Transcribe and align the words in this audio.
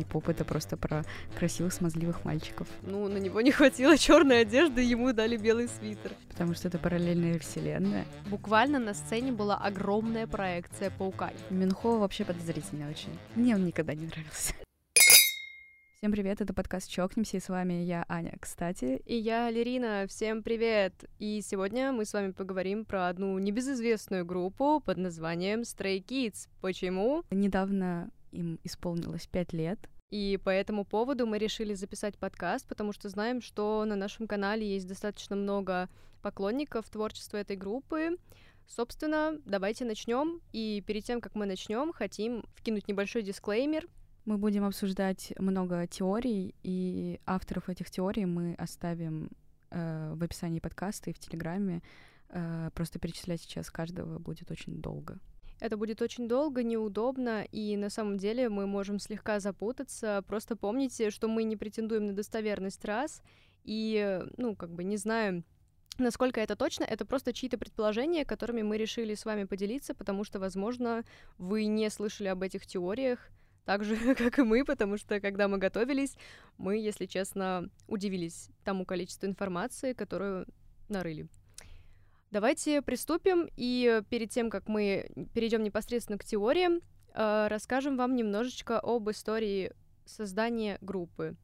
кей-поп 0.00 0.28
это 0.28 0.44
просто 0.44 0.76
про 0.76 1.04
красивых 1.38 1.72
смазливых 1.72 2.24
мальчиков. 2.24 2.66
Ну, 2.82 3.08
на 3.08 3.18
него 3.18 3.40
не 3.40 3.52
хватило 3.52 3.96
черной 3.98 4.42
одежды, 4.42 4.82
ему 4.82 5.12
дали 5.12 5.36
белый 5.36 5.68
свитер. 5.68 6.12
Потому 6.28 6.54
что 6.54 6.68
это 6.68 6.78
параллельная 6.78 7.38
вселенная. 7.38 8.06
Буквально 8.30 8.78
на 8.78 8.94
сцене 8.94 9.32
была 9.32 9.56
огромная 9.56 10.26
проекция 10.26 10.90
паука. 10.90 11.30
Минхо 11.50 11.98
вообще 11.98 12.24
подозрительный 12.24 12.88
очень. 12.88 13.16
Мне 13.34 13.54
он 13.54 13.66
никогда 13.66 13.94
не 13.94 14.06
нравился. 14.06 14.54
Всем 15.98 16.12
привет, 16.12 16.40
это 16.40 16.54
подкаст 16.54 16.90
«Чокнемся», 16.90 17.36
и 17.36 17.40
с 17.40 17.50
вами 17.50 17.74
я, 17.84 18.06
Аня, 18.08 18.32
кстати. 18.40 19.02
И 19.04 19.16
я, 19.16 19.50
Лерина, 19.50 20.06
всем 20.08 20.42
привет! 20.42 20.94
И 21.18 21.42
сегодня 21.42 21.92
мы 21.92 22.06
с 22.06 22.14
вами 22.14 22.32
поговорим 22.32 22.86
про 22.86 23.08
одну 23.08 23.38
небезызвестную 23.38 24.24
группу 24.24 24.82
под 24.82 24.96
названием 24.96 25.60
Stray 25.60 26.02
Kids. 26.02 26.48
Почему? 26.62 27.22
Недавно 27.30 28.10
им 28.32 28.58
исполнилось 28.64 29.26
пять 29.26 29.52
лет. 29.52 29.88
И 30.10 30.40
по 30.42 30.50
этому 30.50 30.84
поводу 30.84 31.26
мы 31.26 31.38
решили 31.38 31.74
записать 31.74 32.18
подкаст, 32.18 32.66
потому 32.66 32.92
что 32.92 33.08
знаем, 33.08 33.40
что 33.40 33.84
на 33.84 33.94
нашем 33.94 34.26
канале 34.26 34.68
есть 34.68 34.88
достаточно 34.88 35.36
много 35.36 35.88
поклонников 36.20 36.88
творчества 36.90 37.36
этой 37.36 37.56
группы. 37.56 38.16
Собственно, 38.66 39.38
давайте 39.44 39.84
начнем. 39.84 40.40
И 40.52 40.82
перед 40.86 41.04
тем, 41.04 41.20
как 41.20 41.34
мы 41.34 41.46
начнем, 41.46 41.92
хотим 41.92 42.44
вкинуть 42.54 42.88
небольшой 42.88 43.22
дисклеймер. 43.22 43.86
Мы 44.24 44.36
будем 44.36 44.64
обсуждать 44.64 45.32
много 45.38 45.86
теорий, 45.86 46.54
и 46.62 47.20
авторов 47.24 47.68
этих 47.68 47.90
теорий 47.90 48.26
мы 48.26 48.54
оставим 48.54 49.30
э, 49.70 50.12
в 50.14 50.22
описании 50.22 50.60
подкаста 50.60 51.10
и 51.10 51.12
в 51.12 51.18
Телеграме. 51.18 51.82
Э, 52.28 52.70
просто 52.74 52.98
перечислять 52.98 53.40
сейчас 53.40 53.70
каждого 53.70 54.18
будет 54.18 54.50
очень 54.50 54.80
долго. 54.80 55.18
Это 55.60 55.76
будет 55.76 56.00
очень 56.00 56.26
долго, 56.26 56.62
неудобно, 56.62 57.44
и 57.52 57.76
на 57.76 57.90
самом 57.90 58.16
деле 58.16 58.48
мы 58.48 58.66
можем 58.66 58.98
слегка 58.98 59.40
запутаться. 59.40 60.24
Просто 60.26 60.56
помните, 60.56 61.10
что 61.10 61.28
мы 61.28 61.42
не 61.42 61.56
претендуем 61.56 62.06
на 62.06 62.12
достоверность 62.14 62.84
раз, 62.84 63.22
и, 63.64 64.20
ну, 64.38 64.56
как 64.56 64.70
бы 64.70 64.84
не 64.84 64.96
знаем, 64.96 65.44
насколько 65.98 66.40
это 66.40 66.56
точно, 66.56 66.84
это 66.84 67.04
просто 67.04 67.34
чьи-то 67.34 67.58
предположения, 67.58 68.24
которыми 68.24 68.62
мы 68.62 68.78
решили 68.78 69.14
с 69.14 69.26
вами 69.26 69.44
поделиться, 69.44 69.94
потому 69.94 70.24
что, 70.24 70.40
возможно, 70.40 71.04
вы 71.36 71.66
не 71.66 71.90
слышали 71.90 72.28
об 72.28 72.42
этих 72.42 72.66
теориях, 72.66 73.30
так 73.66 73.84
же, 73.84 73.96
как 74.14 74.38
и 74.38 74.42
мы, 74.42 74.64
потому 74.64 74.96
что, 74.96 75.20
когда 75.20 75.46
мы 75.46 75.58
готовились, 75.58 76.16
мы, 76.56 76.78
если 76.78 77.04
честно, 77.04 77.68
удивились 77.86 78.48
тому 78.64 78.86
количеству 78.86 79.26
информации, 79.26 79.92
которую 79.92 80.46
нарыли. 80.88 81.28
Давайте 82.30 82.80
приступим, 82.80 83.48
и 83.56 84.02
перед 84.08 84.30
тем, 84.30 84.50
как 84.50 84.68
мы 84.68 85.10
перейдем 85.34 85.64
непосредственно 85.64 86.16
к 86.16 86.24
теориям, 86.24 86.80
э, 87.12 87.48
расскажем 87.48 87.96
вам 87.96 88.14
немножечко 88.14 88.78
об 88.78 89.10
истории 89.10 89.72
создания 90.04 90.78
группы. 90.80 91.34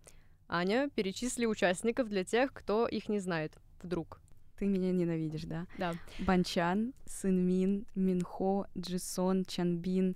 Аня, 0.49 0.89
перечисли 0.95 1.45
участников 1.45 2.09
для 2.09 2.23
тех, 2.23 2.53
кто 2.53 2.87
их 2.87 3.09
не 3.09 3.19
знает, 3.19 3.59
вдруг. 3.83 4.21
Ты 4.59 4.67
меня 4.67 4.93
ненавидишь, 4.93 5.43
да? 5.43 5.67
Да. 5.77 5.95
Банчан, 6.21 6.95
Сынмин, 7.05 7.85
Минхо, 7.97 8.69
Джисон, 8.79 9.45
Чанбин, 9.45 10.15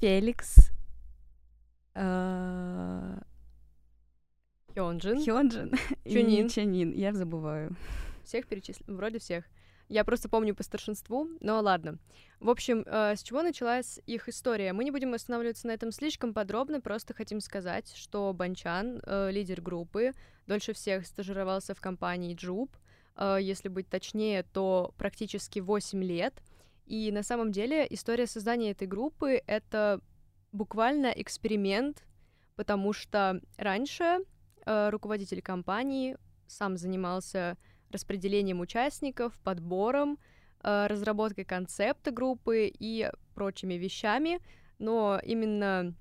Феликс, 0.00 0.70
э, 1.94 3.18
Хёнджин. 4.74 5.22
Хёнджин 5.22 5.76
Чунин. 6.06 6.48
Чанин. 6.48 6.92
Я 6.92 7.12
забываю. 7.12 7.76
Всех 8.24 8.46
перечислим? 8.46 8.96
Вроде 8.96 9.18
всех. 9.18 9.44
Я 9.88 10.04
просто 10.04 10.28
помню 10.28 10.54
по 10.54 10.62
старшинству, 10.62 11.28
но 11.40 11.60
ладно. 11.60 11.98
В 12.40 12.48
общем, 12.48 12.82
э, 12.86 13.14
с 13.14 13.22
чего 13.22 13.42
началась 13.42 14.00
их 14.06 14.28
история? 14.28 14.72
Мы 14.72 14.84
не 14.84 14.90
будем 14.90 15.12
останавливаться 15.12 15.66
на 15.66 15.72
этом 15.72 15.92
слишком 15.92 16.32
подробно, 16.32 16.80
просто 16.80 17.12
хотим 17.12 17.40
сказать, 17.40 17.92
что 17.94 18.32
Банчан, 18.32 19.02
э, 19.04 19.30
лидер 19.30 19.60
группы, 19.60 20.12
дольше 20.46 20.72
всех 20.72 21.06
стажировался 21.06 21.74
в 21.74 21.80
компании 21.80 22.34
Джуб, 22.34 22.74
э, 23.16 23.38
если 23.40 23.68
быть 23.68 23.88
точнее, 23.88 24.44
то 24.44 24.94
практически 24.96 25.58
8 25.58 26.02
лет. 26.02 26.42
И 26.86 27.12
на 27.12 27.22
самом 27.22 27.52
деле 27.52 27.86
история 27.90 28.26
создания 28.26 28.70
этой 28.70 28.88
группы— 28.88 29.42
это 29.46 30.00
буквально 30.52 31.08
эксперимент, 31.08 32.04
потому 32.56 32.92
что 32.92 33.40
раньше 33.56 34.20
э, 34.64 34.90
руководитель 34.90 35.42
компании 35.42 36.16
сам 36.46 36.76
занимался 36.76 37.56
распределением 37.92 38.60
участников, 38.60 39.38
подбором, 39.44 40.18
э, 40.62 40.86
разработкой 40.88 41.44
концепта 41.44 42.10
группы 42.10 42.72
и 42.72 43.10
прочими 43.34 43.74
вещами, 43.74 44.40
но 44.78 45.20
именно 45.22 45.94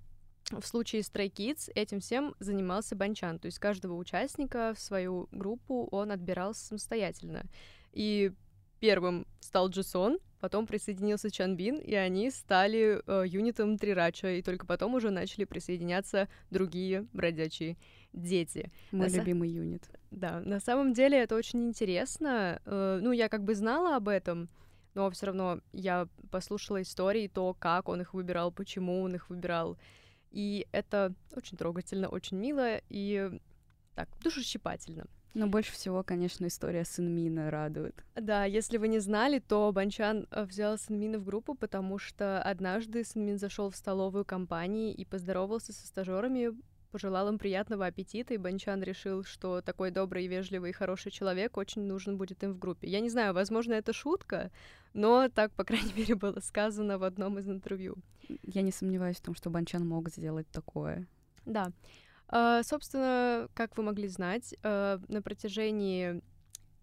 в 0.49 0.65
случае 0.65 1.01
Stray 1.01 1.31
Kids 1.31 1.71
этим 1.75 1.99
всем 1.99 2.35
занимался 2.39 2.95
Банчан, 2.95 3.39
то 3.39 3.45
есть 3.45 3.59
каждого 3.59 3.95
участника 3.95 4.73
в 4.75 4.79
свою 4.79 5.29
группу 5.31 5.87
он 5.91 6.11
отбирал 6.11 6.53
самостоятельно. 6.53 7.43
И 7.93 8.31
первым 8.79 9.27
стал 9.39 9.69
Джисон, 9.69 10.19
потом 10.39 10.67
присоединился 10.67 11.29
Чанбин, 11.29 11.77
и 11.77 11.93
они 11.93 12.31
стали 12.31 13.01
э, 13.05 13.27
юнитом 13.27 13.77
Трирача, 13.77 14.31
и 14.31 14.41
только 14.41 14.65
потом 14.65 14.95
уже 14.95 15.11
начали 15.11 15.45
присоединяться 15.45 16.27
другие 16.49 17.07
бродячие 17.13 17.77
дети. 18.13 18.71
Мой 18.91 19.07
На 19.07 19.11
са- 19.11 19.17
любимый 19.19 19.49
юнит. 19.49 19.89
Да, 20.11 20.39
на 20.41 20.59
самом 20.59 20.93
деле 20.93 21.17
это 21.17 21.35
очень 21.35 21.67
интересно. 21.67 22.61
Э, 22.65 22.99
ну, 23.01 23.11
я 23.11 23.29
как 23.29 23.43
бы 23.43 23.55
знала 23.55 23.95
об 23.95 24.07
этом, 24.07 24.49
но 24.93 25.09
все 25.11 25.27
равно 25.27 25.59
я 25.71 26.07
послушала 26.31 26.81
истории, 26.81 27.27
то, 27.27 27.55
как 27.57 27.87
он 27.89 28.01
их 28.01 28.13
выбирал, 28.13 28.51
почему 28.51 29.01
он 29.01 29.15
их 29.15 29.29
выбирал. 29.29 29.77
И 30.31 30.67
это 30.71 31.13
очень 31.35 31.57
трогательно, 31.57 32.07
очень 32.07 32.37
мило 32.37 32.79
и 32.89 33.31
так, 33.95 34.09
душещипательно. 34.23 35.05
Но 35.33 35.47
больше 35.47 35.71
всего, 35.71 36.03
конечно, 36.03 36.45
история 36.47 36.83
Сынмина 36.83 37.49
радует. 37.49 38.03
Да, 38.15 38.43
если 38.43 38.77
вы 38.77 38.89
не 38.89 38.99
знали, 38.99 39.39
то 39.39 39.71
Банчан 39.71 40.27
э, 40.29 40.43
взял 40.43 40.77
Сынмина 40.77 41.19
в 41.19 41.23
группу, 41.23 41.55
потому 41.55 41.97
что 41.99 42.41
однажды 42.41 43.05
Сынмин 43.05 43.37
зашел 43.39 43.69
в 43.69 43.77
столовую 43.77 44.25
компании 44.25 44.93
и 44.93 45.05
поздоровался 45.05 45.71
со 45.71 45.87
стажерами, 45.87 46.51
пожелал 46.91 47.29
им 47.29 47.39
приятного 47.39 47.85
аппетита, 47.85 48.33
и 48.33 48.37
Банчан 48.37 48.83
решил, 48.83 49.23
что 49.23 49.61
такой 49.61 49.91
добрый, 49.91 50.27
вежливый 50.27 50.69
и 50.71 50.73
хороший 50.73 51.11
человек 51.11 51.57
очень 51.57 51.83
нужен 51.83 52.17
будет 52.17 52.43
им 52.43 52.53
в 52.53 52.59
группе. 52.59 52.87
Я 52.87 52.99
не 52.99 53.09
знаю, 53.09 53.33
возможно, 53.33 53.73
это 53.73 53.93
шутка, 53.93 54.51
но 54.93 55.29
так, 55.29 55.51
по 55.53 55.63
крайней 55.63 55.93
мере, 55.97 56.15
было 56.15 56.39
сказано 56.39 56.97
в 56.97 57.03
одном 57.03 57.39
из 57.39 57.49
интервью. 57.49 57.95
Я 58.43 58.61
не 58.61 58.71
сомневаюсь 58.71 59.17
в 59.17 59.23
том, 59.23 59.35
что 59.35 59.49
Банчан 59.49 59.87
мог 59.87 60.09
сделать 60.09 60.47
такое. 60.51 61.07
Да. 61.45 61.71
А, 62.27 62.63
Собственно, 62.63 63.47
как 63.53 63.77
вы 63.77 63.83
могли 63.83 64.07
знать, 64.07 64.55
э, 64.63 64.99
на 65.07 65.21
протяжении 65.21 66.21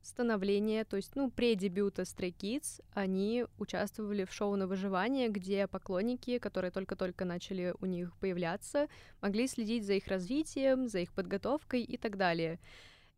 становления, 0.03 0.85
то 0.85 0.97
есть, 0.97 1.17
ну, 1.17 1.31
предебюта 1.31 2.03
Stray 2.03 2.35
Kids, 2.35 2.83
они 2.95 3.47
участвовали 3.59 4.25
в 4.25 4.33
шоу 4.33 4.57
на 4.57 4.67
выживание, 4.67 5.29
где 5.29 5.67
поклонники, 5.67 6.39
которые 6.39 6.71
только-только 6.71 7.25
начали 7.25 7.75
у 7.81 7.87
них 7.87 8.17
появляться, 8.17 8.89
могли 9.21 9.47
следить 9.47 9.85
за 9.85 9.95
их 9.95 10.07
развитием, 10.09 10.89
за 10.89 11.01
их 11.01 11.13
подготовкой 11.13 11.83
и 11.83 11.97
так 11.97 12.17
далее. 12.17 12.59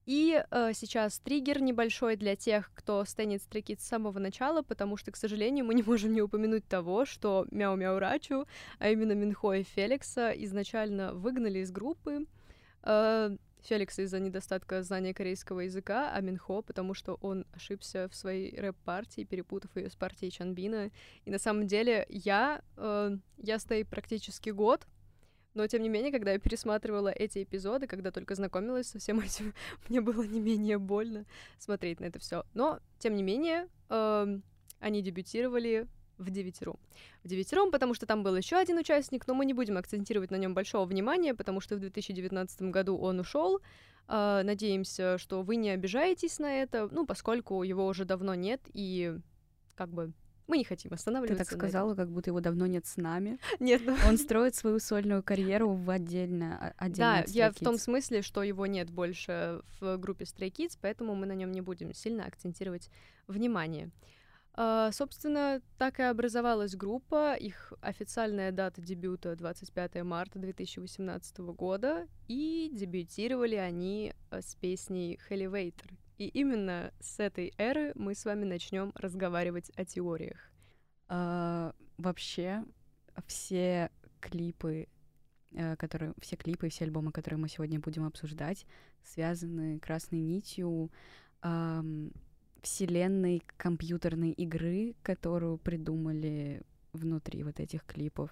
И 0.07 0.43
э, 0.51 0.73
сейчас 0.75 1.21
триггер 1.21 1.61
небольшой 1.61 2.17
для 2.17 2.35
тех, 2.35 2.73
кто 2.75 3.05
станет 3.05 3.43
Stray 3.43 3.63
Kids 3.63 3.81
с 3.81 3.89
самого 3.89 4.19
начала, 4.19 4.63
потому 4.63 4.97
что, 4.97 5.13
к 5.13 5.17
сожалению, 5.17 5.67
мы 5.67 5.75
не 5.75 5.83
можем 5.83 6.13
не 6.13 6.23
упомянуть 6.23 6.67
того, 6.67 7.05
что 7.05 7.47
Мяу-Мяу 7.51 7.99
Рачу, 7.99 8.47
а 8.79 8.89
именно 8.89 9.13
Минхо 9.13 9.53
и 9.53 9.63
Феликса, 9.63 10.31
изначально 10.31 11.15
выгнали 11.15 11.61
из 11.61 11.71
группы. 11.71 12.27
Э, 12.83 13.37
Феликс 13.65 13.99
из-за 13.99 14.19
недостатка 14.21 14.83
знания 14.83 15.15
корейского 15.15 15.61
языка, 15.61 16.11
а 16.13 16.21
Минхо, 16.21 16.63
потому 16.63 16.95
что 16.95 17.19
он 17.21 17.47
ошибся 17.53 18.09
в 18.09 18.15
своей 18.15 18.59
рэп-партии, 18.59 19.25
перепутав 19.25 19.77
ее 19.77 19.91
с 19.91 19.97
партией 19.97 20.31
Чанбина. 20.31 20.91
И 21.25 21.31
на 21.31 21.39
самом 21.39 21.67
деле 21.67 22.07
я, 22.09 22.63
э, 22.77 23.17
я 23.39 23.59
стою 23.59 23.87
практически 23.87 24.51
год, 24.51 24.87
но, 25.55 25.67
тем 25.67 25.83
не 25.83 25.89
менее, 25.89 26.13
когда 26.13 26.33
я 26.33 26.39
пересматривала 26.39 27.09
эти 27.09 27.43
эпизоды, 27.43 27.87
когда 27.87 28.13
только 28.13 28.35
знакомилась 28.35 28.89
со 28.89 28.99
всем 28.99 29.21
этим, 29.21 29.53
мне 29.89 30.01
было 30.01 30.23
не 30.23 30.41
менее 30.41 30.79
больно 30.79 31.25
смотреть 31.59 32.01
на 32.01 32.05
это 32.05 32.19
все. 32.19 32.45
Но, 32.55 32.81
тем 32.99 33.15
не 33.17 33.23
менее, 33.23 33.69
эм, 33.89 34.43
они 34.79 35.03
дебютировали 35.03 35.89
в 36.21 36.31
девятером. 36.31 36.79
В 37.25 37.29
девятером, 37.29 37.71
потому 37.71 37.95
что 37.95 38.07
там 38.07 38.23
был 38.23 38.37
еще 38.37 38.57
один 38.57 38.79
участник, 38.79 39.27
но 39.27 39.35
мы 39.35 39.45
не 39.45 39.55
будем 39.55 39.77
акцентировать 39.79 40.31
на 40.31 40.37
нем 40.37 40.55
большого 40.55 40.85
внимания, 40.85 41.35
потому 41.35 41.61
что 41.61 41.77
в 41.77 41.81
2019 41.81 42.63
году 42.63 42.97
он 42.97 43.21
ушел. 43.21 43.61
Э, 44.07 44.43
надеемся, 44.45 45.19
что 45.19 45.43
вы 45.43 45.57
не 45.57 45.71
обижаетесь 45.71 46.39
на 46.39 46.63
это, 46.63 46.89
ну, 46.93 47.07
поскольку 47.07 47.63
его 47.63 47.87
уже 47.87 48.05
давно 48.05 48.35
нет, 48.35 48.61
и 48.73 49.17
как 49.75 49.91
бы 49.91 50.13
мы 50.47 50.59
не 50.59 50.65
хотим 50.65 50.91
Ты 50.91 50.97
останавливаться. 50.97 51.45
так 51.45 51.53
на 51.53 51.57
этом. 51.57 51.69
сказала, 51.69 51.95
как 51.95 52.11
будто 52.11 52.31
его 52.31 52.41
давно 52.41 52.67
нет 52.67 52.85
с 52.85 52.97
нами. 52.97 53.39
Нет, 53.61 53.83
ну, 53.87 53.95
Он 54.09 54.19
строит 54.19 54.57
свою 54.57 54.81
сольную 54.81 55.23
карьеру 55.23 55.75
в 55.75 55.89
отдельно, 55.89 56.59
а- 56.61 56.85
отдельно 56.87 57.13
Да, 57.19 57.19
от 57.21 57.29
я 57.29 57.53
в 57.53 57.55
том 57.55 57.79
смысле, 57.79 58.23
что 58.23 58.43
его 58.43 58.67
нет 58.67 58.91
больше 58.91 59.63
в 59.81 59.97
группе 59.99 60.25
Stray 60.25 60.51
Kids, 60.51 60.77
поэтому 60.81 61.15
мы 61.15 61.27
на 61.27 61.35
нем 61.37 61.53
не 61.53 61.61
будем 61.61 61.95
сильно 61.95 62.25
акцентировать 62.27 62.91
внимание. 63.29 63.91
Uh, 64.57 64.91
собственно, 64.93 65.63
так 65.79 66.01
и 66.01 66.03
образовалась 66.03 66.75
группа. 66.75 67.35
Их 67.35 67.73
официальная 67.81 68.51
дата 68.51 68.81
дебюта 68.83 69.37
25 69.37 70.03
марта 70.03 70.39
2018 70.39 71.39
года, 71.39 72.09
и 72.27 72.69
дебютировали 72.73 73.55
они 73.55 74.13
э, 74.31 74.41
с 74.43 74.57
песней 74.57 75.21
Elevator. 75.31 75.95
И 76.19 76.27
именно 76.27 76.93
с 77.01 77.21
этой 77.21 77.55
эры 77.59 77.93
мы 77.95 78.15
с 78.15 78.25
вами 78.25 78.45
начнем 78.45 78.93
разговаривать 78.97 79.71
о 79.77 79.85
теориях. 79.85 80.51
Uh, 81.09 81.75
вообще, 81.97 82.65
все 83.27 83.91
клипы, 84.21 84.89
uh, 85.53 85.77
которые, 85.77 86.13
все 86.21 86.37
клипы 86.37 86.67
и 86.67 86.71
все 86.71 86.85
альбомы, 86.85 87.13
которые 87.13 87.39
мы 87.39 87.49
сегодня 87.49 87.79
будем 87.79 88.05
обсуждать, 88.05 88.67
связаны 89.05 89.79
красной 89.79 90.21
нитью 90.21 90.91
um, 91.43 92.13
вселенной 92.63 93.43
компьютерной 93.57 94.33
игры, 94.33 94.95
которую 95.03 95.59
придумали 95.59 96.63
внутри 96.93 97.43
вот 97.43 97.61
этих 97.61 97.85
клипов. 97.85 98.31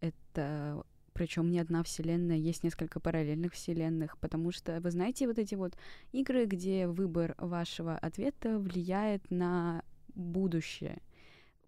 Это 0.00 0.84
причем 1.12 1.50
не 1.50 1.58
одна 1.58 1.82
вселенная, 1.82 2.36
есть 2.36 2.64
несколько 2.64 2.98
параллельных 2.98 3.52
вселенных, 3.52 4.16
потому 4.18 4.50
что 4.50 4.80
вы 4.80 4.90
знаете 4.90 5.26
вот 5.26 5.38
эти 5.38 5.54
вот 5.54 5.74
игры, 6.12 6.46
где 6.46 6.86
выбор 6.86 7.34
вашего 7.38 7.96
ответа 7.96 8.58
влияет 8.58 9.30
на 9.30 9.84
будущее. 10.14 11.02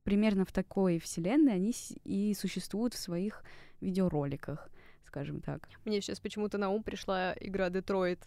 Примерно 0.03 0.45
в 0.45 0.53
такой 0.53 0.99
вселенной 0.99 1.55
они 1.55 1.75
и 2.05 2.35
существуют 2.35 2.95
в 2.95 2.99
своих 2.99 3.43
видеороликах, 3.81 4.69
скажем 5.05 5.41
так. 5.41 5.69
Мне 5.85 6.01
сейчас 6.01 6.21
почему-то 6.21 6.59
на 6.59 6.71
ум 6.71 6.83
пришла 6.83 7.35
игра 7.41 7.71
Детройт. 7.71 8.21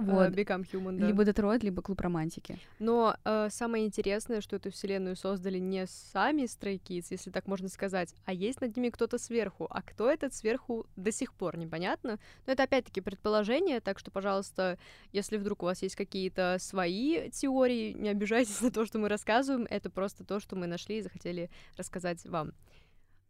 Э, 0.00 0.10
вот. 0.10 0.32
Become 0.32 0.66
Human, 0.72 0.98
да. 0.98 1.06
Либо 1.06 1.24
Детройт, 1.24 1.62
либо 1.62 1.82
Клуб 1.82 2.00
Романтики. 2.00 2.58
Но 2.78 3.16
э, 3.24 3.48
самое 3.50 3.86
интересное, 3.86 4.40
что 4.40 4.56
эту 4.56 4.70
вселенную 4.70 5.16
создали 5.16 5.58
не 5.58 5.86
сами 5.86 6.42
Stray 6.42 6.80
Kids, 6.80 7.06
если 7.10 7.30
так 7.30 7.46
можно 7.46 7.68
сказать, 7.68 8.14
а 8.24 8.32
есть 8.32 8.60
над 8.60 8.76
ними 8.76 8.90
кто-то 8.90 9.18
сверху. 9.18 9.66
А 9.70 9.82
кто 9.82 10.10
этот 10.10 10.34
сверху 10.34 10.86
до 10.96 11.12
сих 11.12 11.34
пор 11.34 11.56
непонятно. 11.56 12.18
Но 12.46 12.52
это 12.52 12.64
опять-таки 12.64 13.00
предположение, 13.00 13.80
так 13.80 13.98
что, 13.98 14.10
пожалуйста, 14.10 14.78
если 15.12 15.36
вдруг 15.36 15.62
у 15.62 15.66
вас 15.66 15.82
есть 15.82 15.96
какие-то 15.96 16.56
свои 16.58 17.30
теории, 17.30 17.92
не 17.92 18.08
обижайтесь 18.08 18.60
на 18.62 18.70
то, 18.70 18.86
что 18.86 18.98
мы 18.98 19.08
рассказываем. 19.08 19.66
Это 19.68 19.90
просто 19.90 20.24
то, 20.24 20.40
что 20.40 20.56
мы 20.56 20.66
нашли 20.66 20.98
и 20.98 21.02
захотели 21.02 21.50
рассказать 21.76 22.24
вам. 22.26 22.52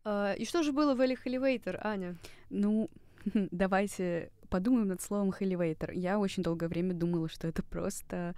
Э, 0.04 0.34
и 0.36 0.44
что 0.44 0.62
же 0.62 0.72
было 0.72 0.94
в 0.94 1.00
Elevator, 1.00 1.78
Аня? 1.82 2.16
Ну, 2.48 2.90
давайте 3.50 4.30
подумаем 4.50 4.88
над 4.88 5.00
словом 5.00 5.32
«элевейтор». 5.40 5.92
Я 5.92 6.18
очень 6.18 6.42
долгое 6.42 6.68
время 6.68 6.92
думала, 6.94 7.28
что 7.28 7.48
это 7.48 7.62
просто 7.62 8.34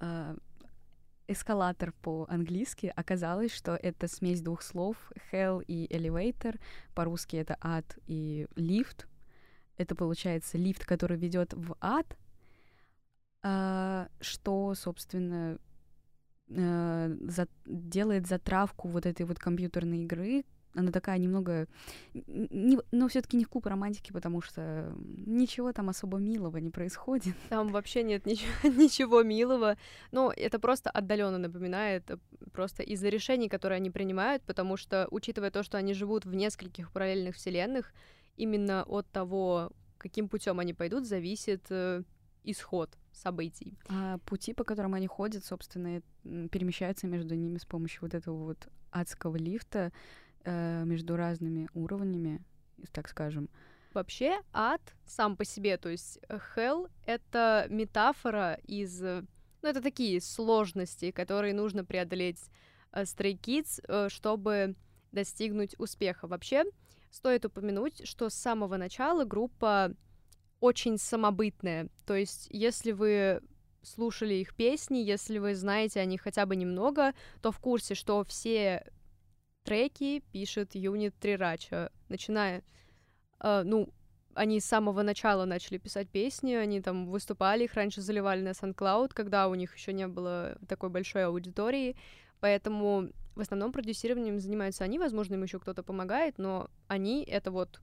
э, 0.00 0.36
эскалатор 1.28 1.92
по-английски. 2.02 2.92
Оказалось, 2.94 3.52
что 3.52 3.76
это 3.76 4.08
смесь 4.08 4.42
двух 4.42 4.62
слов 4.62 4.96
«hell» 5.32 5.64
и 5.66 5.86
«elevator». 5.86 6.60
По-русски 6.94 7.36
это 7.36 7.56
«ад» 7.60 7.98
и 8.06 8.46
«лифт». 8.56 9.06
Это 9.76 9.94
получается 9.94 10.58
лифт, 10.58 10.84
который 10.84 11.16
ведет 11.16 11.52
в 11.54 11.76
ад, 11.80 12.16
э, 13.42 14.06
что, 14.20 14.74
собственно, 14.74 15.58
э, 16.48 17.16
за, 17.22 17.48
делает 17.64 18.26
затравку 18.26 18.88
вот 18.88 19.06
этой 19.06 19.26
вот 19.26 19.38
компьютерной 19.38 20.02
игры, 20.04 20.44
она 20.74 20.90
такая 20.90 21.18
немного, 21.18 21.66
не, 22.12 22.78
но 22.90 23.08
все-таки 23.08 23.36
не 23.36 23.44
клуб 23.44 23.66
романтики, 23.66 24.12
потому 24.12 24.40
что 24.40 24.92
ничего 24.98 25.72
там 25.72 25.88
особо 25.88 26.18
милого 26.18 26.58
не 26.58 26.70
происходит. 26.70 27.34
Там 27.48 27.68
вообще 27.68 28.02
нет 28.02 28.26
ничего, 28.26 28.68
ничего 28.68 29.22
милого. 29.22 29.76
Но 30.10 30.32
это 30.36 30.58
просто 30.58 30.90
отдаленно 30.90 31.38
напоминает 31.38 32.10
э, 32.10 32.18
просто 32.52 32.82
из-за 32.82 33.08
решений, 33.08 33.48
которые 33.48 33.76
они 33.76 33.90
принимают, 33.90 34.42
потому 34.42 34.76
что, 34.76 35.06
учитывая 35.10 35.50
то, 35.50 35.62
что 35.62 35.78
они 35.78 35.94
живут 35.94 36.24
в 36.24 36.34
нескольких 36.34 36.90
параллельных 36.90 37.36
вселенных, 37.36 37.92
именно 38.36 38.82
от 38.84 39.08
того, 39.10 39.70
каким 39.98 40.28
путем 40.28 40.58
они 40.58 40.74
пойдут, 40.74 41.06
зависит 41.06 41.66
э, 41.70 42.02
исход 42.42 42.90
событий. 43.12 43.78
А 43.88 44.18
пути, 44.18 44.52
по 44.54 44.64
которым 44.64 44.94
они 44.94 45.06
ходят, 45.06 45.44
собственно, 45.44 46.02
перемещаются 46.22 47.06
между 47.06 47.34
ними 47.34 47.58
с 47.58 47.64
помощью 47.64 48.02
вот 48.02 48.14
этого 48.14 48.44
вот 48.44 48.68
адского 48.90 49.36
лифта, 49.36 49.92
э, 50.44 50.84
между 50.84 51.16
разными 51.16 51.68
уровнями, 51.74 52.42
так 52.92 53.08
скажем. 53.08 53.48
Вообще 53.94 54.40
ад 54.52 54.80
сам 55.06 55.36
по 55.36 55.44
себе, 55.44 55.76
то 55.76 55.88
есть 55.88 56.18
э, 56.28 56.38
hell— 56.56 56.90
это 57.06 57.66
метафора 57.70 58.58
из... 58.66 59.02
Э, 59.02 59.22
ну, 59.62 59.68
это 59.68 59.80
такие 59.80 60.20
сложности, 60.20 61.12
которые 61.12 61.54
нужно 61.54 61.84
преодолеть 61.84 62.50
э, 62.92 63.02
Stray 63.02 63.38
Kids, 63.38 64.10
чтобы 64.10 64.74
достигнуть 65.12 65.78
успеха. 65.78 66.26
Вообще, 66.26 66.64
стоит 67.10 67.44
упомянуть, 67.44 68.06
что 68.06 68.28
с 68.28 68.34
самого 68.34 68.76
начала 68.76 69.24
группа 69.24 69.94
очень 70.58 70.98
самобытная. 70.98 71.88
То 72.04 72.16
есть, 72.16 72.48
если 72.50 72.90
вы 72.90 73.40
слушали 73.82 74.34
их 74.34 74.56
песни, 74.56 74.98
если 74.98 75.38
вы 75.38 75.54
знаете 75.54 76.00
о 76.00 76.04
них 76.04 76.22
хотя 76.22 76.46
бы 76.46 76.56
немного, 76.56 77.12
то 77.42 77.52
в 77.52 77.60
курсе, 77.60 77.94
что 77.94 78.24
все 78.24 78.84
треки 79.64 80.22
пишет 80.32 80.74
юнит 80.74 81.14
Трирача, 81.18 81.90
начиная, 82.08 82.62
э, 83.40 83.62
ну, 83.64 83.88
они 84.34 84.60
с 84.60 84.64
самого 84.64 85.02
начала 85.02 85.44
начали 85.44 85.78
писать 85.78 86.08
песни, 86.08 86.54
они 86.54 86.80
там 86.80 87.06
выступали, 87.06 87.64
их 87.64 87.74
раньше 87.74 88.00
заливали 88.00 88.42
на 88.42 88.50
SoundCloud, 88.50 89.10
когда 89.14 89.48
у 89.48 89.54
них 89.54 89.74
еще 89.76 89.92
не 89.92 90.06
было 90.06 90.58
такой 90.68 90.90
большой 90.90 91.24
аудитории, 91.26 91.96
поэтому 92.40 93.10
в 93.34 93.40
основном 93.40 93.72
продюсированием 93.72 94.38
занимаются 94.38 94.84
они, 94.84 94.98
возможно, 94.98 95.34
им 95.34 95.42
еще 95.42 95.58
кто-то 95.58 95.82
помогает, 95.82 96.38
но 96.38 96.68
они— 96.88 97.24
это 97.28 97.50
вот 97.50 97.80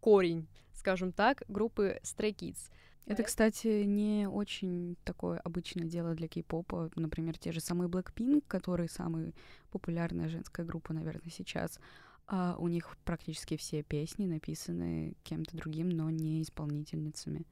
корень, 0.00 0.48
скажем 0.72 1.12
так, 1.12 1.44
группы 1.48 2.00
Stray 2.02 2.34
Kids. 2.34 2.70
Это, 3.06 3.24
кстати, 3.24 3.82
не 3.82 4.28
очень 4.28 4.96
такое 5.04 5.38
обычное 5.38 5.86
дело 5.86 6.14
для 6.14 6.28
кей-попа. 6.28 6.90
Например, 6.94 7.36
те 7.36 7.52
же 7.52 7.60
самые 7.60 7.88
Blackpink, 7.88 8.44
которые 8.46 8.88
самая 8.88 9.32
популярная 9.70 10.28
женская 10.28 10.64
группа, 10.64 10.92
наверное, 10.92 11.30
сейчас. 11.30 11.80
А 12.26 12.56
у 12.58 12.68
них 12.68 12.96
практически 13.04 13.56
все 13.56 13.82
песни 13.82 14.26
написаны 14.26 15.16
кем-то 15.24 15.56
другим, 15.56 15.88
но 15.88 16.10
не 16.10 16.42
исполнительницами. 16.42 17.46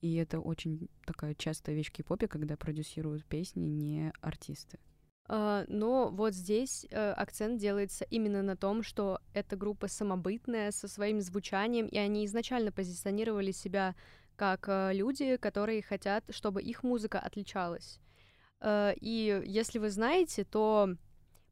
И 0.00 0.14
это 0.16 0.40
очень 0.40 0.88
такая 1.04 1.34
частая 1.34 1.74
вещь 1.74 1.90
в 1.90 1.92
кей-попе, 1.92 2.28
когда 2.28 2.56
продюсируют 2.56 3.24
песни 3.24 3.66
не 3.66 4.12
артисты. 4.20 4.78
Uh, 5.28 5.64
но 5.68 6.10
вот 6.10 6.34
здесь 6.34 6.84
uh, 6.90 7.12
акцент 7.12 7.60
делается 7.60 8.04
именно 8.10 8.42
на 8.42 8.56
том, 8.56 8.82
что 8.82 9.20
эта 9.32 9.56
группа 9.56 9.86
самобытная, 9.86 10.72
со 10.72 10.88
своим 10.88 11.20
звучанием, 11.20 11.86
и 11.86 11.96
они 11.96 12.26
изначально 12.26 12.72
позиционировали 12.72 13.52
себя 13.52 13.94
как 14.36 14.68
э, 14.68 14.92
люди, 14.92 15.36
которые 15.36 15.82
хотят, 15.82 16.24
чтобы 16.30 16.62
их 16.62 16.82
музыка 16.82 17.18
отличалась. 17.18 18.00
Э, 18.60 18.92
и 19.00 19.42
если 19.46 19.78
вы 19.78 19.90
знаете, 19.90 20.44
то 20.44 20.96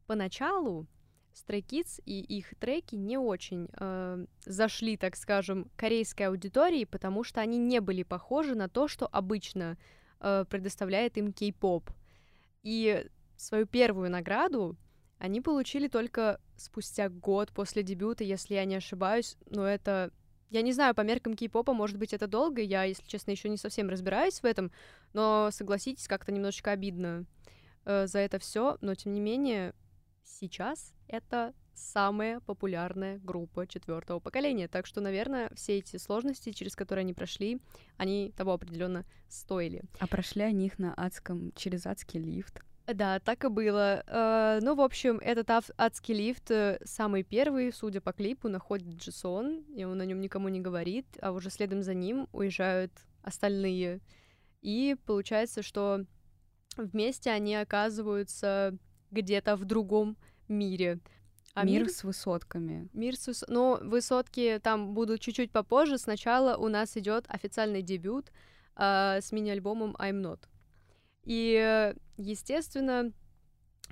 поначалу 0.07 0.87
Stray 1.33 1.63
Kids 1.65 2.01
и 2.05 2.21
их 2.21 2.53
треки 2.59 2.95
не 2.95 3.17
очень 3.17 3.69
э, 3.73 4.25
зашли, 4.45 4.97
так 4.97 5.15
скажем, 5.15 5.69
корейской 5.75 6.23
аудитории, 6.23 6.85
потому 6.85 7.23
что 7.23 7.41
они 7.41 7.57
не 7.57 7.79
были 7.79 8.03
похожи 8.03 8.55
на 8.55 8.67
то, 8.69 8.87
что 8.87 9.07
обычно 9.07 9.77
э, 10.19 10.45
предоставляет 10.49 11.17
им 11.17 11.31
кей-поп. 11.31 11.89
И 12.63 13.05
свою 13.37 13.65
первую 13.65 14.09
награду 14.09 14.77
они 15.17 15.39
получили 15.41 15.87
только 15.87 16.39
спустя 16.57 17.09
год 17.09 17.51
после 17.51 17.83
дебюта, 17.83 18.23
если 18.23 18.55
я 18.55 18.65
не 18.65 18.75
ошибаюсь, 18.75 19.37
но 19.45 19.65
это 19.65 20.11
я 20.51 20.61
не 20.61 20.73
знаю, 20.73 20.93
по 20.93 21.01
меркам 21.01 21.33
кей-попа, 21.33 21.73
может 21.73 21.97
быть, 21.97 22.13
это 22.13 22.27
долго, 22.27 22.61
я, 22.61 22.83
если 22.83 23.07
честно, 23.07 23.31
еще 23.31 23.49
не 23.49 23.57
совсем 23.57 23.89
разбираюсь 23.89 24.41
в 24.41 24.45
этом, 24.45 24.71
но 25.13 25.49
согласитесь, 25.51 26.07
как-то 26.07 26.31
немножечко 26.31 26.71
обидно 26.71 27.25
э, 27.85 28.05
за 28.05 28.19
это 28.19 28.37
все, 28.37 28.77
но 28.81 28.93
тем 28.93 29.13
не 29.13 29.21
менее, 29.21 29.73
сейчас 30.25 30.93
это 31.07 31.53
самая 31.73 32.41
популярная 32.41 33.17
группа 33.19 33.65
четвертого 33.65 34.19
поколения. 34.19 34.67
Так 34.67 34.85
что, 34.85 34.99
наверное, 34.99 35.49
все 35.55 35.77
эти 35.77 35.95
сложности, 35.95 36.51
через 36.51 36.75
которые 36.75 37.03
они 37.03 37.13
прошли, 37.13 37.61
они 37.97 38.33
того 38.35 38.51
определенно 38.51 39.05
стоили. 39.29 39.83
А 39.99 40.07
прошли 40.07 40.43
они 40.43 40.65
их 40.65 40.79
на 40.79 40.93
адском, 40.93 41.53
через 41.55 41.85
адский 41.85 42.19
лифт. 42.19 42.61
Да, 42.87 43.19
так 43.19 43.45
и 43.45 43.47
было. 43.47 44.03
Uh, 44.07 44.59
ну, 44.61 44.75
в 44.75 44.81
общем, 44.81 45.17
этот 45.19 45.49
адский 45.77 46.13
лифт 46.13 46.51
э, 46.51 46.79
самый 46.83 47.23
первый, 47.23 47.71
судя 47.71 48.01
по 48.01 48.11
клипу, 48.11 48.49
находит 48.49 48.95
Джисон, 48.95 49.63
и 49.75 49.83
он 49.83 50.01
о 50.01 50.05
нем 50.05 50.19
никому 50.19 50.49
не 50.49 50.59
говорит, 50.59 51.05
а 51.21 51.31
уже 51.31 51.49
следом 51.49 51.83
за 51.83 51.93
ним 51.93 52.27
уезжают 52.33 52.91
остальные. 53.21 54.01
И 54.61 54.97
получается, 55.05 55.61
что 55.61 56.05
вместе 56.75 57.31
они 57.31 57.55
оказываются 57.55 58.77
где-то 59.11 59.55
в 59.55 59.65
другом 59.65 60.17
мире. 60.47 60.99
А 61.53 61.65
мир, 61.65 61.81
мир 61.81 61.89
с 61.89 62.03
высотками. 62.03 62.89
Мир 62.93 63.17
с 63.17 63.27
выс... 63.27 63.43
Но 63.47 63.79
высотки 63.81 64.59
там 64.63 64.93
будут 64.93 65.19
чуть-чуть 65.19 65.51
попозже. 65.51 65.97
Сначала 65.97 66.55
у 66.55 66.69
нас 66.69 66.95
идет 66.95 67.25
официальный 67.27 67.81
дебют 67.81 68.31
э, 68.75 69.19
с 69.21 69.31
мини-альбомом 69.31 69.95
I'm 69.99 70.21
Not. 70.21 70.47
И, 71.23 71.93
естественно, 72.21 73.11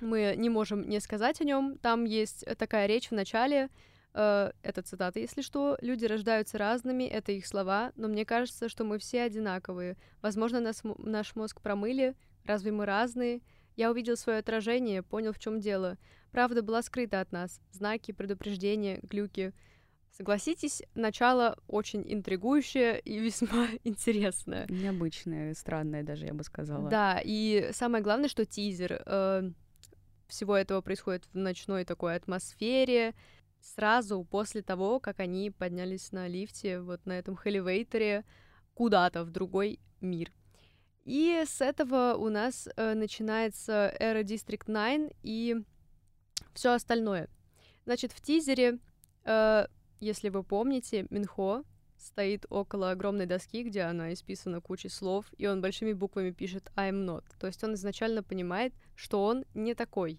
мы 0.00 0.34
не 0.36 0.48
можем 0.48 0.88
не 0.88 1.00
сказать 1.00 1.40
о 1.40 1.44
нем. 1.44 1.78
Там 1.78 2.04
есть 2.04 2.44
такая 2.56 2.86
речь 2.86 3.08
в 3.08 3.12
начале, 3.12 3.68
э, 4.14 4.52
это 4.62 4.82
цитата, 4.82 5.18
если 5.18 5.42
что, 5.42 5.76
люди 5.80 6.04
рождаются 6.04 6.58
разными, 6.58 7.04
это 7.04 7.32
их 7.32 7.46
слова, 7.46 7.92
но 7.96 8.08
мне 8.08 8.24
кажется, 8.24 8.68
что 8.68 8.84
мы 8.84 8.98
все 8.98 9.22
одинаковые. 9.22 9.96
Возможно, 10.22 10.60
нас, 10.60 10.82
наш 10.98 11.34
мозг 11.36 11.60
промыли, 11.60 12.16
разве 12.44 12.72
мы 12.72 12.86
разные? 12.86 13.40
Я 13.76 13.90
увидел 13.90 14.16
свое 14.16 14.38
отражение, 14.38 15.02
понял, 15.02 15.32
в 15.32 15.38
чем 15.38 15.60
дело. 15.60 15.96
Правда 16.32 16.62
была 16.62 16.82
скрыта 16.82 17.20
от 17.20 17.32
нас. 17.32 17.60
Знаки, 17.72 18.12
предупреждения, 18.12 19.00
глюки. 19.02 19.52
Согласитесь, 20.10 20.82
начало 20.94 21.56
очень 21.66 22.04
интригующее 22.06 23.00
и 23.00 23.18
весьма 23.20 23.68
интересное. 23.84 24.66
Необычное, 24.68 25.54
странное 25.54 26.02
даже, 26.02 26.26
я 26.26 26.34
бы 26.34 26.44
сказала. 26.44 26.88
Да, 26.88 27.20
и 27.24 27.70
самое 27.72 28.02
главное, 28.02 28.28
что 28.28 28.44
тизер 28.44 29.02
э, 29.06 29.50
всего 30.26 30.56
этого 30.56 30.80
происходит 30.80 31.26
в 31.32 31.36
ночной 31.36 31.84
такой 31.84 32.16
атмосфере, 32.16 33.14
сразу 33.60 34.24
после 34.24 34.62
того, 34.62 35.00
как 35.00 35.20
они 35.20 35.50
поднялись 35.50 36.12
на 36.12 36.28
лифте, 36.28 36.80
вот 36.80 37.04
на 37.06 37.18
этом 37.18 37.36
хелевейторе, 37.36 38.24
куда-то 38.74 39.24
в 39.24 39.30
другой 39.30 39.80
мир. 40.00 40.32
И 41.04 41.42
с 41.46 41.60
этого 41.60 42.14
у 42.14 42.28
нас 42.28 42.68
э, 42.76 42.94
начинается 42.94 43.94
эра 43.98 44.22
District 44.22 44.66
9 44.66 45.12
и 45.22 45.56
все 46.54 46.72
остальное. 46.72 47.28
Значит, 47.84 48.12
в 48.12 48.20
тизере, 48.20 48.78
э, 49.24 49.66
если 50.00 50.28
вы 50.28 50.42
помните, 50.42 51.06
Минхо 51.10 51.64
стоит 51.96 52.46
около 52.48 52.90
огромной 52.90 53.26
доски, 53.26 53.62
где 53.62 53.82
она 53.82 54.12
исписана 54.12 54.60
кучей 54.60 54.88
слов, 54.88 55.26
и 55.36 55.46
он 55.46 55.60
большими 55.60 55.92
буквами 55.92 56.30
пишет 56.30 56.72
I'm 56.76 57.04
not. 57.04 57.24
То 57.38 57.46
есть 57.46 57.62
он 57.62 57.74
изначально 57.74 58.22
понимает, 58.22 58.72
что 58.96 59.24
он 59.24 59.44
не 59.54 59.74
такой. 59.74 60.18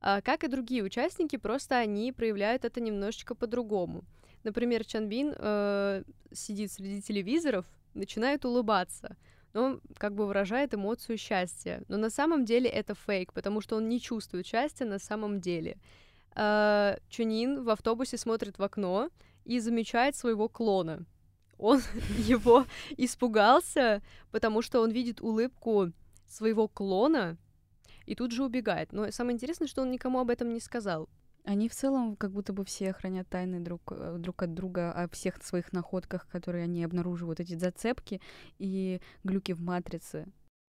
А, 0.00 0.20
как 0.22 0.44
и 0.44 0.48
другие 0.48 0.82
участники, 0.82 1.36
просто 1.36 1.76
они 1.76 2.12
проявляют 2.12 2.64
это 2.64 2.80
немножечко 2.80 3.34
по-другому. 3.34 4.04
Например, 4.42 4.84
Чанбин 4.84 5.34
э, 5.36 6.02
сидит 6.32 6.72
среди 6.72 7.02
телевизоров, 7.02 7.66
начинает 7.94 8.44
улыбаться— 8.44 9.16
он 9.54 9.80
как 9.98 10.14
бы 10.14 10.26
выражает 10.26 10.74
эмоцию 10.74 11.18
счастья. 11.18 11.82
Но 11.88 11.96
на 11.96 12.10
самом 12.10 12.44
деле 12.44 12.68
это 12.68 12.94
фейк, 12.94 13.32
потому 13.32 13.60
что 13.60 13.76
он 13.76 13.88
не 13.88 14.00
чувствует 14.00 14.46
счастья 14.46 14.84
на 14.84 14.98
самом 14.98 15.40
деле. 15.40 15.76
Э, 16.34 16.96
Чунин 17.08 17.62
в 17.62 17.70
автобусе 17.70 18.16
смотрит 18.16 18.58
в 18.58 18.62
окно 18.62 19.10
и 19.44 19.58
замечает 19.60 20.16
своего 20.16 20.48
клона. 20.48 21.04
Он 21.58 21.80
его 22.18 22.66
испугался, 22.96 24.02
потому 24.30 24.62
что 24.62 24.80
он 24.80 24.90
видит 24.90 25.20
улыбку 25.20 25.92
своего 26.26 26.68
клона 26.68 27.36
и 28.06 28.14
тут 28.14 28.32
же 28.32 28.44
убегает. 28.44 28.92
Но 28.92 29.10
самое 29.10 29.34
интересное, 29.34 29.68
что 29.68 29.82
он 29.82 29.90
никому 29.90 30.20
об 30.20 30.30
этом 30.30 30.52
не 30.52 30.60
сказал. 30.60 31.08
Они 31.44 31.68
в 31.68 31.74
целом 31.74 32.14
как 32.16 32.30
будто 32.30 32.52
бы 32.52 32.64
все 32.64 32.92
хранят 32.92 33.28
тайны 33.28 33.60
друг, 33.60 33.82
э, 33.90 34.16
друг 34.18 34.42
от 34.42 34.54
друга 34.54 34.92
о 34.92 35.08
всех 35.08 35.42
своих 35.42 35.72
находках, 35.72 36.28
которые 36.28 36.64
они 36.64 36.84
обнаруживают, 36.84 37.40
эти 37.40 37.54
зацепки 37.54 38.20
и 38.58 39.00
глюки 39.24 39.52
в 39.52 39.60
матрице. 39.60 40.26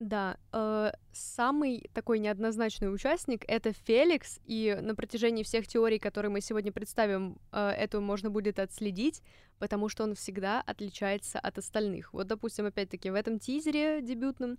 Да, 0.05 0.37
э, 0.53 0.93
самый 1.13 1.89
такой 1.95 2.19
неоднозначный 2.19 2.93
участник 2.93 3.43
это 3.49 3.73
Феликс, 3.73 4.39
и 4.45 4.77
на 4.83 4.95
протяжении 4.95 5.43
всех 5.43 5.67
теорий, 5.67 5.99
которые 5.99 6.31
мы 6.31 6.43
сегодня 6.43 6.73
представим, 6.73 7.39
э, 7.53 7.71
это 7.71 8.03
можно 8.03 8.29
будет 8.29 8.59
отследить, 8.59 9.23
потому 9.59 9.89
что 9.89 10.05
он 10.05 10.15
всегда 10.15 10.61
отличается 10.61 11.39
от 11.39 11.57
остальных. 11.57 12.13
Вот, 12.13 12.27
допустим, 12.27 12.67
опять-таки 12.67 13.09
в 13.09 13.15
этом 13.15 13.39
тизере 13.39 14.03
дебютном 14.03 14.59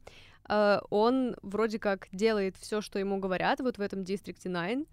э, 0.50 0.80
он 0.90 1.36
вроде 1.44 1.78
как 1.78 2.08
делает 2.12 2.58
все, 2.58 2.82
что 2.82 2.98
ему 2.98 3.20
говорят, 3.20 3.60
вот 3.60 3.78
в 3.78 3.82
этом 3.82 4.00
District 4.02 4.42
9, 4.44 4.88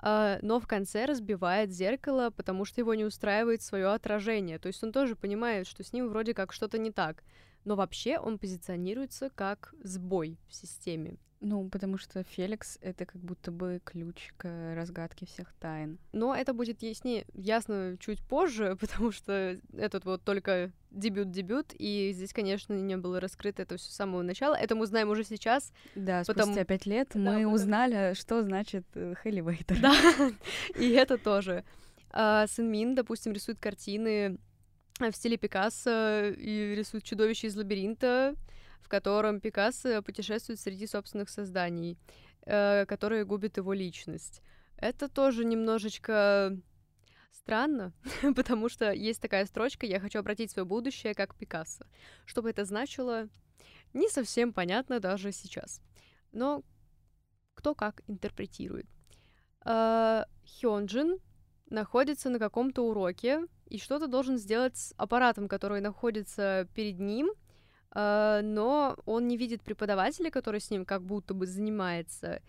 Uh, 0.00 0.38
но 0.42 0.60
в 0.60 0.68
конце 0.68 1.06
разбивает 1.06 1.72
зеркало, 1.72 2.30
потому 2.30 2.64
что 2.64 2.80
его 2.80 2.94
не 2.94 3.04
устраивает 3.04 3.62
свое 3.62 3.88
отражение. 3.88 4.60
То 4.60 4.68
есть 4.68 4.80
он 4.84 4.92
тоже 4.92 5.16
понимает, 5.16 5.66
что 5.66 5.82
с 5.82 5.92
ним 5.92 6.08
вроде 6.08 6.34
как 6.34 6.52
что-то 6.52 6.78
не 6.78 6.92
так. 6.92 7.24
Но 7.64 7.76
вообще 7.76 8.18
он 8.18 8.38
позиционируется 8.38 9.30
как 9.34 9.74
сбой 9.82 10.38
в 10.48 10.54
системе. 10.54 11.18
Ну, 11.40 11.68
потому 11.68 11.98
что 11.98 12.24
Феликс— 12.24 12.78
это 12.80 13.06
как 13.06 13.20
будто 13.20 13.52
бы 13.52 13.80
ключ 13.84 14.32
к 14.36 14.74
разгадке 14.74 15.26
всех 15.26 15.52
тайн. 15.60 15.98
Но 16.12 16.34
это 16.34 16.52
будет 16.52 16.82
яснее, 16.82 17.26
ясно 17.34 17.96
чуть 18.00 18.22
позже, 18.22 18.76
потому 18.80 19.12
что 19.12 19.58
этот 19.76 20.04
вот 20.04 20.22
только 20.24 20.72
дебют-дебют, 20.90 21.74
и 21.78 22.10
здесь, 22.12 22.32
конечно, 22.32 22.72
не 22.72 22.96
было 22.96 23.20
раскрыто 23.20 23.62
это 23.62 23.76
все 23.76 23.90
с 23.90 23.94
самого 23.94 24.22
начала. 24.22 24.54
Это 24.54 24.74
мы 24.74 24.86
знаем 24.86 25.10
уже 25.10 25.22
сейчас. 25.22 25.72
Да, 25.94 26.24
потому... 26.26 26.52
спустя 26.52 26.64
пять 26.64 26.86
лет 26.86 27.10
да, 27.14 27.20
мы 27.20 27.36
потому... 27.36 27.54
узнали, 27.54 28.14
что 28.14 28.42
значит 28.42 28.84
Хелливейтер. 29.22 29.78
Да, 29.80 29.94
и 30.76 30.90
это 30.90 31.18
тоже. 31.18 31.64
А, 32.10 32.46
Сын 32.46 32.70
Мин, 32.70 32.94
допустим, 32.94 33.32
рисует 33.32 33.58
картины 33.58 34.38
в 34.98 35.16
стиле 35.16 35.36
Пикассо 35.36 36.28
и 36.28 36.74
рисует 36.74 37.04
чудовище 37.04 37.46
из 37.46 37.56
лабиринта, 37.56 38.34
в 38.80 38.88
котором 38.88 39.40
Пикассо 39.40 40.02
путешествует 40.02 40.60
среди 40.60 40.86
собственных 40.86 41.28
созданий, 41.30 41.96
э, 42.46 42.84
которые 42.86 43.24
губят 43.24 43.56
его 43.56 43.72
личность. 43.72 44.42
Это 44.76 45.08
тоже 45.08 45.44
немножечко 45.44 46.56
странно, 47.32 47.92
потому 48.36 48.68
что 48.68 48.92
есть 48.92 49.20
такая 49.20 49.46
строчка 49.46 49.86
«Я 49.86 50.00
хочу 50.00 50.18
обратить 50.18 50.50
свое 50.50 50.66
будущее 50.66 51.14
как 51.14 51.34
Пикассо». 51.34 51.86
Что 52.24 52.42
бы 52.42 52.50
это 52.50 52.64
значило, 52.64 53.28
не 53.94 54.08
совсем 54.08 54.52
понятно 54.52 55.00
даже 55.00 55.32
сейчас. 55.32 55.80
Но 56.32 56.62
кто 57.54 57.74
как 57.74 58.02
интерпретирует. 58.06 58.86
Э, 59.64 60.24
Хёнджин 60.44 61.18
находится 61.70 62.30
на 62.30 62.38
каком-то 62.38 62.82
уроке 62.82 63.46
и 63.68 63.78
что-то 63.78 64.06
должен 64.06 64.38
сделать 64.38 64.76
с 64.76 64.94
аппаратом, 64.96 65.48
который 65.48 65.80
находится 65.80 66.68
перед 66.74 66.98
ним— 66.98 67.32
Uh, 67.90 68.42
но 68.42 68.96
он 69.06 69.28
не 69.28 69.36
видит 69.36 69.62
преподавателя, 69.62 70.30
который 70.30 70.60
с 70.60 70.70
ним 70.70 70.84
как 70.84 71.02
будто 71.02 71.32
бы 71.32 71.46
занимается. 71.46 72.42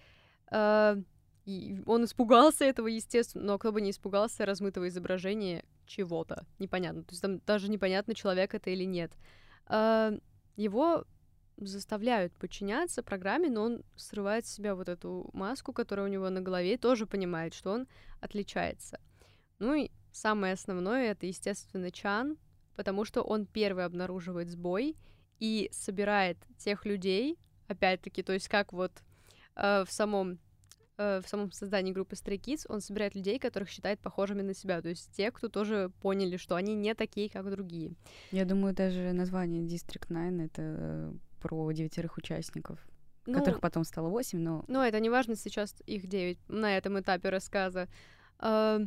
Uh, 0.52 1.04
и 1.46 1.82
он 1.86 2.04
испугался 2.04 2.66
этого, 2.66 2.88
естественно, 2.88 3.46
но 3.46 3.58
кто 3.58 3.72
бы 3.72 3.82
не 3.82 3.92
испугался 3.92 4.46
размытого 4.46 4.90
изображения 4.90 5.64
чего-то, 5.86 6.46
непонятно. 6.60 7.04
То 7.04 7.12
есть 7.12 7.22
там 7.22 7.40
даже 7.40 7.70
непонятно, 7.70 8.14
человек 8.14 8.54
это 8.54 8.70
или 8.70 8.84
нет. 8.84 9.14
Uh, 9.68 10.22
его 10.58 11.06
заставляют 11.58 12.34
подчиняться 12.34 13.02
программе, 13.02 13.50
но 13.50 13.64
он 13.64 13.84
срывает 13.96 14.46
с 14.46 14.52
себя 14.52 14.76
вот 14.76 14.90
эту 14.90 15.30
маску, 15.34 15.72
которая 15.72 16.06
у 16.06 16.10
него 16.10 16.30
на 16.30 16.42
голове, 16.42 16.74
и 16.74 16.78
тоже 16.78 17.08
понимает, 17.08 17.54
что 17.54 17.72
он 17.72 17.88
отличается. 18.20 19.00
Ну 19.58 19.74
и 19.74 19.90
самое 20.12 20.54
основное— 20.54 21.12
это, 21.12 21.25
естественно, 21.25 21.92
Чан, 21.92 22.38
потому 22.75 23.06
что 23.06 23.22
он 23.22 23.46
первый 23.46 23.86
обнаруживает 23.86 24.50
сбой— 24.50 24.96
и 25.39 25.70
собирает 25.72 26.38
тех 26.58 26.86
людей, 26.86 27.38
опять-таки, 27.68 28.24
то 28.24 28.34
есть 28.34 28.48
как 28.48 28.74
вот 28.74 28.92
э, 29.56 29.84
в 29.86 29.92
самом 29.92 30.39
э, 30.98 31.22
в 31.24 31.30
самом 31.30 31.51
создании 31.51 31.94
группы 31.94 32.16
Stray 32.16 32.39
Kids 32.39 32.66
он 32.68 32.82
собирает 32.82 33.16
людей, 33.16 33.39
которых 33.39 33.70
считает 33.70 34.00
похожими 34.00 34.42
на 34.42 34.54
себя, 34.54 34.82
то 34.82 34.89
есть 34.89 35.12
те, 35.16 35.32
кто 35.32 35.48
тоже 35.48 35.92
поняли, 36.01 36.38
что 36.38 36.56
они 36.56 36.75
не 36.75 36.94
такие, 36.94 37.30
как 37.30 37.50
другие. 37.50 37.94
Я 38.32 38.46
думаю, 38.46 38.74
даже 38.74 39.13
название 39.13 39.62
District 39.63 40.08
9— 40.10 40.51
это 40.51 40.62
э, 40.62 41.13
про 41.42 41.72
девятерых 41.72 42.18
участников, 42.18 42.80
ну, 43.25 43.39
которых 43.39 43.62
потом 43.62 43.84
стало 43.86 44.10
восемь, 44.10 44.39
но... 44.39 44.66
Ну, 44.68 44.82
это 44.82 45.00
не 45.00 45.10
важно, 45.10 45.36
сейчас 45.36 45.75
их 45.86 46.08
девять 46.08 46.39
на 46.50 46.75
этом 46.75 47.00
этапе 47.00 47.30
рассказа. 47.30 47.88
Э, 48.39 48.80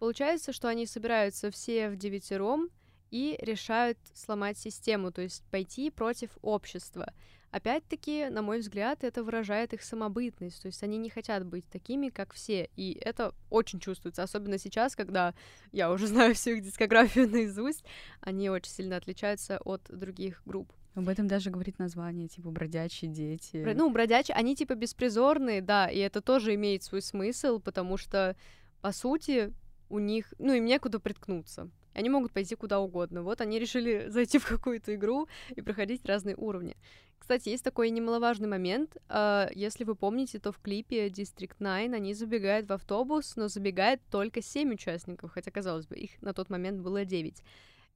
получается, 0.00 0.52
что 0.52 0.66
они 0.66 0.86
собираются 0.86 1.52
все 1.52 1.88
в 1.90 1.96
девятером, 1.96 2.70
и 3.10 3.36
решают 3.40 3.98
сломать 4.14 4.58
систему, 4.58 5.12
то 5.12 5.22
есть 5.22 5.44
пойти 5.50 5.90
против 5.90 6.30
общества. 6.42 7.12
Опять-таки, 7.50 8.28
на 8.30 8.42
мой 8.42 8.60
взгляд, 8.60 9.02
это 9.02 9.24
выражает 9.24 9.72
их 9.72 9.82
самобытность, 9.82 10.62
то 10.62 10.66
есть 10.66 10.84
они 10.84 10.98
не 10.98 11.10
хотят 11.10 11.44
быть 11.44 11.64
такими, 11.68 12.08
как 12.08 12.32
все, 12.32 12.70
и 12.76 12.96
это 13.04 13.34
очень 13.50 13.80
чувствуется, 13.80 14.22
особенно 14.22 14.56
сейчас, 14.56 14.94
когда 14.94 15.34
я 15.72 15.90
уже 15.90 16.06
знаю 16.06 16.34
всю 16.34 16.50
их 16.50 16.62
дискографию 16.62 17.28
наизусть, 17.28 17.84
они 18.20 18.48
очень 18.48 18.70
сильно 18.70 18.96
отличаются 18.96 19.58
от 19.58 19.82
других 19.88 20.42
групп. 20.44 20.72
Об 20.94 21.08
этом 21.08 21.26
даже 21.26 21.50
говорит 21.50 21.78
название, 21.78 22.28
типа 22.28 22.50
«бродячие 22.50 23.10
дети». 23.10 23.64
Ну, 23.74 23.90
бродячие, 23.90 24.36
они 24.36 24.54
типа 24.54 24.74
беспризорные, 24.76 25.60
да, 25.60 25.88
и 25.88 25.98
это 25.98 26.20
тоже 26.20 26.54
имеет 26.54 26.84
свой 26.84 27.02
смысл, 27.02 27.58
потому 27.58 27.96
что, 27.96 28.36
по 28.80 28.92
сути, 28.92 29.52
у 29.90 29.98
них, 29.98 30.32
ну, 30.38 30.54
им 30.54 30.64
некуда 30.64 30.98
приткнуться. 31.00 31.68
Они 31.92 32.08
могут 32.08 32.32
пойти 32.32 32.54
куда 32.54 32.80
угодно. 32.80 33.22
Вот 33.22 33.40
они 33.40 33.58
решили 33.58 34.06
зайти 34.08 34.38
в 34.38 34.46
какую-то 34.46 34.94
игру 34.94 35.28
и 35.50 35.60
проходить 35.60 36.06
разные 36.06 36.36
уровни. 36.36 36.76
Кстати, 37.18 37.50
есть 37.50 37.62
такой 37.62 37.90
немаловажный 37.90 38.48
момент. 38.48 38.96
А, 39.08 39.50
если 39.54 39.84
вы 39.84 39.94
помните, 39.94 40.38
то 40.38 40.52
в 40.52 40.58
клипе 40.58 41.08
District 41.08 41.56
9 41.58 41.94
они 41.94 42.14
забегают 42.14 42.68
в 42.68 42.72
автобус, 42.72 43.36
но 43.36 43.48
забегает 43.48 44.00
только 44.10 44.40
7 44.40 44.72
участников, 44.72 45.32
хотя, 45.32 45.50
казалось 45.50 45.86
бы, 45.86 45.96
их 45.96 46.22
на 46.22 46.32
тот 46.32 46.48
момент 46.48 46.80
было 46.80 47.04
9. 47.04 47.42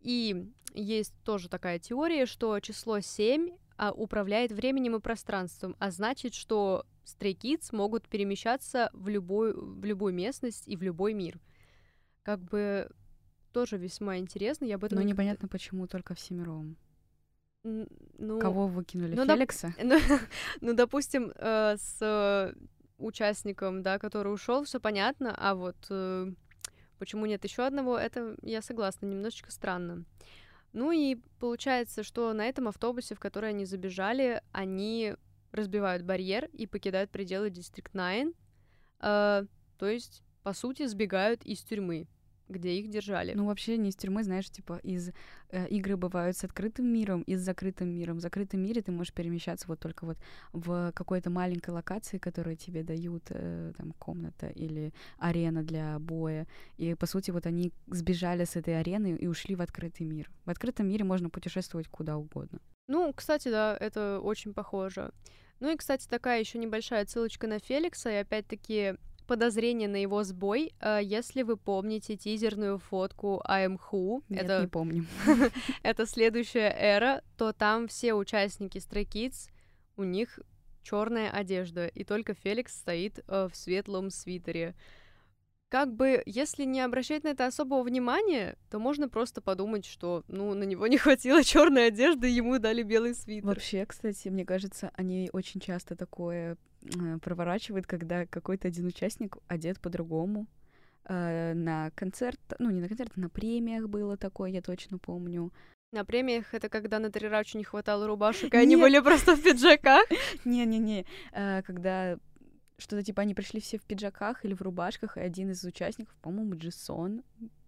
И 0.02 0.46
есть 0.74 1.14
тоже 1.24 1.48
такая 1.48 1.78
теория, 1.78 2.26
что 2.26 2.60
число 2.60 3.00
7 3.00 3.50
а, 3.76 3.92
управляет 3.92 4.52
временем 4.52 4.96
и 4.96 5.00
пространством, 5.00 5.76
а 5.78 5.90
значит, 5.90 6.34
что 6.34 6.84
Stray 7.04 7.58
могут 7.72 8.08
перемещаться 8.08 8.90
в 8.92 9.08
любую, 9.08 9.80
в 9.80 9.84
любую 9.84 10.14
местность 10.14 10.68
и 10.68 10.76
в 10.76 10.82
любой 10.82 11.12
мир. 11.12 11.38
Как 12.24 12.40
бы 12.40 12.88
тоже 13.52 13.76
весьма 13.76 14.18
интересно. 14.18 14.64
Я 14.64 14.74
об 14.74 14.84
этом... 14.84 14.98
Но 14.98 15.04
непонятно, 15.04 15.46
почему 15.46 15.86
только 15.86 16.14
всемиром. 16.14 16.76
Ну, 17.62 18.40
Кого 18.40 18.66
выкинули? 18.66 19.14
ну, 19.14 19.24
Феликса? 19.24 19.74
доп- 19.78 19.82
ну, 19.84 20.18
ну, 20.60 20.74
допустим, 20.74 21.32
э, 21.36 21.76
с 21.78 22.54
участником, 22.98 23.82
да, 23.82 23.98
который 23.98 24.34
ушел, 24.34 24.64
все 24.64 24.80
понятно, 24.80 25.34
а 25.36 25.54
вот 25.54 25.76
э, 25.88 26.32
почему 26.98 27.26
нет 27.26 27.44
еще 27.44 27.62
одного, 27.62 27.96
это 27.96 28.36
я 28.42 28.60
согласна, 28.60 29.06
немножечко 29.06 29.50
странно. 29.50 30.04
Ну 30.72 30.90
и 30.92 31.16
получается, 31.38 32.02
что 32.02 32.32
на 32.32 32.46
этом 32.46 32.68
автобусе, 32.68 33.14
в 33.14 33.20
который 33.20 33.50
они 33.50 33.64
забежали, 33.64 34.42
они 34.52 35.14
разбивают 35.52 36.02
барьер 36.02 36.50
и 36.52 36.66
покидают 36.66 37.10
пределы 37.10 37.48
District 37.48 37.90
9, 37.92 38.34
э, 39.00 39.46
то 39.78 39.86
есть, 39.86 40.22
по 40.42 40.52
сути, 40.52 40.86
сбегают 40.86 41.44
из 41.44 41.62
тюрьмы 41.62 42.08
где 42.48 42.78
их 42.78 42.90
держали. 42.90 43.32
Ну, 43.34 43.46
вообще 43.46 43.76
не 43.76 43.88
из 43.88 43.96
тюрьмы, 43.96 44.22
знаешь, 44.22 44.50
типа 44.50 44.80
из 44.82 45.10
э, 45.50 45.68
игры 45.68 45.96
бывают 45.96 46.36
с 46.36 46.44
открытым 46.44 46.86
миром 46.86 47.22
и 47.22 47.36
с 47.36 47.40
закрытым 47.40 47.88
миром. 47.88 48.18
В 48.18 48.20
закрытом 48.20 48.60
мире 48.60 48.82
ты 48.82 48.92
можешь 48.92 49.12
перемещаться 49.12 49.66
вот 49.68 49.80
только 49.80 50.04
вот 50.04 50.18
в 50.52 50.92
какой-то 50.94 51.30
маленькой 51.30 51.70
локации, 51.70 52.18
которую 52.18 52.56
тебе 52.56 52.82
дают, 52.82 53.24
э, 53.30 53.72
там, 53.76 53.92
комната 53.92 54.48
или 54.48 54.92
арена 55.18 55.62
для 55.62 55.98
боя. 55.98 56.46
И, 56.76 56.94
по 56.94 57.06
сути, 57.06 57.30
вот 57.30 57.46
они 57.46 57.72
сбежали 57.86 58.44
с 58.44 58.56
этой 58.56 58.78
арены 58.78 59.16
и 59.16 59.26
ушли 59.26 59.54
в 59.54 59.62
открытый 59.62 60.06
мир. 60.06 60.30
В 60.44 60.50
открытом 60.50 60.88
мире 60.88 61.04
можно 61.04 61.30
путешествовать 61.30 61.88
куда 61.88 62.16
угодно. 62.16 62.60
Ну, 62.86 63.12
кстати, 63.14 63.48
да, 63.48 63.76
это 63.80 64.20
очень 64.22 64.52
похоже. 64.52 65.12
Ну 65.60 65.72
и, 65.72 65.76
кстати, 65.76 66.06
такая 66.06 66.40
еще 66.40 66.58
небольшая 66.58 67.06
ссылочка 67.06 67.46
на 67.46 67.58
Феликса, 67.58 68.10
и 68.10 68.16
опять-таки 68.16 68.96
подозрение 69.26 69.88
на 69.88 69.96
его 69.96 70.22
сбой. 70.24 70.72
Э, 70.80 71.00
если 71.02 71.42
вы 71.42 71.56
помните 71.56 72.16
тизерную 72.16 72.78
фотку 72.78 73.42
Who, 73.46 74.22
Нет, 74.28 74.44
это, 74.44 74.60
не 74.62 74.68
помню. 74.68 75.06
это 75.82 76.06
следующая 76.06 76.74
эра, 76.78 77.22
то 77.36 77.52
там 77.52 77.88
все 77.88 78.14
участники 78.14 78.78
Stray 78.78 79.06
Kids, 79.06 79.50
у 79.96 80.04
них 80.04 80.38
черная 80.82 81.30
одежда, 81.30 81.86
и 81.86 82.04
только 82.04 82.34
Феликс 82.34 82.76
стоит 82.76 83.24
э, 83.26 83.48
в 83.50 83.56
светлом 83.56 84.10
свитере 84.10 84.74
как 85.74 85.92
бы, 85.92 86.22
если 86.24 86.62
не 86.62 86.82
обращать 86.82 87.24
на 87.24 87.30
это 87.30 87.46
особого 87.46 87.82
внимания, 87.82 88.56
то 88.70 88.78
можно 88.78 89.08
просто 89.08 89.40
подумать, 89.40 89.84
что, 89.84 90.22
ну, 90.28 90.54
на 90.54 90.62
него 90.62 90.86
не 90.86 90.98
хватило 90.98 91.42
черной 91.42 91.88
одежды, 91.88 92.28
ему 92.28 92.60
дали 92.60 92.84
белый 92.84 93.12
свитер. 93.12 93.48
Вообще, 93.48 93.84
кстати, 93.84 94.28
мне 94.28 94.44
кажется, 94.44 94.92
они 94.94 95.30
очень 95.32 95.60
часто 95.60 95.96
такое 95.96 96.58
э, 96.84 97.18
проворачивают, 97.20 97.88
когда 97.88 98.24
какой-то 98.24 98.68
один 98.68 98.86
участник 98.86 99.36
одет 99.48 99.80
по-другому. 99.80 100.46
Э, 101.08 101.54
на 101.54 101.90
концерт, 101.96 102.38
ну, 102.60 102.70
не 102.70 102.80
на 102.80 102.86
концерт, 102.86 103.16
на 103.16 103.28
премиях 103.28 103.88
было 103.88 104.16
такое, 104.16 104.50
я 104.50 104.62
точно 104.62 104.98
помню. 104.98 105.52
На 105.90 106.04
премиях 106.04 106.54
это 106.54 106.68
когда 106.68 107.00
на 107.00 107.10
Трирачу 107.10 107.58
не 107.58 107.64
хватало 107.64 108.06
рубашек, 108.06 108.54
и 108.54 108.56
они 108.56 108.76
были 108.76 109.00
просто 109.00 109.34
в 109.34 109.42
пиджаках. 109.42 110.06
Не-не-не, 110.44 111.04
э, 111.32 111.62
когда 111.62 112.16
что-то 112.78 113.02
типа 113.02 113.22
они 113.22 113.34
пришли 113.34 113.60
все 113.60 113.78
в 113.78 113.82
пиджаках 113.82 114.44
или 114.44 114.54
в 114.54 114.62
рубашках, 114.62 115.16
и 115.16 115.20
один 115.20 115.50
из 115.50 115.64
участников, 115.64 116.14
по-моему, 116.20 116.56
Джисон, 116.56 117.22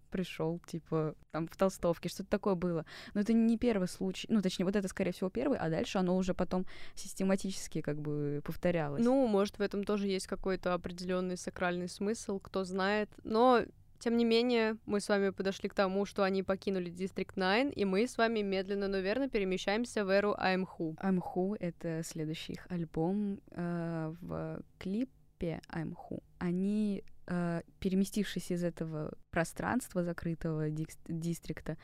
пришел, 0.07 0.59
типа, 0.65 1.15
там, 1.31 1.47
в 1.47 1.55
толстовке, 1.57 2.09
что-то 2.09 2.29
такое 2.29 2.55
было. 2.55 2.85
Но 3.13 3.21
это 3.21 3.33
не 3.33 3.57
первый 3.57 3.87
случай, 3.87 4.27
ну, 4.29 4.41
точнее, 4.41 4.65
вот 4.65 4.75
это, 4.75 4.87
скорее 4.87 5.11
всего, 5.11 5.29
первый, 5.29 5.57
а 5.59 5.69
дальше 5.69 5.97
оно 5.97 6.15
уже 6.17 6.33
потом 6.33 6.65
систематически, 6.95 7.81
как 7.81 7.99
бы, 7.99 8.41
повторялось. 8.43 9.03
Ну, 9.03 9.27
может, 9.27 9.59
в 9.59 9.61
этом 9.61 9.83
тоже 9.83 10.07
есть 10.07 10.27
какой-то 10.27 10.73
определенный 10.73 11.37
сакральный 11.37 11.89
смысл, 11.89 12.39
кто 12.39 12.63
знает. 12.63 13.09
Но 13.23 13.63
тем 13.99 14.17
не 14.17 14.25
менее, 14.25 14.77
мы 14.85 14.99
с 14.99 15.09
вами 15.09 15.29
подошли 15.29 15.69
к 15.69 15.73
тому, 15.73 16.05
что 16.05 16.23
они 16.23 16.43
покинули 16.43 16.91
District 16.91 17.33
9, 17.35 17.75
и 17.75 17.85
мы 17.85 18.07
с 18.07 18.17
вами 18.17 18.41
медленно, 18.41 18.87
но 18.87 18.97
верно 18.97 19.29
перемещаемся 19.29 20.05
в 20.05 20.09
эру 20.09 20.35
I'm 20.39 20.65
Who. 20.77 20.95
I'm 20.97 21.19
Who— 21.19 21.57
это 21.59 22.01
следующий 22.03 22.53
их 22.53 22.67
альбом. 22.69 23.39
Э, 23.51 24.13
в 24.21 24.61
клипе 24.77 25.61
I'm 25.73 25.95
Who 25.95 26.21
они, 26.39 27.03
э, 27.27 27.61
переместившись 27.79 28.51
из 28.51 28.63
этого 28.63 29.13
пространства 29.31 30.03
закрытого 30.03 30.69
дистрикта, 30.69 31.77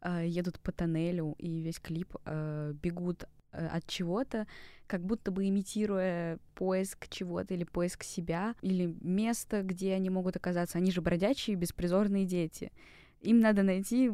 э, 0.00 0.26
едут 0.26 0.58
по 0.60 0.72
тоннелю, 0.72 1.34
и 1.38 1.60
весь 1.60 1.78
клип 1.78 2.14
бегут 2.82 3.24
от 3.52 3.86
чего-то, 3.86 4.46
как 4.86 5.04
будто 5.04 5.30
бы 5.30 5.48
имитируя 5.48 6.38
поиск 6.54 7.08
чего-то 7.08 7.54
или 7.54 7.64
поиск 7.64 8.02
себя, 8.02 8.54
или 8.62 8.94
место, 9.00 9.62
где 9.62 9.94
они 9.94 10.10
могут 10.10 10.36
оказаться. 10.36 10.78
Они 10.78 10.90
же 10.90 11.00
бродячие, 11.00 11.56
беспризорные 11.56 12.26
дети. 12.26 12.72
Им 13.20 13.40
надо 13.40 13.62
найти 13.62 14.12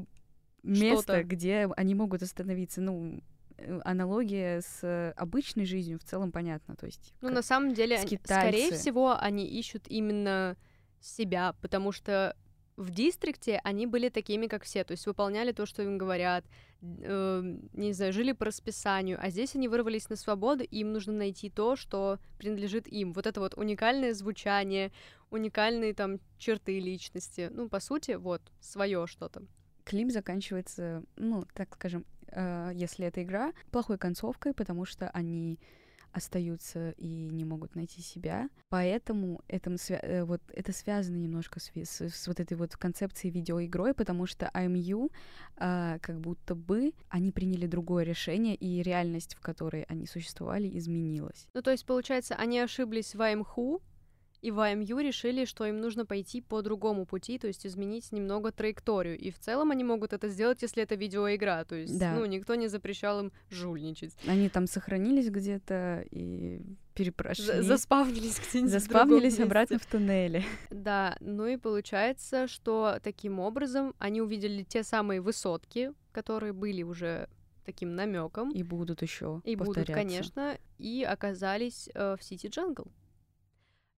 место, 0.62 1.22
где 1.25 1.68
они 1.77 1.94
могут 1.94 2.22
остановиться. 2.22 2.81
Ну, 2.81 3.22
э, 3.57 3.81
аналогия 3.85 4.61
с 4.61 5.14
обычной 5.16 5.64
жизнью 5.64 5.99
в 5.99 6.05
целом 6.05 6.33
понятна. 6.33 6.77
То 6.77 6.87
есть, 6.87 7.14
ну, 7.20 7.31
на 7.31 7.42
самом 7.42 7.75
деле, 7.75 7.99
скорее 7.99 8.72
всего, 8.72 9.16
они 9.18 9.46
ищут 9.46 9.87
именно 9.88 10.57
себя, 11.01 11.55
потому 11.62 11.92
что 11.92 12.37
в 12.76 12.90
дистрикте 12.90 13.60
они 13.64 13.86
были 13.86 14.08
такими, 14.08 14.46
как 14.46 14.64
все, 14.64 14.84
то 14.84 14.92
есть 14.92 15.06
выполняли 15.06 15.52
то, 15.52 15.66
что 15.66 15.82
им 15.82 15.96
говорят, 15.96 16.44
э, 16.82 17.56
не 17.72 17.92
знаю, 17.92 18.12
жили 18.12 18.32
по 18.32 18.44
расписанию, 18.44 19.18
а 19.20 19.30
здесь 19.30 19.54
они 19.54 19.68
вырвались 19.68 20.08
на 20.10 20.16
свободу, 20.16 20.62
и 20.64 20.78
им 20.78 20.92
нужно 20.92 21.14
найти 21.14 21.48
то, 21.48 21.76
что 21.76 22.18
принадлежит 22.38 22.86
им. 22.86 23.12
Вот 23.12 23.26
это 23.26 23.40
вот 23.40 23.54
уникальное 23.54 24.12
звучание, 24.12 24.92
уникальные 25.30 25.94
там 25.94 26.20
черты 26.38 26.78
личности, 26.78 27.48
ну, 27.50 27.68
по 27.68 27.80
сути, 27.80 28.12
вот, 28.12 28.42
свое 28.60 29.06
что-то. 29.06 29.42
Клип 29.84 30.10
заканчивается, 30.10 31.02
ну, 31.16 31.46
так 31.54 31.74
скажем, 31.74 32.04
э, 32.28 32.72
если 32.74 33.06
это 33.06 33.22
игра, 33.22 33.52
плохой 33.70 33.96
концовкой, 33.96 34.52
потому 34.52 34.84
что 34.84 35.08
они 35.10 35.58
остаются 36.16 36.90
и 36.92 37.29
не 37.31 37.44
могут 37.44 37.74
найти 37.74 38.00
себя. 38.00 38.48
Поэтому 38.70 39.42
этому 39.48 39.76
свя- 39.76 40.00
э, 40.02 40.24
вот 40.24 40.40
это 40.52 40.72
связано 40.72 41.16
немножко 41.16 41.61
с, 41.61 41.70
с, 41.74 42.00
с 42.00 42.26
вот 42.26 42.40
этой 42.40 42.57
вот 42.57 42.76
концепцией 42.76 43.33
видеоигрой, 43.33 43.92
потому 43.92 44.26
что 44.26 44.50
IMU 44.55 45.11
а, 45.59 45.98
как 45.98 46.20
будто 46.20 46.55
бы 46.55 46.92
они 47.11 47.33
приняли 47.33 47.66
другое 47.66 48.05
решение, 48.05 48.55
и 48.55 48.83
реальность, 48.83 49.35
в 49.35 49.40
которой 49.40 49.83
они 49.85 50.07
существовали, 50.07 50.70
изменилась. 50.79 51.48
Ну, 51.55 51.62
то 51.62 51.70
есть, 51.70 51.85
получается, 51.85 52.35
они 52.35 52.59
ошиблись 52.61 53.14
в 53.14 53.20
IMHU, 53.20 53.83
и 54.42 54.51
в 54.51 54.61
АМЮ 54.61 54.99
решили, 55.01 55.44
что 55.44 55.66
им 55.66 55.81
нужно 55.81 56.07
пойти 56.07 56.40
по 56.40 56.62
другому 56.62 57.07
пути, 57.07 57.38
то 57.38 57.46
есть 57.46 57.66
изменить 57.66 58.12
немного 58.12 58.53
траекторию. 58.53 59.18
И 59.18 59.31
в 59.31 59.38
целом 59.38 59.70
они 59.70 59.85
могут 59.85 60.12
это 60.12 60.29
сделать, 60.29 60.62
если 60.62 60.83
это 60.83 60.94
видеоигра. 60.94 61.64
То 61.68 61.77
есть, 61.77 61.99
да. 61.99 62.14
ну, 62.14 62.25
никто 62.27 62.55
не 62.55 62.68
запрещал 62.68 63.20
им 63.20 63.33
жульничать. 63.51 64.14
Они 64.27 64.49
там 64.49 64.66
сохранились 64.66 65.31
где-то 65.31 66.05
и 66.11 66.61
перепрошли. 66.94 67.61
Заспавнились 67.62 68.40
где-нибудь 68.40 68.72
Заспавнились 68.72 69.40
обратно 69.40 69.79
в 69.79 69.87
туннеле. 69.87 70.44
Да, 70.70 71.16
ну 71.20 71.46
и 71.46 71.57
получается, 71.57 72.49
что 72.49 72.99
таким 73.03 73.38
образом 73.38 73.94
они 73.99 74.20
увидели 74.20 74.62
те 74.62 74.83
самые 74.83 75.20
высотки, 75.20 75.92
которые 76.12 76.53
были 76.53 76.83
уже 76.83 77.29
таким 77.64 77.94
намеком. 77.94 78.51
И 78.51 78.62
будут 78.62 79.03
еще. 79.03 79.42
И 79.44 79.57
будут, 79.57 79.88
конечно. 79.88 80.57
И 80.79 81.03
оказались 81.03 81.90
э, 81.94 82.16
в 82.18 82.22
City 82.22 82.46
Jungle. 82.46 82.87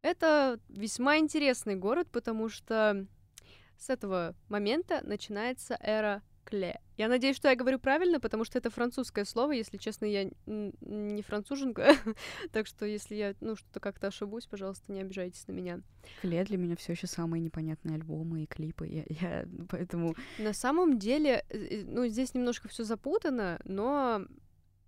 Это 0.03 0.61
весьма 0.69 1.19
интересный 1.19 1.75
город, 1.75 2.09
потому 2.13 2.49
что 2.49 3.07
с 3.77 3.91
этого 3.91 4.35
момента 4.49 5.01
начинается 5.05 5.77
эра 5.81 6.23
Clé. 6.45 6.81
Я 6.97 7.09
надеюсь, 7.09 7.37
что 7.37 7.49
я 7.49 7.57
говорю 7.57 7.79
правильно, 7.79 8.21
потому 8.21 8.45
что 8.45 8.57
это 8.57 8.71
французское 8.71 9.27
слово. 9.27 9.53
Если 9.53 9.77
честно, 9.77 10.07
я 10.07 10.31
не 10.47 11.21
француженка. 11.21 11.95
так 12.53 12.67
что 12.67 12.87
если 12.87 13.17
я 13.17 13.35
ну 13.41 13.55
что-то 13.55 13.81
как-то 13.81 14.07
ошибусь, 14.07 14.47
пожалуйста, 14.47 14.91
не 14.91 15.03
обижайтесь 15.03 15.47
на 15.47 15.53
меня. 15.53 15.83
Кле 16.23 16.43
для 16.45 16.57
меня 16.57 16.75
все 16.77 16.93
еще 16.93 17.07
самые 17.07 17.43
непонятные 17.43 17.97
альбомы 17.97 18.45
и 18.45 18.47
клипы. 18.47 18.87
Я, 18.87 19.05
я 19.09 19.49
поэтому. 19.69 20.15
На 20.39 20.55
самом 20.55 20.99
деле, 20.99 21.45
э, 21.51 21.83
ну 21.85 22.07
здесь 22.07 22.33
немножко 22.33 22.69
все 22.69 22.83
запутано, 22.83 23.61
но 23.65 24.23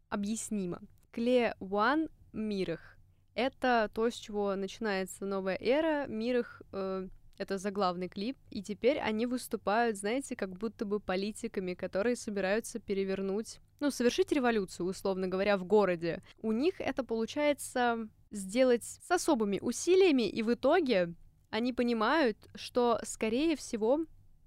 объяснимо. 0.08 0.80
Кле 1.12 1.54
One 1.60 2.10
Мирах 2.32 2.96
это 3.40 3.90
то, 3.94 4.10
с 4.10 4.14
чего 4.14 4.54
начинается 4.54 5.24
новая 5.24 5.56
эра. 5.60 6.06
Мир 6.06 6.38
их 6.38 6.62
э, 6.72 7.08
это 7.38 7.56
заглавный 7.56 8.08
клип, 8.08 8.36
и 8.50 8.62
теперь 8.62 8.98
они 8.98 9.24
выступают, 9.24 9.96
знаете, 9.96 10.36
как 10.36 10.50
будто 10.50 10.84
бы 10.84 11.00
политиками, 11.00 11.72
которые 11.74 12.16
собираются 12.16 12.78
перевернуть, 12.78 13.60
ну, 13.80 13.90
совершить 13.90 14.30
революцию, 14.30 14.86
условно 14.86 15.26
говоря, 15.26 15.56
в 15.56 15.64
городе. 15.64 16.22
У 16.42 16.52
них 16.52 16.80
это 16.80 17.02
получается 17.02 18.08
сделать 18.30 18.84
с 18.84 19.10
особыми 19.10 19.58
усилиями, 19.60 20.28
и 20.28 20.42
в 20.42 20.52
итоге 20.52 21.14
они 21.48 21.72
понимают, 21.72 22.36
что, 22.54 23.00
скорее 23.04 23.56
всего, 23.56 24.00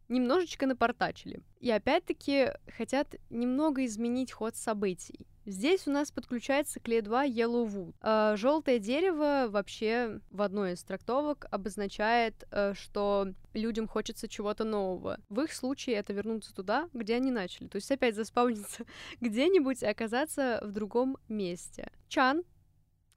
немножечко 0.08 0.68
напортачили. 0.68 1.42
И 1.60 1.72
опять-таки 1.72 2.52
хотят 2.78 3.16
немного 3.32 3.86
изменить 3.86 4.32
ход 4.32 4.56
событий. 4.56 5.26
Здесь 5.46 5.88
у 5.88 5.92
нас 5.92 6.10
подключается 6.10 6.80
клей 6.80 7.02
2 7.02 7.28
Yellow 7.28 7.68
Wood. 7.68 7.96
Э, 8.02 8.38
Желтое 8.38 8.80
дерево 8.80 9.48
вообще 9.50 10.22
в 10.32 10.42
одной 10.42 10.74
из 10.74 10.84
трактовок 10.84 11.48
обозначает, 11.52 12.46
э, 12.52 12.74
что 12.76 13.28
людям 13.54 13.88
хочется 13.88 14.30
чего-то 14.30 14.64
нового. 14.64 15.20
В 15.28 15.42
их 15.42 15.52
случае 15.52 15.98
это 15.98 16.14
вернуться 16.14 16.54
туда, 16.56 16.88
где 16.94 17.16
они 17.16 17.30
начали. 17.30 17.68
То 17.68 17.76
есть 17.76 17.92
опять 17.92 18.16
заспауниться 18.16 18.86
где-нибудь 19.22 19.84
и 19.84 19.86
оказаться 19.88 20.62
в 20.64 20.72
другом 20.72 21.18
месте. 21.28 21.92
Чан 22.08 22.44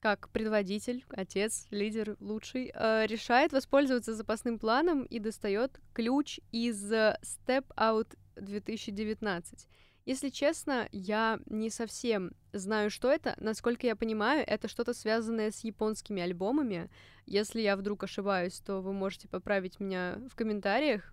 как 0.01 0.29
предводитель, 0.29 1.05
отец, 1.09 1.67
лидер 1.71 2.17
лучший, 2.21 2.71
э, 2.73 3.07
решает 3.07 3.53
воспользоваться 3.53 4.15
запасным 4.15 4.59
планом 4.59 5.05
и 5.05 5.19
достает 5.19 5.81
ключ 5.95 6.39
из 6.53 6.93
Step 6.93 7.65
Out 7.77 8.17
2019. 8.37 9.67
Если 10.07 10.29
честно, 10.29 10.89
я 10.93 11.41
не 11.47 11.69
совсем 11.69 12.31
знаю, 12.53 12.91
что 12.91 13.11
это. 13.11 13.35
Насколько 13.39 13.89
я 13.89 13.97
понимаю, 13.97 14.45
это 14.47 14.69
что-то 14.69 14.95
связанное 14.95 15.51
с 15.51 15.65
японскими 15.65 16.23
альбомами. 16.23 16.89
Если 17.27 17.61
я 17.61 17.77
вдруг 17.77 18.05
ошибаюсь, 18.05 18.61
то 18.61 18.81
вы 18.81 18.93
можете 18.93 19.27
поправить 19.27 19.81
меня 19.81 20.21
в 20.31 20.37
комментариях. 20.37 21.13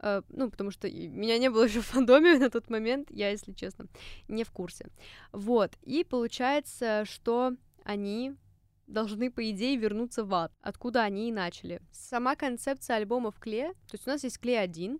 Uh, 0.00 0.22
ну, 0.28 0.50
потому 0.50 0.70
что 0.70 0.90
меня 0.90 1.38
не 1.38 1.48
было 1.48 1.64
еще 1.64 1.80
в 1.80 1.86
фандоме 1.86 2.36
на 2.38 2.50
тот 2.50 2.68
момент, 2.68 3.10
я, 3.10 3.30
если 3.30 3.52
честно, 3.52 3.86
не 4.28 4.44
в 4.44 4.50
курсе. 4.50 4.88
Вот, 5.32 5.70
и 5.80 6.04
получается, 6.04 7.04
что 7.06 7.52
они 7.84 8.34
должны, 8.86 9.30
по 9.30 9.48
идее, 9.50 9.76
вернуться 9.76 10.24
в 10.24 10.34
ад, 10.34 10.52
откуда 10.60 11.04
они 11.04 11.28
и 11.30 11.32
начали. 11.32 11.80
Сама 11.90 12.36
концепция 12.36 12.96
альбома 12.96 13.30
в 13.30 13.38
Кле, 13.38 13.72
то 13.88 13.94
есть 13.94 14.06
у 14.06 14.10
нас 14.10 14.24
есть 14.24 14.38
Кле 14.38 14.58
1, 14.58 14.98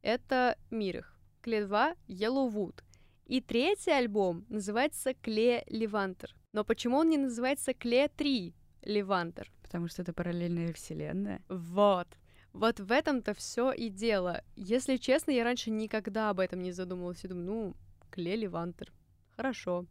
это 0.00 0.56
мир 0.70 0.98
их. 0.98 1.17
Кле 1.40 1.64
2— 1.64 1.94
Yellowwood. 2.08 2.82
И 3.26 3.40
третий 3.40 3.90
альбом 3.90 4.44
называется 4.48 5.14
Кле 5.14 5.64
Левантер. 5.66 6.34
Но 6.52 6.64
почему 6.64 6.98
он 6.98 7.10
не 7.10 7.18
называется 7.18 7.74
Кле 7.74 8.08
3 8.08 8.54
Левантер? 8.82 9.52
Потому 9.62 9.88
что 9.88 10.02
это 10.02 10.12
параллельная 10.12 10.72
вселенная. 10.72 11.42
Вот. 11.48 12.08
Вот 12.52 12.80
в 12.80 12.90
этом-то 12.90 13.34
все 13.34 13.72
и 13.72 13.90
дело. 13.90 14.42
Если 14.56 14.96
честно, 14.96 15.30
я 15.30 15.44
раньше 15.44 15.70
никогда 15.70 16.30
об 16.30 16.40
этом 16.40 16.62
не 16.62 16.72
задумывалась. 16.72 17.22
Я 17.22 17.28
думаю, 17.28 17.46
ну, 17.46 17.76
Кле 18.10 18.34
Левантер. 18.36 18.92
Хорошо. 19.36 19.84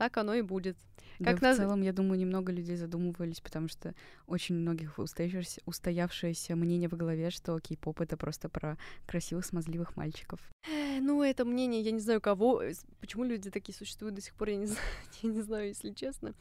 Так 0.00 0.16
оно 0.16 0.32
и 0.32 0.40
будет. 0.40 0.78
Как 1.22 1.40
да, 1.40 1.48
наз... 1.48 1.58
в 1.58 1.60
целом, 1.60 1.82
я 1.82 1.92
думаю, 1.92 2.18
немного 2.18 2.52
людей 2.52 2.74
задумывались, 2.76 3.42
потому 3.42 3.68
что 3.68 3.94
очень 4.26 4.54
многих 4.54 4.98
устоявшееся, 4.98 5.60
устоявшееся 5.66 6.56
мнение 6.56 6.88
в 6.88 6.96
голове, 6.96 7.28
что 7.28 7.60
кей-поп— 7.60 8.00
это 8.00 8.16
просто 8.16 8.48
про 8.48 8.78
красивых, 9.06 9.44
смазливых 9.44 9.96
мальчиков. 9.96 10.40
Э, 10.66 11.00
ну, 11.00 11.22
это 11.22 11.44
мнение, 11.44 11.82
я 11.82 11.90
не 11.90 12.00
знаю 12.00 12.22
кого, 12.22 12.62
э, 12.62 12.72
почему 12.98 13.24
люди 13.24 13.50
такие 13.50 13.74
существуют 13.74 14.14
до 14.14 14.22
сих 14.22 14.34
пор, 14.36 14.48
я 14.48 14.56
не 14.56 14.66
знаю, 14.68 14.86
я 15.22 15.28
не 15.28 15.42
знаю, 15.42 15.68
если 15.68 15.90
честно. 15.90 16.32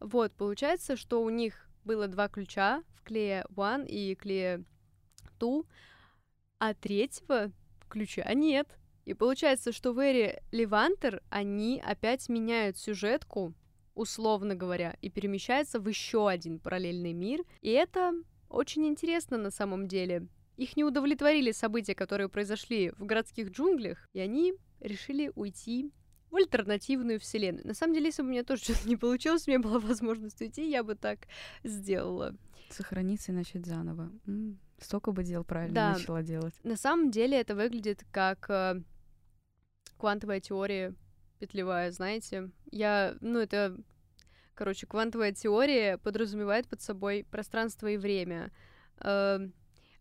Вот, 0.00 0.32
получается, 0.32 0.96
что 0.96 1.22
у 1.22 1.30
них 1.30 1.68
было 1.84 2.08
два 2.08 2.28
ключа 2.28 2.82
в 2.96 3.04
клее 3.04 3.44
One 3.54 3.86
и 3.86 4.16
клее 4.16 4.64
Two, 5.38 5.66
а 6.58 6.74
третьего 6.74 7.52
ключа 7.88 8.28
нет. 8.34 8.77
И 9.08 9.14
получается, 9.14 9.72
что 9.72 9.92
в 9.92 9.98
эре 9.98 10.42
Левантер 10.52 11.22
они 11.30 11.82
опять 11.84 12.28
меняют 12.28 12.76
сюжетку 12.76 13.54
условно 13.94 14.54
говоря, 14.54 14.96
и 15.00 15.10
перемещается 15.10 15.80
в 15.80 15.88
еще 15.88 16.28
один 16.28 16.58
параллельный 16.60 17.14
мир. 17.14 17.40
И 17.62 17.70
это 17.70 18.12
очень 18.48 18.86
интересно 18.86 19.38
на 19.38 19.50
самом 19.50 19.88
деле. 19.88 20.28
Их 20.56 20.76
не 20.76 20.84
удовлетворили 20.84 21.52
события, 21.52 21.94
которые 21.94 22.28
произошли 22.28 22.90
в 22.90 23.04
городских 23.06 23.50
джунглях, 23.50 24.08
и 24.12 24.20
они 24.20 24.54
решили 24.80 25.32
уйти 25.34 25.90
в 26.30 26.36
альтернативную 26.36 27.18
вселенную. 27.18 27.66
На 27.66 27.74
самом 27.74 27.94
деле, 27.94 28.06
если 28.06 28.22
бы 28.22 28.28
у 28.28 28.30
меня 28.30 28.44
тоже 28.44 28.62
что-то 28.64 28.88
не 28.88 28.96
получилось, 28.96 29.48
у 29.48 29.50
меня 29.50 29.60
была 29.60 29.80
возможность 29.80 30.40
уйти, 30.40 30.70
я 30.70 30.84
бы 30.84 30.94
так 30.94 31.20
сделала. 31.64 32.36
Сохраниться 32.70 33.32
и 33.32 33.34
начать 33.34 33.66
заново. 33.66 34.12
М-м, 34.26 34.58
столько 34.78 35.12
бы 35.12 35.24
дел 35.24 35.42
правильно 35.42 35.74
да. 35.74 35.92
начала 35.94 36.22
делать. 36.22 36.54
На 36.62 36.76
самом 36.76 37.10
деле 37.10 37.40
это 37.40 37.54
выглядит 37.54 38.04
как 38.12 38.46
э, 38.50 38.82
квантовая 39.98 40.40
теория 40.40 40.94
петлевая, 41.38 41.90
знаете. 41.90 42.50
Я, 42.70 43.16
ну, 43.20 43.38
это, 43.38 43.76
короче, 44.54 44.86
квантовая 44.86 45.32
теория 45.32 45.98
подразумевает 45.98 46.68
под 46.68 46.80
собой 46.80 47.26
пространство 47.30 47.86
и 47.86 47.96
время. 47.96 48.50
Э, 49.00 49.38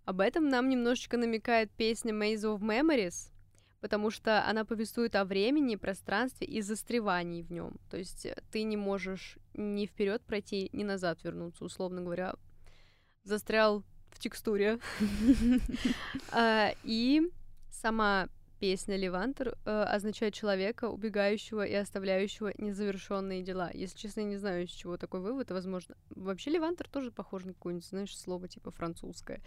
об 0.05 0.19
этом 0.21 0.49
нам 0.49 0.69
немножечко 0.69 1.17
намекает 1.17 1.71
песня 1.71 2.13
Maze 2.13 2.43
of 2.43 2.59
Memories, 2.59 3.31
потому 3.81 4.09
что 4.09 4.45
она 4.47 4.65
повествует 4.65 5.15
о 5.15 5.25
времени, 5.25 5.75
пространстве 5.75 6.47
и 6.47 6.61
застревании 6.61 7.43
в 7.43 7.51
нем. 7.51 7.77
То 7.89 7.97
есть 7.97 8.25
э, 8.25 8.35
ты 8.51 8.63
не 8.63 8.77
можешь 8.77 9.37
ни 9.53 9.85
вперед 9.85 10.21
пройти, 10.23 10.69
ни 10.73 10.83
назад 10.83 11.23
вернуться, 11.23 11.65
условно 11.65 12.01
говоря. 12.01 12.35
Застрял 13.23 13.83
в 14.11 14.19
текстуре. 14.19 14.79
А, 16.31 16.71
и 16.83 17.21
сама 17.69 18.29
Песня 18.59 18.95
Левантер 18.95 19.57
э, 19.65 19.83
означает 19.83 20.33
человека, 20.33 20.89
убегающего 20.89 21.65
и 21.65 21.73
оставляющего 21.73 22.53
незавершенные 22.57 23.43
дела. 23.43 23.69
Если 23.73 23.97
честно, 23.97 24.21
я 24.21 24.25
не 24.27 24.37
знаю, 24.37 24.67
с 24.67 24.71
чего 24.71 24.97
такой 24.97 25.21
вывод, 25.21 25.51
возможно. 25.51 25.95
Вообще 26.09 26.51
Левантер 26.51 26.87
тоже 26.89 27.11
похож 27.11 27.45
на 27.45 27.53
какое-нибудь, 27.53 27.87
знаешь, 27.87 28.17
слово 28.17 28.47
типа 28.47 28.71
французское. 28.71 29.41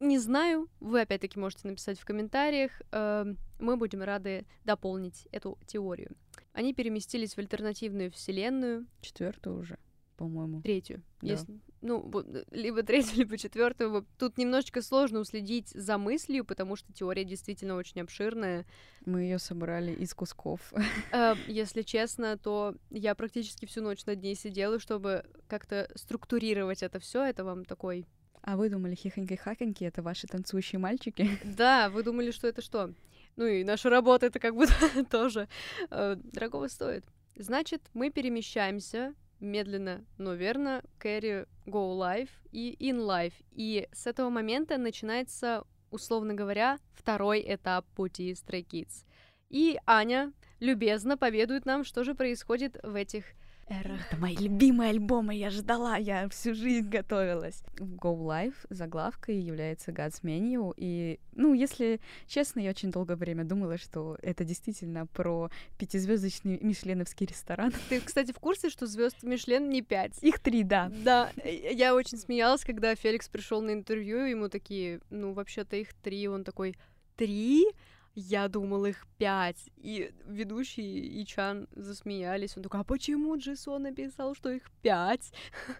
Не 0.00 0.18
знаю, 0.18 0.68
вы 0.80 1.00
опять-таки 1.00 1.38
можете 1.38 1.68
написать 1.68 1.98
в 1.98 2.04
комментариях. 2.04 2.72
Э, 2.90 3.24
мы 3.58 3.76
будем 3.76 4.02
рады 4.02 4.44
дополнить 4.64 5.28
эту 5.32 5.58
теорию. 5.66 6.10
Они 6.52 6.74
переместились 6.74 7.34
в 7.34 7.38
альтернативную 7.38 8.10
вселенную. 8.10 8.86
Четвертую 9.00 9.58
уже 9.58 9.78
по-моему. 10.22 10.62
Третью. 10.62 11.02
Да. 11.20 11.32
Если, 11.32 11.58
ну, 11.82 12.10
либо 12.50 12.82
третью, 12.82 13.16
либо 13.18 13.36
четвертую. 13.36 14.06
Тут 14.18 14.38
немножечко 14.38 14.80
сложно 14.82 15.20
уследить 15.20 15.68
за 15.70 15.98
мыслью, 15.98 16.44
потому 16.44 16.76
что 16.76 16.92
теория 16.92 17.24
действительно 17.24 17.76
очень 17.76 18.00
обширная. 18.00 18.64
Мы 19.04 19.22
ее 19.22 19.38
собрали 19.38 19.92
из 19.92 20.14
кусков. 20.14 20.72
Э, 21.12 21.34
если 21.46 21.82
честно, 21.82 22.38
то 22.38 22.74
я 22.90 23.14
практически 23.14 23.66
всю 23.66 23.82
ночь 23.82 24.06
над 24.06 24.22
ней 24.22 24.34
сидела, 24.34 24.78
чтобы 24.78 25.24
как-то 25.46 25.90
структурировать 25.94 26.82
это 26.82 26.98
все. 27.00 27.24
Это 27.24 27.44
вам 27.44 27.64
такой 27.64 28.06
а 28.44 28.56
вы 28.56 28.70
думали, 28.70 28.96
хихоньки-хаконьки— 28.96 29.84
это 29.86 30.02
ваши 30.02 30.26
танцующие 30.26 30.78
мальчики? 30.78 31.28
Да, 31.44 31.90
вы 31.90 32.02
думали, 32.02 32.32
что 32.32 32.48
это 32.48 32.60
что? 32.60 32.92
Ну 33.36 33.46
и 33.46 33.62
наша 33.62 33.88
работа 33.88 34.26
это 34.26 34.40
как 34.40 34.54
будто 34.54 34.74
тоже 35.10 35.48
э, 35.90 36.16
дорогого 36.16 36.68
стоит. 36.68 37.04
Значит, 37.36 37.82
мы 37.94 38.10
перемещаемся 38.10 39.14
медленно, 39.42 40.04
но 40.16 40.34
верно, 40.34 40.82
Кэрри 40.98 41.46
Go 41.66 41.98
Live 41.98 42.30
и 42.52 42.76
In 42.80 42.98
Life. 42.98 43.34
И 43.50 43.88
с 43.92 44.06
этого 44.06 44.30
момента 44.30 44.78
начинается, 44.78 45.64
условно 45.90 46.32
говоря, 46.32 46.78
второй 46.94 47.44
этап 47.46 47.84
пути 47.94 48.32
Stray 48.32 48.64
Kids. 48.64 49.04
И 49.50 49.78
Аня 49.84 50.32
любезно 50.60 51.18
поведает 51.18 51.66
нам, 51.66 51.84
что 51.84 52.04
же 52.04 52.14
происходит 52.14 52.78
в 52.82 52.94
этих 52.94 53.24
Эра. 53.68 53.98
Это 54.08 54.20
мои 54.20 54.36
любимые 54.36 54.90
альбомы, 54.90 55.34
я 55.34 55.50
ждала, 55.50 55.96
я 55.96 56.28
всю 56.28 56.54
жизнь 56.54 56.88
готовилась. 56.88 57.62
Go 57.76 58.16
Live 58.16 58.54
заглавкой 58.70 59.38
является 59.38 59.92
God's 59.92 60.22
Menu, 60.22 60.74
и, 60.76 61.20
ну, 61.32 61.54
если 61.54 62.00
честно, 62.26 62.60
я 62.60 62.70
очень 62.70 62.90
долгое 62.90 63.16
время 63.16 63.44
думала, 63.44 63.78
что 63.78 64.18
это 64.22 64.44
действительно 64.44 65.06
про 65.06 65.50
пятизвездочный 65.78 66.58
мишленовский 66.60 67.26
ресторан. 67.26 67.72
Ты, 67.88 68.00
кстати, 68.00 68.32
в 68.32 68.38
курсе, 68.38 68.68
что 68.68 68.86
звезд 68.86 69.22
Мишлен 69.22 69.68
не 69.68 69.82
пять? 69.82 70.22
Их 70.22 70.38
три, 70.40 70.64
да. 70.64 70.90
Да, 71.04 71.30
я 71.44 71.94
очень 71.94 72.18
смеялась, 72.18 72.64
когда 72.64 72.94
Феликс 72.94 73.28
пришел 73.28 73.62
на 73.62 73.72
интервью, 73.72 74.24
ему 74.24 74.48
такие, 74.48 75.00
ну, 75.10 75.32
вообще-то 75.32 75.76
их 75.76 75.94
три, 75.94 76.28
он 76.28 76.44
такой, 76.44 76.76
три? 77.16 77.66
Я 78.14 78.48
думал, 78.48 78.84
их 78.84 79.06
пять. 79.16 79.70
И 79.76 80.12
ведущий 80.26 81.20
и 81.20 81.24
Чан 81.24 81.66
засмеялись. 81.72 82.56
Он 82.56 82.62
такой, 82.62 82.80
а 82.80 82.84
почему 82.84 83.36
Джисон 83.38 83.82
написал, 83.82 84.34
что 84.34 84.50
их 84.50 84.70
пять? 84.82 85.32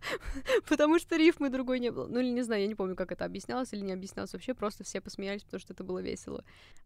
потому 0.68 0.98
что 0.98 1.16
рифмы 1.16 1.50
другой 1.50 1.78
не 1.78 1.90
было. 1.90 2.06
Ну, 2.06 2.20
или 2.20 2.30
не 2.30 2.42
знаю, 2.42 2.62
я 2.62 2.68
не 2.68 2.74
помню, 2.74 2.96
как 2.96 3.12
это 3.12 3.26
объяснялось 3.26 3.72
или 3.74 3.82
не 3.82 3.92
объяснялось 3.92 4.32
вообще. 4.32 4.54
Просто 4.54 4.82
все 4.82 5.00
посмеялись, 5.00 5.44
потому 5.44 5.60
что 5.60 5.74
это 5.74 5.84
было 5.84 5.98
весело. 5.98 6.42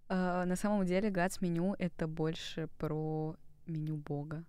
Uh, 0.09 0.45
на 0.45 0.57
самом 0.57 0.85
деле, 0.85 1.11
Гадс 1.11 1.41
меню— 1.41 1.77
это 1.79 2.09
больше 2.09 2.69
про 2.79 3.37
меню 3.67 3.97
бога. 3.97 4.45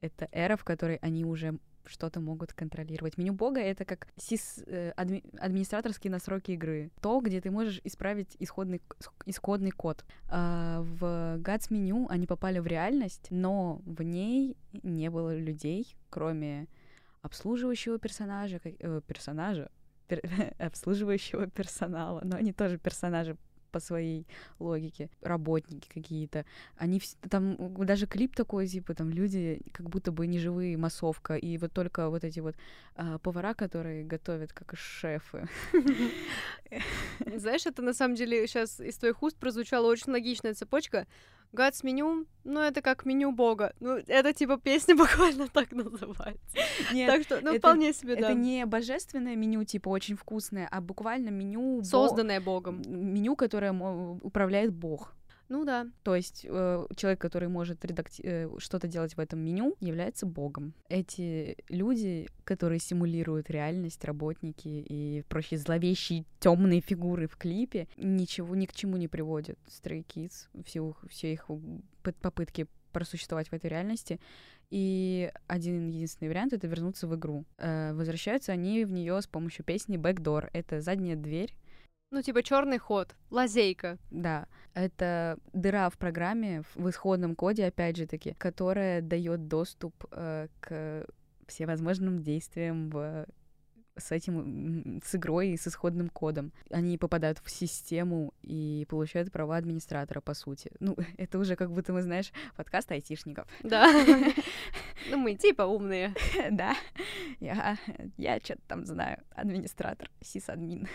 Это 0.00 0.28
эра, 0.32 0.56
в 0.56 0.64
которой 0.64 0.96
они 0.96 1.24
уже 1.24 1.58
что-то 1.86 2.20
могут 2.20 2.52
контролировать. 2.52 3.18
Меню 3.18 3.32
бога— 3.32 3.60
это 3.60 3.84
как 3.84 4.08
сис, 4.16 4.62
э, 4.66 4.92
адми, 4.96 5.22
администраторские 5.38 6.10
настройки 6.10 6.52
игры. 6.52 6.90
То, 7.00 7.20
где 7.20 7.40
ты 7.40 7.50
можешь 7.50 7.80
исправить 7.84 8.36
исходный, 8.38 8.80
исходный 9.26 9.70
код. 9.70 10.04
А 10.28 10.80
в 10.82 11.38
Gads 11.38 11.66
меню 11.70 12.06
они 12.08 12.26
попали 12.26 12.58
в 12.58 12.66
реальность, 12.66 13.28
но 13.30 13.80
в 13.84 14.02
ней 14.02 14.56
не 14.82 15.10
было 15.10 15.36
людей, 15.36 15.96
кроме 16.10 16.68
обслуживающего 17.22 17.98
персонажа, 17.98 18.60
э, 18.64 19.00
персонажа, 19.06 19.70
пер, 20.08 20.20
обслуживающего 20.58 21.46
персонала, 21.46 22.20
но 22.24 22.36
они 22.36 22.52
тоже 22.52 22.78
персонажи 22.78 23.36
по 23.72 23.80
своей 23.80 24.26
логике. 24.60 25.10
Работники 25.22 25.88
какие-то. 25.92 26.44
Они 26.76 27.00
там 27.28 27.56
даже 27.84 28.06
клип 28.06 28.36
такой, 28.36 28.68
типа, 28.68 28.94
там 28.94 29.10
люди 29.10 29.60
как 29.72 29.88
будто 29.88 30.12
бы 30.12 30.26
неживые, 30.26 30.76
массовка. 30.76 31.34
И 31.36 31.58
вот 31.58 31.72
только 31.72 32.08
вот 32.10 32.24
эти 32.24 32.40
вот 32.40 32.54
а, 32.94 33.18
повара, 33.18 33.54
которые 33.54 34.04
готовят 34.04 34.52
как 34.52 34.76
шефы. 34.76 35.48
Знаешь, 37.36 37.66
это 37.66 37.82
на 37.82 37.94
самом 37.94 38.14
деле 38.14 38.46
сейчас 38.46 38.78
из 38.80 38.96
твоих 38.98 39.22
уст 39.22 39.36
прозвучала 39.36 39.86
очень 39.88 40.12
логичная 40.12 40.54
цепочка. 40.54 41.06
Гадс 41.52 41.82
меню, 41.84 42.26
ну 42.44 42.60
это 42.60 42.80
как 42.80 43.04
меню 43.04 43.30
бога. 43.32 43.74
Ну, 43.80 43.98
это 44.06 44.32
типа 44.32 44.56
песня 44.56 44.96
буквально 44.96 45.48
так 45.48 45.70
называется. 45.72 46.56
Нет, 46.92 47.08
так 47.10 47.22
что, 47.24 47.40
ну, 47.42 47.50
это- 47.50 47.58
вполне 47.58 47.92
себе, 47.92 48.16
да. 48.16 48.30
это 48.30 48.34
не 48.38 48.64
божественное 48.66 49.36
меню, 49.36 49.64
типа, 49.64 49.88
очень 49.90 50.16
вкусное, 50.16 50.66
а 50.70 50.80
буквально 50.80 51.28
меню... 51.30 51.78
бо- 51.78 51.84
Созданное 51.84 52.40
богом. 52.40 52.82
Меню, 52.86 53.36
которое 53.36 53.72
управляет 54.22 54.72
бог. 54.72 55.14
Ну 55.52 55.66
да. 55.66 55.86
То 56.02 56.16
есть 56.16 56.46
э, 56.48 56.86
человек, 56.96 57.20
который 57.20 57.48
может 57.48 57.84
редакти- 57.84 58.22
э, 58.24 58.48
что-то 58.56 58.88
делать 58.88 59.18
в 59.18 59.20
этом 59.20 59.40
меню, 59.40 59.76
является 59.80 60.24
богом. 60.24 60.72
Эти 60.88 61.58
люди, 61.68 62.26
которые 62.44 62.78
симулируют 62.78 63.50
реальность, 63.50 64.02
работники 64.06 64.66
и 64.66 65.22
прочие 65.28 65.58
зловещие 65.58 66.24
темные 66.40 66.80
фигуры 66.80 67.26
в 67.26 67.36
клипе, 67.36 67.86
ничего 67.98 68.56
ни 68.56 68.64
к 68.64 68.72
чему 68.72 68.96
не 68.96 69.08
приводят. 69.08 69.58
Stray 69.68 70.06
Kids, 70.06 70.48
все, 70.64 70.96
все 71.10 71.34
их 71.34 71.50
попытки 72.22 72.66
просуществовать 72.90 73.48
в 73.48 73.52
этой 73.52 73.68
реальности. 73.68 74.20
И 74.70 75.30
один 75.48 75.90
единственный 75.90 76.28
вариант— 76.28 76.52
это 76.54 76.66
вернуться 76.66 77.06
в 77.06 77.14
игру. 77.14 77.44
Э, 77.58 77.92
возвращаются 77.92 78.52
они 78.52 78.86
в 78.86 78.90
нее 78.90 79.20
с 79.20 79.26
помощью 79.26 79.66
песни 79.66 79.98
Backdoor. 79.98 80.48
Это 80.54 80.80
задняя 80.80 81.14
дверь, 81.14 81.54
Ну, 82.12 82.20
типа 82.20 82.42
черный 82.42 82.76
ход, 82.76 83.16
лазейка. 83.30 83.98
да, 84.10 84.46
это 84.74 85.38
дыра 85.54 85.88
в 85.88 85.96
программе, 85.96 86.62
в 86.74 86.90
исходном 86.90 87.34
коде, 87.34 87.64
опять 87.64 87.96
же 87.96 88.06
таки, 88.06 88.34
которая 88.34 89.00
дает 89.00 89.48
доступ 89.48 89.94
э, 90.10 90.48
к 90.60 91.06
всевозможным 91.46 92.22
действиям 92.22 92.90
в 92.90 93.26
с 93.96 94.12
этим, 94.12 95.00
с 95.04 95.14
игрой 95.14 95.50
и 95.50 95.56
с 95.56 95.66
исходным 95.66 96.08
кодом. 96.08 96.52
Они 96.70 96.98
попадают 96.98 97.38
в 97.38 97.50
систему 97.50 98.32
и 98.42 98.86
получают 98.88 99.32
права 99.32 99.56
администратора, 99.56 100.20
по 100.20 100.34
сути. 100.34 100.70
Ну, 100.80 100.96
это 101.16 101.38
уже 101.38 101.56
как 101.56 101.72
будто, 101.72 101.94
мы 101.94 102.02
знаешь, 102.02 102.30
подкаст 102.56 102.90
айтишников. 102.92 103.48
Да. 103.62 103.90
Ну, 105.10 105.16
мы 105.16 105.34
типа 105.34 105.62
умные. 105.62 106.14
Да, 106.52 106.76
я, 107.40 107.76
я 108.16 108.38
что-то 108.38 108.62
там 108.68 108.86
знаю. 108.86 109.20
Администратор, 109.34 110.08
сисадмин. 110.20 110.86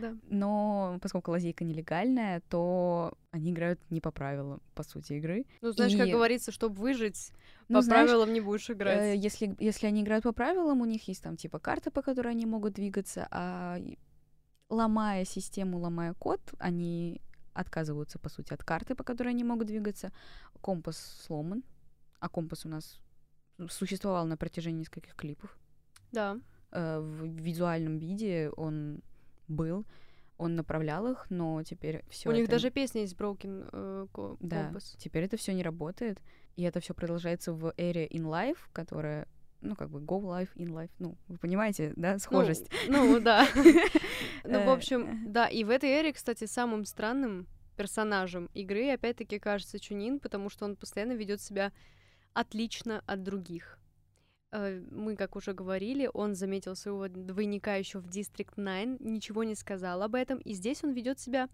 Да. 0.00 0.14
Но 0.28 0.98
поскольку 1.00 1.30
лазейка 1.30 1.64
нелегальная, 1.64 2.40
то 2.48 3.14
они 3.30 3.50
играют 3.52 3.80
не 3.90 4.00
по 4.00 4.10
правилам, 4.10 4.60
по 4.74 4.82
сути, 4.82 5.14
игры. 5.14 5.44
Ну, 5.62 5.72
знаешь, 5.72 5.96
как 5.96 6.08
И- 6.08 6.12
говорится, 6.12 6.52
чтобы 6.52 6.74
выжить, 6.76 7.32
Ну, 7.68 7.78
по 7.78 7.82
знаешь, 7.82 8.08
правилам 8.08 8.32
не 8.32 8.40
будешь 8.40 8.68
э, 8.70 8.72
играть. 8.74 9.18
если, 9.18 9.54
если 9.58 9.86
они 9.86 10.02
играют 10.02 10.24
по 10.24 10.32
правилам, 10.32 10.80
у 10.80 10.84
них 10.84 11.08
есть 11.08 11.22
там 11.22 11.36
типа 11.36 11.58
карта, 11.58 11.90
по 11.90 12.02
которой 12.02 12.28
они 12.28 12.46
могут 12.46 12.74
двигаться, 12.74 13.26
а 13.30 13.78
ломая 14.68 15.24
систему, 15.24 15.78
ломая 15.78 16.12
код, 16.14 16.40
они 16.58 17.20
отказываются, 17.54 18.18
по 18.18 18.28
сути, 18.28 18.52
от 18.52 18.62
карты, 18.64 18.94
по 18.94 19.04
которой 19.04 19.28
они 19.28 19.44
могут 19.44 19.66
двигаться. 19.68 20.12
Компас 20.60 20.98
сломан, 21.26 21.62
а 22.20 22.28
компас 22.28 22.66
у 22.66 22.68
нас 22.68 23.00
существовал 23.70 24.26
на 24.26 24.36
протяжении 24.36 24.80
нескольких 24.80 25.14
клипов. 25.14 25.56
Да. 26.12 26.38
Э, 26.72 26.98
в 27.00 27.24
визуальном 27.26 27.98
виде 27.98 28.50
он 28.56 29.00
был, 29.48 29.84
он 30.38 30.54
направлял 30.54 31.06
их, 31.10 31.26
но 31.30 31.62
теперь 31.62 32.04
все 32.08 32.28
У 32.28 32.32
них 32.32 32.48
даже 32.48 32.70
песня 32.70 33.00
есть 33.02 33.16
Broken 33.16 33.68
э, 33.72 34.06
ко- 34.12 34.36
да, 34.40 34.70
Compass. 34.70 34.96
теперь 34.98 35.24
это 35.24 35.36
все 35.36 35.54
не 35.54 35.62
работает, 35.62 36.20
и 36.56 36.62
это 36.62 36.80
все 36.80 36.92
продолжается 36.94 37.52
в 37.52 37.72
эре 37.78 38.06
in 38.08 38.24
life, 38.24 38.58
которая, 38.72 39.26
ну 39.62 39.74
как 39.76 39.88
бы 39.90 40.00
go 40.00 40.20
life 40.22 40.50
in 40.56 40.68
life, 40.68 40.90
ну 40.98 41.16
вы 41.28 41.38
понимаете, 41.38 41.92
да, 41.96 42.12
Ну, 42.14 42.18
схожесть. 42.18 42.70
Ну, 42.88 43.18
да. 43.20 43.46
Ну, 44.44 44.50
в 44.64 44.68
Э, 44.68 44.72
общем, 44.72 45.32
да, 45.32 45.48
и 45.48 45.64
в 45.64 45.70
этой 45.70 45.90
эре, 45.90 46.12
кстати, 46.12 46.44
самым 46.44 46.84
странным 46.84 47.48
персонажем 47.76 48.48
игры, 48.54 48.90
опять-таки, 48.92 49.38
кажется 49.40 49.78
Чунин, 49.80 50.20
потому 50.20 50.50
что 50.50 50.64
он 50.66 50.76
постоянно 50.76 51.14
ведет 51.14 51.40
себя 51.40 51.72
отлично 52.32 53.02
от 53.06 53.22
других. 53.22 53.78
Э, 54.52 54.80
Мы, 54.90 55.16
как 55.16 55.36
уже 55.36 55.52
говорили, 55.52 56.10
он 56.12 56.34
заметил 56.34 56.76
своего 56.76 57.08
двойника 57.08 57.76
еще 57.76 57.98
в 57.98 58.06
District 58.06 58.54
9, 58.56 59.00
ничего 59.00 59.44
не 59.44 59.54
сказал 59.54 60.02
об 60.02 60.14
этом, 60.14 60.38
и 60.38 60.52
здесь 60.54 60.84
он 60.84 60.92
ведет 60.92 61.18
себя 61.18 61.48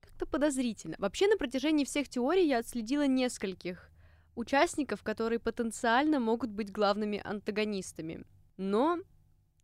как-то 0.00 0.26
подозрительно. 0.26 0.96
Вообще, 0.98 1.26
на 1.28 1.36
протяжении 1.36 1.84
всех 1.84 2.08
теорий 2.08 2.46
я 2.46 2.58
отследила 2.58 3.06
нескольких 3.06 3.90
участников, 4.34 5.02
которые 5.02 5.38
потенциально 5.38 6.20
могут 6.20 6.50
быть 6.50 6.72
главными 6.72 7.20
антагонистами. 7.24 8.24
Но 8.56 8.98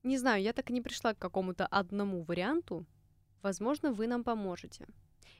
не 0.02 0.18
знаю, 0.18 0.42
я 0.42 0.52
так 0.52 0.70
и 0.70 0.72
не 0.72 0.82
пришла 0.82 1.14
к 1.14 1.18
какому-то 1.18 1.66
одному 1.66 2.22
варианту. 2.22 2.84
Возможно, 3.42 3.92
вы 3.92 4.06
нам 4.06 4.24
поможете. 4.24 4.86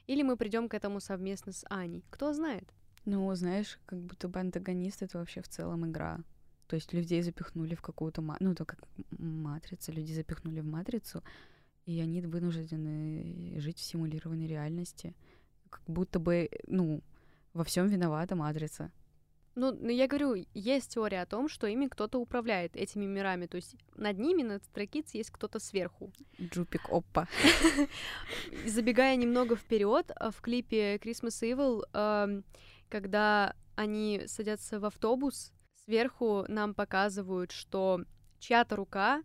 Или 0.07 0.23
мы 0.23 0.37
придем 0.37 0.69
к 0.69 0.73
этому 0.73 0.99
совместно 0.99 1.51
с 1.51 1.65
Аней. 1.69 2.03
Кто 2.09 2.33
знает? 2.33 2.73
Ну, 3.05 3.33
знаешь, 3.35 3.79
как 3.85 3.99
будто 3.99 4.27
бы 4.27 4.39
антагонист 4.39 5.03
это 5.03 5.17
вообще 5.17 5.41
в 5.41 5.47
целом 5.47 5.85
игра. 5.85 6.19
То 6.67 6.75
есть 6.75 6.93
людей 6.93 7.21
запихнули 7.21 7.75
в 7.75 7.81
какую-то... 7.81 8.21
ма- 8.21 8.37
Ну, 8.39 8.55
то 8.55 8.65
как 8.65 8.79
матрица. 9.19 9.91
Люди 9.91 10.13
запихнули 10.13 10.61
в 10.61 10.65
матрицу, 10.65 11.23
и 11.85 11.99
они 11.99 12.21
вынуждены 12.21 13.59
жить 13.59 13.77
в 13.79 13.83
симулированной 13.83 14.47
реальности. 14.47 15.15
Как 15.69 15.83
будто 15.87 16.19
бы, 16.19 16.49
ну, 16.67 17.01
во 17.53 17.63
всем 17.63 17.87
виновата 17.87 18.35
матрица. 18.35 18.91
Ну, 19.57 19.71
ну, 19.71 19.89
я 19.89 20.07
говорю, 20.07 20.45
есть 20.53 20.93
теория 20.93 21.21
о 21.21 21.25
том, 21.25 21.47
что 21.47 21.67
ими 21.67 21.87
кто-то 21.87 22.19
управляет 22.19 22.75
этими 22.75 23.05
мирами. 23.05 23.45
То 23.45 23.55
есть 23.57 23.75
над 23.95 24.19
ними, 24.19 24.43
над 24.43 24.61
Kids, 24.73 25.11
есть 25.13 25.29
кто-то 25.31 25.59
сверху. 25.59 26.11
Джупик, 26.41 26.89
опа. 26.89 27.27
И 28.65 28.69
Забегая 28.69 29.15
немного 29.15 29.55
вперед, 29.55 30.11
а, 30.15 30.31
в 30.31 30.41
клипе 30.41 30.97
Christmas 30.97 31.41
Evil, 31.41 32.43
когда 32.89 33.55
они 33.75 34.23
садятся 34.27 34.79
в 34.79 34.85
автобус, 34.85 35.53
сверху 35.85 36.45
нам 36.47 36.73
показывают, 36.73 37.51
что 37.51 38.01
чья-то 38.39 38.75
рука 38.75 39.23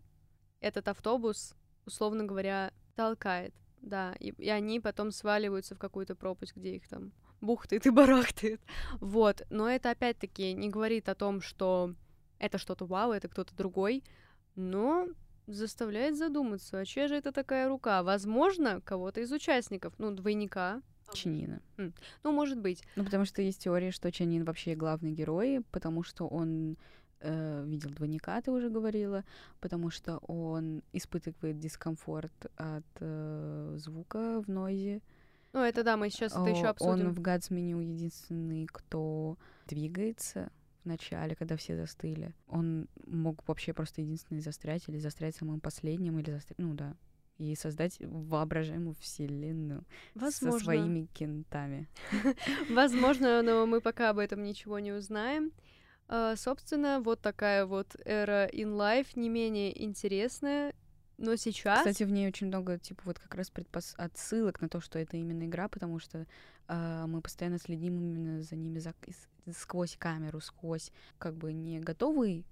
этот 0.59 0.87
автобус, 0.87 1.55
условно 1.85 2.23
говоря, 2.23 2.71
толкает. 2.95 3.53
Да, 3.81 4.13
и, 4.19 4.29
и 4.37 4.49
они 4.49 4.79
потом 4.79 5.11
сваливаются 5.11 5.73
в 5.73 5.79
какую-то 5.79 6.15
пропасть, 6.15 6.55
где 6.55 6.75
их 6.75 6.87
там 6.87 7.11
бухтает 7.41 7.87
и 7.87 7.89
барахтает. 7.89 8.61
Вот, 8.99 9.41
но 9.49 9.67
это 9.67 9.89
опять-таки 9.89 10.53
не 10.53 10.69
говорит 10.69 11.09
о 11.09 11.15
том, 11.15 11.41
что 11.41 11.95
это 12.37 12.59
что-то 12.59 12.85
вау, 12.85 13.11
это 13.11 13.27
кто-то 13.27 13.55
другой, 13.55 14.03
но 14.55 15.07
заставляет 15.47 16.15
задуматься, 16.15 16.79
а 16.79 16.85
чья 16.85 17.07
же 17.07 17.15
это 17.15 17.31
такая 17.31 17.67
рука? 17.67 18.03
Возможно, 18.03 18.81
кого-то 18.81 19.21
из 19.21 19.31
участников, 19.31 19.95
ну, 19.97 20.11
двойника. 20.11 20.83
Чинина. 21.13 21.61
Ну, 22.23 22.31
может 22.31 22.59
быть. 22.59 22.83
Ну, 22.95 23.03
потому 23.03 23.25
что 23.25 23.41
есть 23.41 23.63
теория, 23.63 23.91
что 23.91 24.11
Чанин 24.11 24.43
вообще 24.43 24.75
главный 24.75 25.11
герой, 25.11 25.63
потому 25.71 26.03
что 26.03 26.27
он 26.27 26.77
э, 27.19 27.63
видел 27.65 27.89
двойника, 27.91 28.41
ты 28.41 28.51
уже 28.51 28.69
говорила, 28.69 29.23
потому 29.59 29.89
что 29.89 30.17
он 30.27 30.83
испытывает 30.93 31.59
дискомфорт 31.59 32.33
от 32.55 32.85
э, 32.99 33.75
звука 33.77 34.41
в 34.41 34.47
нойзе. 34.49 35.01
Ну, 35.53 35.59
это 35.61 35.83
да, 35.83 35.97
мы 35.97 36.09
сейчас 36.09 36.31
это 36.31 36.49
еще 36.49 36.67
обсудим. 36.67 37.07
Он 37.07 37.13
в 37.13 37.19
Гадс 37.19 37.49
меню 37.49 37.79
единственный, 37.79 38.67
кто 38.67 39.37
двигается 39.67 40.49
в 40.83 40.85
начале, 40.87 41.35
когда 41.35 41.57
все 41.57 41.75
застыли. 41.75 42.33
Он 42.47 42.87
мог 43.05 43.45
вообще 43.47 43.73
просто 43.73 44.01
единственный 44.01 44.41
застрять 44.41 44.87
или 44.87 44.97
застрять 44.97 45.35
самым 45.35 45.59
последним, 45.59 46.19
или 46.19 46.31
застрять, 46.31 46.57
ну 46.57 46.73
да, 46.73 46.95
и 47.41 47.55
создать 47.55 47.97
воображаемую 47.99 48.95
вселенную 48.99 49.83
Возможно. 50.15 50.59
со 50.59 50.63
своими 50.63 51.07
кентами. 51.13 51.87
Возможно, 52.69 53.41
но 53.41 53.65
мы 53.65 53.81
пока 53.81 54.11
об 54.11 54.19
этом 54.19 54.43
ничего 54.43 54.79
не 54.79 54.91
узнаем. 54.91 55.51
А, 56.07 56.35
собственно, 56.35 56.99
вот 56.99 57.21
такая 57.21 57.65
вот 57.65 57.95
эра 58.05 58.47
in 58.47 58.75
life, 58.77 59.07
не 59.15 59.29
менее 59.29 59.83
интересная, 59.83 60.73
но 61.17 61.35
сейчас... 61.35 61.79
Кстати, 61.79 62.03
в 62.03 62.11
ней 62.11 62.27
очень 62.27 62.47
много, 62.47 62.77
типа, 62.77 63.01
вот 63.05 63.19
как 63.19 63.33
раз 63.35 63.49
предпос... 63.49 63.95
отсылок 63.97 64.61
на 64.61 64.69
то, 64.69 64.81
что 64.81 64.99
это 64.99 65.17
именно 65.17 65.45
игра, 65.45 65.67
потому 65.67 65.99
что 65.99 66.27
а, 66.67 67.07
мы 67.07 67.21
постоянно 67.21 67.59
следим 67.59 67.99
именно 67.99 68.41
за 68.41 68.55
ними 68.55 68.79
за... 68.79 68.93
сквозь 69.55 69.97
камеру, 69.97 70.41
сквозь 70.41 70.91
как 71.17 71.35
бы 71.35 71.53
не 71.53 71.79
готовый 71.79 72.45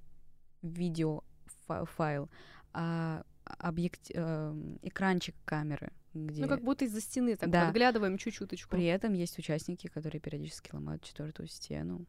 видео 0.61 1.23
фа- 1.65 1.85
файл, 1.85 2.29
а 2.73 3.23
объект... 3.57 4.11
эм, 4.13 4.79
экранчик 4.81 5.35
камеры, 5.45 5.91
где 6.13 6.41
Ну, 6.41 6.47
как 6.47 6.61
будто 6.63 6.85
из-за 6.85 7.01
стены 7.01 7.35
так 7.35 7.49
Да. 7.49 7.65
подглядываем 7.65 8.17
чуть-чуточку. 8.17 8.71
при 8.71 8.85
этом 8.85 9.13
есть 9.13 9.37
участники, 9.39 9.87
которые 9.87 10.21
периодически 10.21 10.71
ломают 10.73 11.03
четвертую 11.03 11.47
стену. 11.47 12.05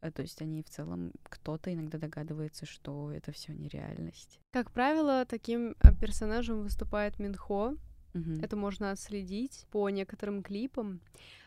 А, 0.00 0.10
То 0.10 0.22
есть 0.22 0.40
они 0.40 0.62
в 0.62 0.70
целом, 0.70 1.12
кто-то 1.24 1.72
иногда 1.72 1.98
догадывается, 1.98 2.64
что 2.64 3.12
это 3.12 3.32
все 3.32 3.52
нереальность. 3.52 4.40
Как 4.50 4.70
правило, 4.70 5.26
таким 5.26 5.76
э, 5.82 5.94
персонажем 6.00 6.62
выступает 6.62 7.18
Минхо, 7.18 7.76
Мгм. 8.12 8.40
Это 8.42 8.56
можно 8.56 8.90
отследить 8.90 9.66
по 9.70 9.88
некоторым 9.88 10.42
клипам. 10.42 11.00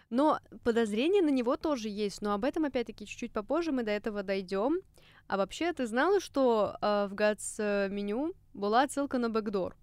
Но 0.09 0.39
подозрение 0.63 1.21
на 1.21 1.29
него 1.29 1.57
тоже 1.57 1.89
есть, 1.89 2.21
но 2.21 2.33
об 2.33 2.45
этом 2.45 2.65
опять-таки 2.65 3.05
чуть-чуть 3.05 3.33
попозже 3.33 3.71
мы 3.71 3.83
до 3.83 3.91
этого 3.91 4.23
дойдем. 4.23 4.79
А 5.27 5.37
вообще, 5.37 5.73
ты 5.73 5.87
знала, 5.87 6.19
что 6.19 6.77
э, 6.81 7.07
в 7.09 7.13
Gads 7.15 7.55
э, 7.57 7.89
меню 7.89 8.33
была 8.53 8.83
отсылка 8.83 9.17
на 9.17 9.29
бэкдор? 9.29 9.75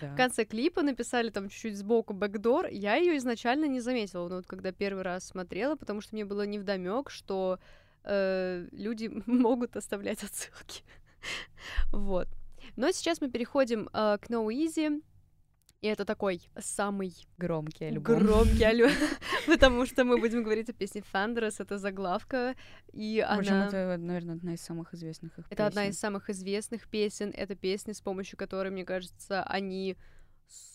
Да. 0.00 0.12
В 0.12 0.16
конце 0.16 0.44
клипа 0.44 0.82
написали 0.82 1.30
там 1.30 1.48
чуть-чуть 1.48 1.76
сбоку 1.76 2.14
бэкдор. 2.14 2.66
Я 2.68 2.96
ее 2.96 3.16
изначально 3.18 3.66
не 3.66 3.80
заметила, 3.80 4.28
ну, 4.28 4.36
вот 4.36 4.46
когда 4.46 4.72
первый 4.72 5.02
раз 5.02 5.26
смотрела, 5.26 5.76
потому 5.76 6.00
что 6.00 6.14
мне 6.14 6.24
было 6.24 6.46
невдомек, 6.46 7.10
что 7.10 7.58
э, 8.04 8.68
люди 8.72 9.10
могут 9.26 9.76
оставлять 9.76 10.22
отсылки. 10.22 10.82
вот. 11.92 12.28
Но 12.76 12.90
сейчас 12.92 13.20
мы 13.20 13.30
переходим 13.30 13.88
э, 13.92 14.18
к 14.20 14.30
No 14.30 14.46
Easy. 14.48 15.02
И 15.82 15.88
это 15.88 16.04
такой 16.04 16.40
самый 16.60 17.12
Громкий 17.38 17.86
альбом. 17.86 18.04
громкий 18.04 18.62
альбом, 18.62 18.92
потому 19.48 19.84
что 19.84 20.04
мы 20.04 20.16
будем 20.18 20.44
говорить 20.44 20.70
о 20.70 20.72
песне 20.72 21.02
Thunderous, 21.12 21.56
это 21.58 21.76
заглавка, 21.76 22.54
и 22.92 23.20
В 23.28 23.38
общем, 23.38 23.54
она... 23.54 23.66
это, 23.66 23.96
наверное, 23.98 24.36
одна 24.36 24.54
из 24.54 24.60
самых 24.60 24.94
известных 24.94 25.36
их 25.40 25.44
Это 25.50 25.66
одна 25.66 25.86
из 25.86 25.98
самых 25.98 26.30
известных 26.30 26.88
песен. 26.88 27.32
Это 27.36 27.56
песня, 27.56 27.94
с 27.94 28.00
помощью 28.00 28.38
которой, 28.38 28.68
мне 28.68 28.84
кажется, 28.84 29.42
они 29.42 29.96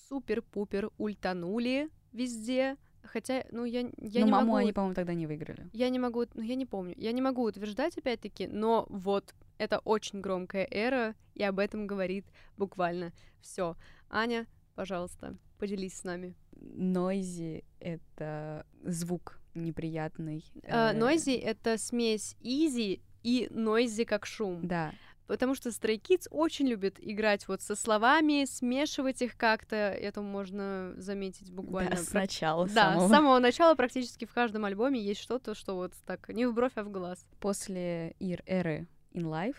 супер-пупер 0.10 0.90
ультанули 0.98 1.90
везде. 2.12 2.76
Хотя, 3.02 3.46
ну, 3.52 3.64
я, 3.64 3.90
я 3.98 4.20
Но 4.20 4.26
не 4.26 4.32
маму 4.32 4.48
могу... 4.48 4.58
они, 4.58 4.74
по-моему, 4.74 4.94
тогда 4.94 5.14
не 5.14 5.26
выиграли. 5.26 5.70
Я 5.72 5.88
не 5.88 6.00
могу... 6.00 6.26
Ну, 6.34 6.42
я 6.42 6.56
не 6.56 6.66
помню. 6.66 6.94
Я 6.98 7.14
не 7.14 7.22
могу 7.22 7.44
утверждать, 7.44 7.98
опять-таки, 7.98 8.48
но 8.48 8.86
вот 8.90 9.34
это 9.58 9.80
очень 9.80 10.20
громкая 10.20 10.68
эра, 10.70 11.16
и 11.34 11.44
об 11.44 11.60
этом 11.60 11.88
говорит 11.88 12.26
буквально 12.58 13.14
все. 13.40 13.78
Аня, 14.10 14.46
пожалуйста, 14.78 15.36
поделись 15.58 15.98
с 15.98 16.04
нами. 16.04 16.36
Нойзи— 16.56 17.64
это 17.80 18.66
звук 18.84 19.40
неприятный. 19.56 20.46
А, 20.64 20.94
э, 20.94 20.98
Нойзи— 20.98 21.32
это 21.52 21.78
смесь 21.80 22.36
изи 22.42 23.02
и 23.24 23.48
нойзи 23.52 24.06
как 24.06 24.26
шум. 24.28 24.66
Да, 24.68 24.94
Потому 25.26 25.56
что 25.56 25.70
Stray 25.72 26.00
Kids 26.02 26.28
очень 26.32 26.68
любят 26.68 26.96
играть 27.00 27.50
вот 27.50 27.62
со 27.62 27.76
словами, 27.76 28.46
смешивать 28.46 29.22
их 29.22 29.36
как-то. 29.36 29.76
Это 29.76 30.22
можно 30.22 30.94
заметить 30.98 31.52
буквально. 31.52 31.92
да, 31.92 31.98
сначала 31.98 32.66
Да, 32.68 32.74
самого. 32.94 33.08
с 33.08 33.10
самого 33.12 33.40
начала 33.40 33.76
практически 33.76 34.24
в 34.26 34.34
каждом 34.34 34.64
альбоме 34.64 35.02
есть 35.02 35.20
что-то, 35.20 35.54
что 35.54 35.76
вот 35.76 35.92
так 36.06 36.30
не 36.30 36.46
в 36.46 36.54
бровь, 36.54 36.72
а 36.76 36.84
в 36.84 36.90
глаз. 36.92 37.26
После 37.42 38.16
ир- 38.20 38.44
эры 38.46 38.88
In 39.14 39.24
Life 39.24 39.58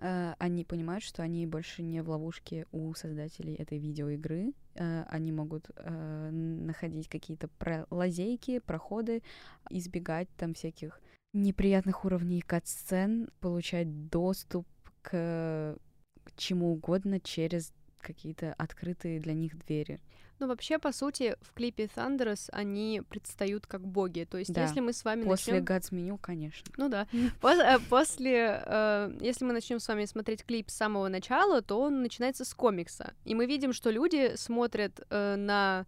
э, 0.00 0.34
они 0.38 0.64
понимают, 0.64 1.04
что 1.04 1.22
они 1.22 1.46
больше 1.46 1.82
не 1.82 2.02
в 2.02 2.10
ловушке 2.10 2.66
у 2.72 2.92
создателей 2.94 3.54
этой 3.54 3.78
видеоигры. 3.78 4.52
Э, 4.74 5.04
они 5.08 5.32
могут 5.32 5.70
э, 5.76 6.30
находить 6.30 7.08
какие-то 7.08 7.48
про- 7.48 7.86
лазейки, 7.90 8.58
проходы, 8.58 9.22
избегать 9.70 10.28
там 10.36 10.54
всяких 10.54 11.00
неприятных 11.32 12.04
уровней 12.04 12.40
кат-сцен, 12.40 13.28
получать 13.40 14.08
доступ 14.08 14.66
к 15.02 15.76
чему 16.36 16.72
угодно 16.72 17.20
через 17.20 17.72
какие-то 18.00 18.54
открытые 18.54 19.20
для 19.20 19.34
них 19.34 19.56
двери. 19.64 20.00
Ну, 20.40 20.46
вообще, 20.46 20.78
по 20.78 20.90
сути, 20.90 21.36
в 21.42 21.52
клипе 21.52 21.84
Thunderous 21.84 22.48
они 22.50 23.02
предстают 23.08 23.66
как 23.66 23.86
боги. 23.86 24.26
То 24.28 24.38
есть, 24.38 24.52
Да. 24.52 24.62
если 24.62 24.80
мы 24.80 24.94
с 24.94 25.04
вами 25.04 25.24
После 25.24 25.60
начнем... 25.60 25.76
God's 25.76 25.92
Menu, 25.92 26.18
конечно. 26.18 26.72
Ну 26.76 26.88
да. 26.88 27.06
Э, 27.60 27.78
После, 27.90 28.62
э, 28.64 29.18
если 29.20 29.44
мы 29.44 29.52
начнем 29.52 29.80
с 29.80 29.88
вами 29.88 30.06
смотреть 30.06 30.44
клип 30.44 30.70
с 30.70 30.74
самого 30.74 31.08
начала, 31.08 31.60
то 31.60 31.78
он 31.80 32.02
начинается 32.02 32.44
с 32.44 32.54
комикса. 32.54 33.12
И 33.24 33.34
мы 33.34 33.44
видим, 33.44 33.74
что 33.74 33.90
люди 33.90 34.32
смотрят 34.36 35.00
э, 35.10 35.36
на 35.36 35.86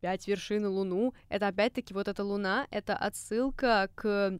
пять 0.00 0.28
вершин 0.28 0.64
и 0.64 0.68
луну. 0.68 1.12
Это 1.28 1.48
опять-таки 1.48 1.92
вот 1.94 2.06
эта 2.06 2.22
луна, 2.22 2.66
это 2.70 2.96
отсылка 2.96 3.90
к 3.94 4.38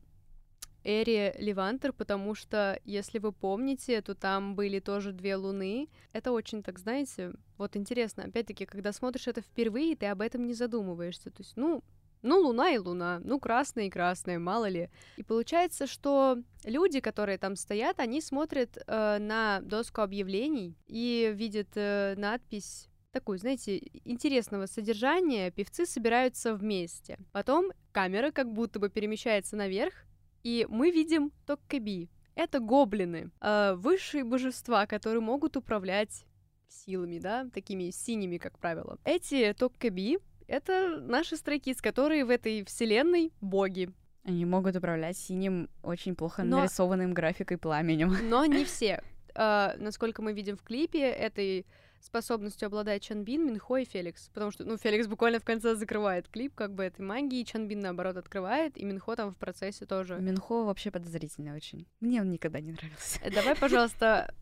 эре 0.85 1.35
Левантер, 1.39 1.93
потому 1.93 2.35
что, 2.35 2.79
если 2.85 3.19
вы 3.19 3.33
помните, 3.33 4.01
то 4.03 4.15
там 4.15 4.55
были 4.55 4.81
тоже 4.81 5.13
две 5.13 5.37
луны. 5.37 5.89
Это 6.13 6.33
очень, 6.33 6.63
так 6.63 6.79
знаете, 6.79 7.33
вот 7.59 7.77
интересно. 7.77 8.25
Опять-таки, 8.25 8.67
когда 8.67 8.93
смотришь 8.93 9.29
это 9.29 9.41
впервые, 9.41 9.97
ты 9.97 10.07
об 10.07 10.21
этом 10.21 10.47
не 10.47 10.55
задумываешься. 10.55 11.31
То 11.31 11.43
есть, 11.43 11.57
ну, 11.57 11.83
ну, 12.23 12.39
луна 12.39 12.71
и 12.71 12.79
луна, 12.79 13.21
ну, 13.25 13.41
красная 13.41 13.85
и 13.87 13.91
красная, 13.91 14.39
мало 14.39 14.69
ли. 14.69 14.91
И 15.17 15.23
получается, 15.23 15.87
что 15.87 16.39
люди, 16.65 17.01
которые 17.01 17.39
там 17.39 17.57
стоят, 17.57 17.99
они 17.99 18.21
смотрят 18.21 18.77
э, 18.77 19.19
на 19.19 19.61
доску 19.63 20.03
объявлений 20.03 20.77
и 20.87 21.33
видят 21.35 21.69
э, 21.77 22.15
надпись 22.17 22.89
такую, 23.11 23.39
знаете, 23.39 23.81
интересного 24.05 24.67
содержания. 24.67 25.51
Певцы 25.51 25.87
собираются 25.87 26.55
вместе. 26.55 27.19
Потом 27.33 27.73
камера 27.93 28.31
как 28.31 28.53
будто 28.53 28.79
бы 28.79 28.89
перемещается 28.89 29.57
наверх, 29.57 29.95
и 30.43 30.67
мы 30.69 30.91
видим 30.91 31.33
Токкаби. 31.47 32.09
Это 32.35 32.61
гоблины, 32.61 33.31
э, 33.41 33.75
высшие 33.75 34.25
божества, 34.25 34.87
которые 34.87 35.21
могут 35.21 35.57
управлять 35.57 36.25
силами, 36.69 37.19
да, 37.19 37.47
такими 37.53 37.91
синими, 37.91 38.39
как 38.39 38.59
правило. 38.59 38.99
Эти 39.05 39.53
Токкаби— 39.53 40.19
это 40.47 41.01
наши 41.01 41.37
стрейкиз, 41.37 41.83
которые 41.83 42.25
в 42.25 42.31
этой 42.31 42.65
вселенной 42.65 43.33
боги. 43.41 43.91
Они 44.25 44.45
могут 44.45 44.77
управлять 44.77 45.17
синим, 45.17 45.69
очень 45.83 46.15
плохо 46.15 46.43
Но- 46.45 46.59
нарисованным 46.59 47.13
графикой 47.15 47.59
пламенем. 47.59 48.15
Но 48.29 48.45
не 48.47 48.65
все. 48.65 49.03
Э, 49.35 49.77
насколько 49.79 50.23
мы 50.23 50.33
видим 50.33 50.57
в 50.57 50.63
клипе, 50.63 51.01
этой 51.11 51.67
способностью 52.01 52.67
обладает 52.67 53.03
Чанбин, 53.03 53.47
Минхо 53.47 53.77
и 53.77 53.85
Феликс. 53.85 54.29
Потому 54.29 54.51
что, 54.51 54.65
ну, 54.65 54.77
Феликс 54.77 55.07
буквально 55.07 55.39
в 55.39 55.45
конце 55.45 55.75
закрывает 55.75 56.29
клип, 56.29 56.55
как 56.55 56.75
бы 56.75 56.85
этой 56.85 57.03
магии, 57.03 57.45
Чанбин, 57.45 57.81
наоборот, 57.81 58.17
открывает, 58.17 58.77
и 58.77 58.85
Минхо 58.85 59.17
там 59.17 59.33
в 59.33 59.37
процессе 59.37 59.87
тоже. 59.87 60.17
Минхо 60.17 60.65
вообще 60.65 60.91
подозрительный 60.91 61.53
очень. 61.53 61.87
Мне 62.01 62.21
он 62.21 62.31
никогда 62.31 62.61
не 62.61 62.73
нравился. 62.73 63.21
Э, 63.23 63.31
Давай, 63.31 63.57
пожалуйста, 63.61 64.35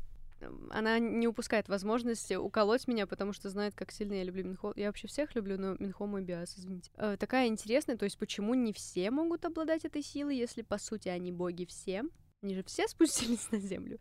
она 0.71 0.99
не 0.99 1.27
упускает 1.27 1.69
возможности 1.69 2.35
уколоть 2.35 2.87
меня, 2.87 3.07
потому 3.07 3.33
что 3.33 3.49
знает, 3.49 3.75
как 3.75 3.91
сильно 3.91 4.15
я 4.15 4.25
люблю 4.25 4.45
Минхо. 4.45 4.73
Я 4.77 4.87
вообще 4.87 5.09
всех 5.09 5.35
люблю, 5.35 5.59
но 5.59 5.77
Минхо 5.79 6.07
мой 6.07 6.23
биас, 6.23 6.55
извините. 6.57 6.91
Э, 6.97 7.17
такая 7.19 7.49
интересная, 7.49 7.97
то 7.97 8.05
есть 8.05 8.19
почему 8.19 8.55
не 8.55 8.73
все 8.73 9.11
могут 9.11 9.45
обладать 9.45 9.85
этой 9.85 10.03
силой, 10.03 10.37
если, 10.37 10.63
по 10.63 10.79
сути, 10.79 11.09
они 11.09 11.33
боги 11.33 11.65
все? 11.65 12.05
Они 12.43 12.55
же 12.55 12.63
все 12.63 12.87
спустились 12.89 13.51
на 13.51 13.59
землю. 13.59 13.99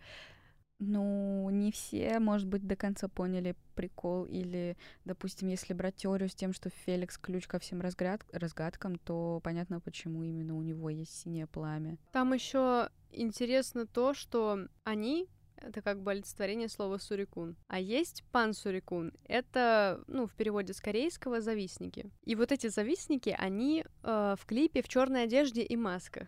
Ну, 0.80 1.50
не 1.50 1.72
все, 1.72 2.20
может 2.20 2.48
быть, 2.48 2.66
до 2.68 2.76
конца 2.76 3.08
поняли 3.08 3.56
прикол. 3.76 4.26
Или, 4.26 4.78
допустим, 5.06 5.48
если 5.48 5.74
брать 5.74 5.96
теорию 5.96 6.30
с 6.30 6.36
тем, 6.36 6.54
что 6.54 6.70
Феликс 6.70 7.18
ключ 7.18 7.48
ко 7.48 7.60
всем 7.60 7.82
разград- 7.82 8.26
разгадкам, 8.32 8.98
то 9.00 9.42
понятно, 9.44 9.80
почему 9.80 10.24
именно 10.24 10.56
у 10.56 10.62
него 10.62 10.90
есть 10.90 11.20
синее 11.20 11.48
пламя. 11.48 11.98
Там 12.12 12.34
еще 12.34 12.90
интересно 13.12 13.88
то, 13.88 14.14
что 14.14 14.68
они 14.84 15.28
это 15.62 15.82
как 15.82 16.02
бы 16.02 16.12
олицетворение 16.12 16.70
слова 16.70 16.98
сурикун. 16.98 17.56
А 17.68 17.80
есть 17.80 18.24
пан 18.32 18.54
сурикун. 18.54 19.14
Это, 19.26 20.04
ну, 20.08 20.28
в 20.28 20.34
переводе 20.34 20.74
с 20.74 20.82
корейского 20.82 21.42
завистники. 21.42 22.12
И 22.24 22.36
вот 22.36 22.52
эти 22.52 22.68
завистники, 22.68 23.36
они 23.38 23.84
э, 24.04 24.36
в 24.40 24.46
клипе 24.46 24.82
в 24.82 24.88
черной 24.88 25.24
одежде 25.24 25.64
и 25.64 25.76
масках. 25.76 26.28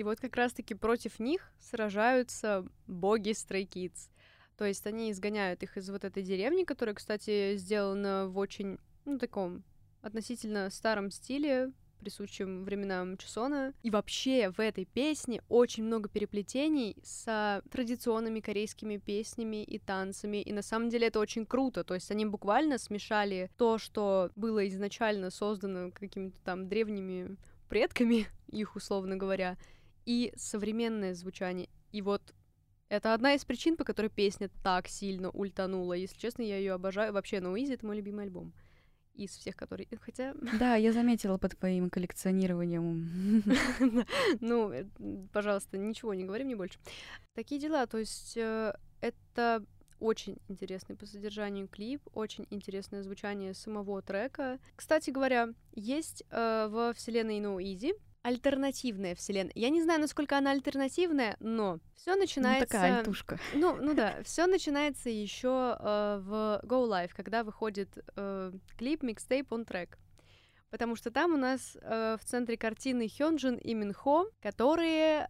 И 0.00 0.02
вот 0.02 0.18
как 0.18 0.34
раз-таки 0.36 0.72
против 0.72 1.20
них 1.20 1.52
сражаются 1.58 2.64
боги 2.86 3.32
Stray 3.32 3.68
Kids. 3.68 4.08
То 4.56 4.64
есть 4.64 4.86
они 4.86 5.10
изгоняют 5.10 5.62
их 5.62 5.76
из 5.76 5.90
вот 5.90 6.06
этой 6.06 6.22
деревни, 6.22 6.64
которая, 6.64 6.94
кстати, 6.94 7.56
сделана 7.56 8.26
в 8.26 8.38
очень, 8.38 8.78
ну, 9.04 9.18
таком 9.18 9.62
относительно 10.00 10.70
старом 10.70 11.10
стиле, 11.10 11.72
присущим 11.98 12.64
временам 12.64 13.18
Чусона. 13.18 13.74
И 13.82 13.90
вообще 13.90 14.48
в 14.48 14.58
этой 14.58 14.86
песне 14.86 15.42
очень 15.50 15.84
много 15.84 16.08
переплетений 16.08 16.96
с 17.02 17.62
традиционными 17.70 18.40
корейскими 18.40 18.96
песнями 18.96 19.62
и 19.62 19.78
танцами. 19.78 20.40
И 20.40 20.50
на 20.54 20.62
самом 20.62 20.88
деле 20.88 21.08
это 21.08 21.20
очень 21.20 21.44
круто. 21.44 21.84
То 21.84 21.92
есть 21.92 22.10
они 22.10 22.24
буквально 22.24 22.78
смешали 22.78 23.50
то, 23.58 23.76
что 23.76 24.30
было 24.34 24.66
изначально 24.66 25.28
создано 25.28 25.90
какими-то 25.90 26.38
там 26.42 26.70
древними 26.70 27.36
предками, 27.68 28.26
их 28.48 28.76
условно 28.76 29.16
говоря, 29.16 29.58
и 30.06 30.32
современное 30.36 31.14
звучание. 31.14 31.68
И 31.92 32.02
вот 32.02 32.34
это 32.90 33.14
одна 33.14 33.34
из 33.34 33.44
причин, 33.44 33.76
по 33.76 33.84
которой 33.84 34.08
песня 34.08 34.50
так 34.64 34.88
сильно 34.88 35.30
ультанула. 35.30 35.94
Если 35.94 36.18
честно, 36.18 36.42
я 36.42 36.58
ее 36.58 36.72
обожаю. 36.72 37.12
Вообще, 37.12 37.36
No 37.36 37.54
Easy— 37.54 37.74
это 37.74 37.86
мой 37.86 37.96
любимый 37.96 38.24
альбом. 38.24 38.52
Из 39.14 39.30
всех, 39.30 39.56
которые... 39.56 39.86
Хотя... 40.00 40.34
Да, 40.58 40.74
я 40.74 40.92
заметила 40.92 41.38
по 41.38 41.48
твоим 41.48 41.88
коллекционированием. 41.88 43.44
Ну, 44.40 44.72
э, 44.72 44.86
пожалуйста, 45.32 45.78
ничего 45.78 46.14
не 46.14 46.24
говори 46.24 46.44
мне 46.44 46.56
больше. 46.56 46.78
Такие 47.34 47.60
дела, 47.60 47.86
то 47.86 47.98
есть 47.98 48.36
э, 48.36 48.74
это 49.00 49.64
очень 50.00 50.38
интересный 50.48 50.96
по 50.96 51.06
содержанию 51.06 51.68
клип, 51.68 52.02
очень 52.12 52.46
интересное 52.50 53.02
звучание 53.02 53.54
самого 53.54 54.02
трека. 54.02 54.58
Кстати 54.74 55.10
говоря, 55.10 55.50
есть 55.74 56.24
э, 56.30 56.68
во 56.70 56.92
вселенной 56.92 57.38
No 57.38 57.58
Easy 57.58 57.92
альтернативная 58.22 59.14
вселенная. 59.14 59.52
Я 59.54 59.70
не 59.70 59.82
знаю, 59.82 60.00
насколько 60.00 60.36
она 60.36 60.50
альтернативная, 60.50 61.36
но 61.40 61.78
все 61.96 62.16
начинается. 62.16 62.66
Ну, 62.66 62.66
такая 62.66 62.98
альтушка. 62.98 63.38
Ну, 63.54 63.76
ну 63.80 63.94
да, 63.94 64.16
все 64.24 64.46
начинается 64.46 65.08
еще 65.10 65.76
э, 65.78 66.20
в 66.22 66.60
Go 66.64 66.88
Live, 66.88 67.10
когда 67.14 67.44
выходит 67.44 67.88
э, 68.16 68.52
клип 68.76 69.02
Mixtape 69.02 69.48
on 69.48 69.66
Track. 69.66 69.96
Потому 70.70 70.96
что 70.96 71.10
там 71.10 71.34
у 71.34 71.36
нас 71.36 71.76
э, 71.80 72.16
в 72.20 72.24
центре 72.24 72.56
картины 72.56 73.08
Хёнджин 73.08 73.56
и 73.56 73.74
Минхо, 73.74 74.26
которые 74.40 75.28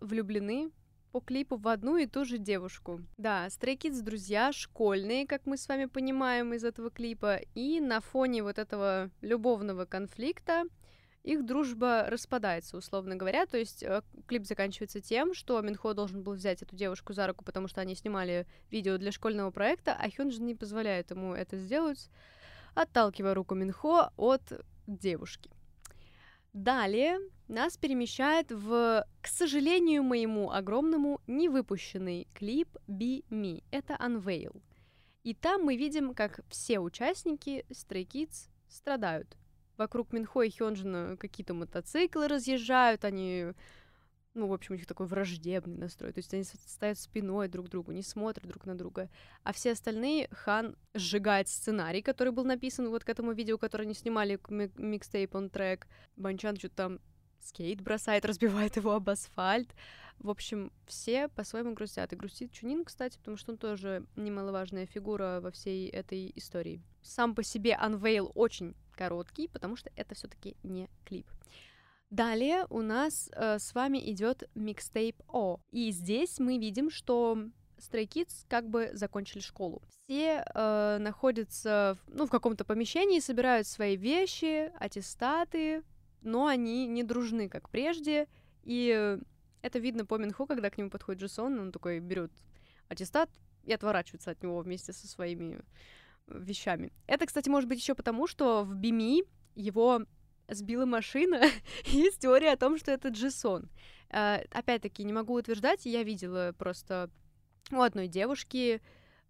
влюблены 0.00 0.70
по 1.12 1.20
клипу 1.20 1.56
в 1.56 1.66
одну 1.66 1.96
и 1.96 2.06
ту 2.06 2.24
же 2.24 2.38
девушку. 2.38 3.00
Да, 3.16 3.46
Stray 3.48 3.76
Kids 3.76 4.00
друзья 4.02 4.52
школьные, 4.52 5.26
как 5.26 5.44
мы 5.46 5.56
с 5.56 5.66
вами 5.66 5.86
понимаем 5.86 6.54
из 6.54 6.64
этого 6.64 6.90
клипа, 6.90 7.40
и 7.54 7.80
на 7.80 8.00
фоне 8.00 8.44
вот 8.44 8.58
этого 8.58 9.10
любовного 9.20 9.86
конфликта 9.86 10.64
их 11.22 11.44
дружба 11.44 12.06
распадается, 12.08 12.76
условно 12.76 13.16
говоря. 13.16 13.46
То 13.46 13.58
есть 13.58 13.82
э, 13.82 14.02
клип 14.26 14.46
заканчивается 14.46 15.00
тем, 15.00 15.34
что 15.34 15.60
Минхо 15.60 15.92
должен 15.92 16.22
был 16.22 16.34
взять 16.34 16.62
эту 16.62 16.76
девушку 16.76 17.12
за 17.12 17.26
руку, 17.26 17.44
потому 17.44 17.68
что 17.68 17.80
они 17.80 17.94
снимали 17.94 18.46
видео 18.70 18.96
для 18.96 19.12
школьного 19.12 19.50
проекта, 19.50 19.94
а 19.98 20.10
Хёнджин 20.10 20.46
не 20.46 20.54
позволяет 20.54 21.10
ему 21.10 21.34
это 21.34 21.58
сделать, 21.58 22.08
отталкивая 22.74 23.34
руку 23.34 23.54
Минхо 23.54 24.12
от 24.16 24.42
девушки. 24.86 25.50
Далее 26.52 27.18
нас 27.46 27.76
перемещает 27.76 28.50
в, 28.50 29.06
к 29.20 29.26
сожалению 29.28 30.02
моему 30.02 30.50
огромному, 30.50 31.20
невыпущенный 31.28 32.26
клип 32.34 32.76
Be 32.88 33.24
Me. 33.30 33.62
Это 33.70 33.94
Unveil. 33.94 34.60
И 35.22 35.34
там 35.34 35.62
мы 35.62 35.76
видим, 35.76 36.14
как 36.14 36.40
все 36.48 36.80
участники 36.80 37.64
Stray 37.68 38.06
Kids 38.06 38.48
страдают. 38.68 39.36
Вокруг 39.80 40.12
Минхо 40.12 40.42
и 40.42 40.50
Хёнджина 40.50 41.16
какие-то 41.16 41.54
мотоциклы 41.54 42.28
разъезжают, 42.28 43.06
они 43.06 43.54
ну, 44.34 44.46
в 44.46 44.52
общем, 44.52 44.74
у 44.74 44.76
них 44.76 44.86
такой 44.86 45.06
враждебный 45.06 45.78
настрой. 45.78 46.12
То 46.12 46.18
есть 46.18 46.34
они 46.34 46.44
стоят 46.44 46.98
спиной 46.98 47.48
друг 47.48 47.66
к 47.66 47.70
другу, 47.70 47.90
не 47.90 48.02
смотрят 48.02 48.46
друг 48.46 48.66
на 48.66 48.76
друга. 48.76 49.08
А 49.42 49.54
все 49.54 49.72
остальные 49.72 50.28
Хан 50.32 50.76
сжигает 50.92 51.48
сценарий, 51.48 52.02
который 52.02 52.30
был 52.30 52.44
написан 52.44 52.90
вот 52.90 53.04
к 53.04 53.08
этому 53.08 53.32
видео, 53.32 53.56
которое 53.56 53.84
они 53.84 53.94
снимали, 53.94 54.38
микстейп 54.76 55.34
он 55.34 55.48
трек. 55.48 55.88
Банчан 56.14 56.56
что-то 56.56 56.76
там 56.76 57.00
скейт 57.40 57.80
бросает, 57.80 58.24
разбивает 58.26 58.76
его 58.76 58.92
об 58.92 59.08
асфальт. 59.08 59.74
В 60.18 60.28
общем, 60.28 60.70
все 60.86 61.28
по-своему 61.28 61.72
грустят. 61.72 62.12
И 62.12 62.16
грустит 62.16 62.52
Чунин, 62.52 62.84
кстати, 62.84 63.16
потому 63.16 63.38
что 63.38 63.52
он 63.52 63.58
тоже 63.58 64.04
немаловажная 64.14 64.84
фигура 64.84 65.40
во 65.42 65.50
всей 65.50 65.88
этой 65.88 66.30
истории. 66.36 66.82
Сам 67.00 67.34
по 67.34 67.42
себе 67.42 67.78
Unveil 67.82 68.30
очень 68.34 68.76
короткий, 69.00 69.48
потому 69.48 69.76
что 69.76 69.90
это 69.96 70.14
все 70.14 70.28
таки 70.28 70.56
не 70.62 70.90
клип. 71.06 71.26
Далее 72.10 72.66
у 72.68 72.82
нас 72.82 73.30
э, 73.32 73.58
с 73.58 73.74
вами 73.74 73.98
идет 74.10 74.42
микстейп 74.54 75.16
О. 75.28 75.58
И 75.70 75.90
здесь 75.90 76.38
мы 76.38 76.58
видим, 76.58 76.90
что 76.90 77.38
Stray 77.78 78.06
Kids 78.06 78.44
как 78.48 78.68
бы 78.68 78.90
закончили 78.92 79.40
школу. 79.40 79.80
Все 80.04 80.44
э, 80.44 80.98
находятся 81.00 81.96
ну, 82.08 82.26
в 82.26 82.30
каком-то 82.30 82.64
помещении, 82.64 83.20
собирают 83.20 83.66
свои 83.66 83.96
вещи, 83.96 84.70
аттестаты, 84.78 85.82
но 86.20 86.46
они 86.46 86.86
не 86.86 87.02
дружны, 87.02 87.48
как 87.48 87.70
прежде. 87.70 88.28
И 88.64 89.18
это 89.62 89.78
видно 89.78 90.04
по 90.04 90.18
Минху, 90.18 90.46
когда 90.46 90.68
к 90.68 90.76
нему 90.76 90.90
подходит 90.90 91.22
Джесон, 91.22 91.58
он 91.58 91.72
такой 91.72 92.00
берет 92.00 92.32
аттестат 92.88 93.30
и 93.64 93.72
отворачивается 93.72 94.32
от 94.32 94.42
него 94.42 94.60
вместе 94.60 94.92
со 94.92 95.06
своими 95.08 95.60
вещами. 96.30 96.92
Это, 97.06 97.26
кстати, 97.26 97.48
может 97.48 97.68
быть 97.68 97.80
еще 97.80 97.94
потому, 97.94 98.26
что 98.26 98.64
в 98.64 98.74
Бими 98.74 99.24
его 99.54 100.02
сбила 100.48 100.86
машина, 100.86 101.42
есть 101.84 102.20
теория 102.20 102.52
о 102.52 102.56
том, 102.56 102.78
что 102.78 102.92
это 102.92 103.08
Джисон. 103.08 103.68
Э, 104.10 104.42
опять-таки, 104.50 105.04
не 105.04 105.12
могу 105.12 105.34
утверждать, 105.34 105.86
я 105.86 106.02
видела 106.02 106.54
просто 106.58 107.10
у 107.70 107.80
одной 107.80 108.08
девушки 108.08 108.80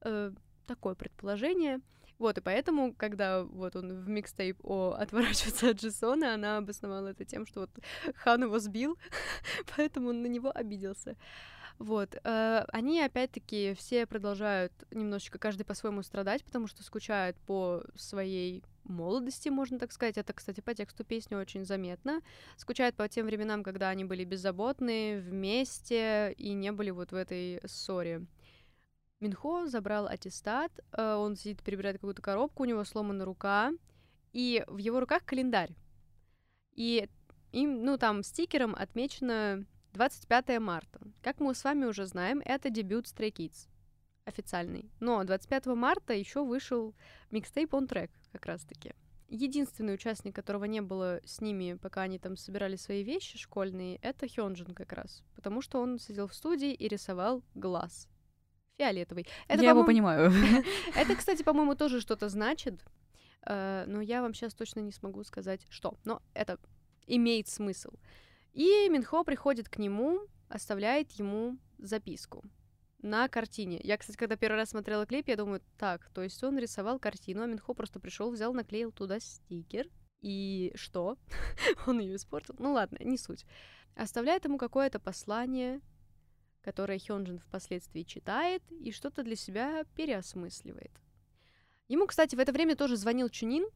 э, 0.02 0.32
такое 0.66 0.94
предположение. 0.94 1.80
Вот, 2.18 2.36
и 2.36 2.42
поэтому, 2.42 2.92
когда 2.92 3.44
вот 3.44 3.76
он 3.76 4.02
в 4.02 4.08
микстейп 4.08 4.58
о 4.62 4.92
отворачивается 4.98 5.70
от 5.70 5.78
Джисона, 5.78 6.34
она 6.34 6.58
обосновала 6.58 7.08
это 7.08 7.24
тем, 7.24 7.46
что 7.46 7.60
вот 7.60 7.70
Хан 8.14 8.44
его 8.44 8.58
сбил, 8.58 8.98
поэтому 9.76 10.10
он 10.10 10.22
на 10.22 10.26
него 10.26 10.50
обиделся. 10.54 11.16
Вот. 11.80 12.14
Э, 12.24 12.66
они, 12.72 13.00
опять-таки, 13.00 13.72
все 13.72 14.06
продолжают 14.06 14.70
немножечко 14.90 15.38
каждый 15.38 15.64
по-своему 15.64 16.02
страдать, 16.02 16.44
потому 16.44 16.66
что 16.66 16.82
скучают 16.82 17.38
по 17.38 17.82
своей 17.96 18.62
молодости, 18.84 19.48
можно 19.48 19.78
так 19.78 19.90
сказать. 19.90 20.18
Это, 20.18 20.34
кстати, 20.34 20.60
по 20.60 20.74
тексту 20.74 21.04
песни 21.04 21.36
очень 21.36 21.64
заметно. 21.64 22.20
Скучают 22.58 22.96
по 22.96 23.08
тем 23.08 23.24
временам, 23.24 23.62
когда 23.62 23.88
они 23.88 24.04
были 24.04 24.24
беззаботны, 24.24 25.20
вместе 25.20 26.34
и 26.36 26.52
не 26.52 26.70
были 26.70 26.90
вот 26.90 27.12
в 27.12 27.14
этой 27.14 27.62
ссоре. 27.64 28.26
Минхо 29.20 29.66
забрал 29.66 30.06
аттестат, 30.06 30.70
э, 30.92 31.14
он 31.14 31.34
сидит, 31.34 31.62
перебирает 31.62 31.96
какую-то 31.96 32.20
коробку, 32.20 32.64
у 32.64 32.66
него 32.66 32.84
сломана 32.84 33.24
рука, 33.24 33.72
и 34.34 34.62
в 34.66 34.76
его 34.76 35.00
руках 35.00 35.24
календарь. 35.24 35.74
И 36.74 37.08
им, 37.52 37.84
ну, 37.84 37.96
там 37.96 38.22
стикером 38.22 38.74
отмечено 38.74 39.64
25 39.92 40.58
марта. 40.60 41.00
Как 41.22 41.40
мы 41.40 41.54
с 41.54 41.64
вами 41.64 41.84
уже 41.84 42.06
знаем, 42.06 42.40
это 42.44 42.70
дебют 42.70 43.06
Stray 43.06 43.32
Kids 43.32 43.68
официальный. 44.24 44.90
Но 45.00 45.22
25 45.24 45.66
марта 45.66 46.14
еще 46.14 46.44
вышел 46.44 46.94
микстейп 47.30 47.74
on 47.74 47.88
track 47.88 48.10
как 48.32 48.46
раз-таки. 48.46 48.92
Единственный 49.28 49.94
участник, 49.94 50.34
которого 50.34 50.64
не 50.64 50.80
было 50.80 51.20
с 51.24 51.40
ними, 51.40 51.74
пока 51.74 52.02
они 52.02 52.18
там 52.18 52.36
собирали 52.36 52.76
свои 52.76 53.04
вещи 53.04 53.38
школьные, 53.38 53.96
это 54.02 54.26
Хёнджин 54.26 54.74
как 54.74 54.92
раз. 54.92 55.22
Потому 55.36 55.62
что 55.62 55.80
он 55.80 55.98
сидел 55.98 56.26
в 56.26 56.34
студии 56.34 56.72
и 56.72 56.88
рисовал 56.88 57.42
глаз. 57.54 58.08
Фиолетовый. 58.76 59.26
Это, 59.46 59.62
я 59.62 59.70
его 59.70 59.84
понимаю. 59.84 60.32
Это, 60.96 61.14
кстати, 61.18 61.42
по-моему, 61.42 61.74
тоже 61.74 62.00
что-то 62.00 62.28
значит. 62.28 62.82
Э, 63.46 63.84
но 63.86 64.00
я 64.00 64.22
вам 64.22 64.34
сейчас 64.34 64.54
точно 64.54 64.80
не 64.80 64.90
смогу 64.90 65.22
сказать, 65.22 65.66
что. 65.68 65.94
Но 66.04 66.22
это 66.34 66.58
имеет 67.06 67.46
смысл. 67.46 67.90
И 68.52 68.88
Минхо 68.88 69.22
приходит 69.24 69.68
к 69.68 69.78
нему, 69.78 70.20
оставляет 70.48 71.12
ему 71.12 71.58
записку 71.78 72.44
на 73.02 73.28
картине. 73.28 73.80
Я, 73.82 73.96
кстати, 73.96 74.16
когда 74.16 74.36
первый 74.36 74.56
раз 74.56 74.70
смотрела 74.70 75.06
клип, 75.06 75.28
я 75.28 75.36
думаю, 75.36 75.62
так, 75.78 76.10
то 76.10 76.22
есть 76.22 76.42
он 76.42 76.58
рисовал 76.58 76.98
картину, 76.98 77.42
а 77.42 77.46
Минхо 77.46 77.74
просто 77.74 78.00
пришел, 78.00 78.30
взял, 78.30 78.52
наклеил 78.52 78.92
туда 78.92 79.20
стикер. 79.20 79.88
И 80.20 80.72
что? 80.74 81.16
он 81.86 82.00
ее 82.00 82.16
испортил? 82.16 82.54
Ну 82.58 82.72
ладно, 82.72 82.98
не 83.00 83.16
суть. 83.16 83.46
Оставляет 83.94 84.44
ему 84.44 84.58
какое-то 84.58 85.00
послание, 85.00 85.80
которое 86.62 86.98
Хёнджин 86.98 87.38
впоследствии 87.38 88.02
читает 88.02 88.62
и 88.70 88.92
что-то 88.92 89.22
для 89.22 89.36
себя 89.36 89.84
переосмысливает. 89.96 90.92
Ему, 91.88 92.06
кстати, 92.06 92.36
в 92.36 92.38
это 92.38 92.52
время 92.52 92.76
тоже 92.76 92.96
звонил 92.96 93.28
Чунин, 93.28 93.66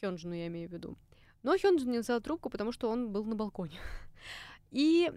Хёнджину 0.00 0.34
я 0.34 0.46
имею 0.46 0.68
в 0.68 0.72
виду, 0.72 0.96
но 1.42 1.56
Хёнджин 1.58 1.90
не 1.90 1.98
взял 1.98 2.20
трубку, 2.20 2.50
потому 2.50 2.72
что 2.72 2.88
он 2.88 3.10
был 3.10 3.24
на 3.24 3.34
балконе. 3.34 3.78
И 4.70 5.12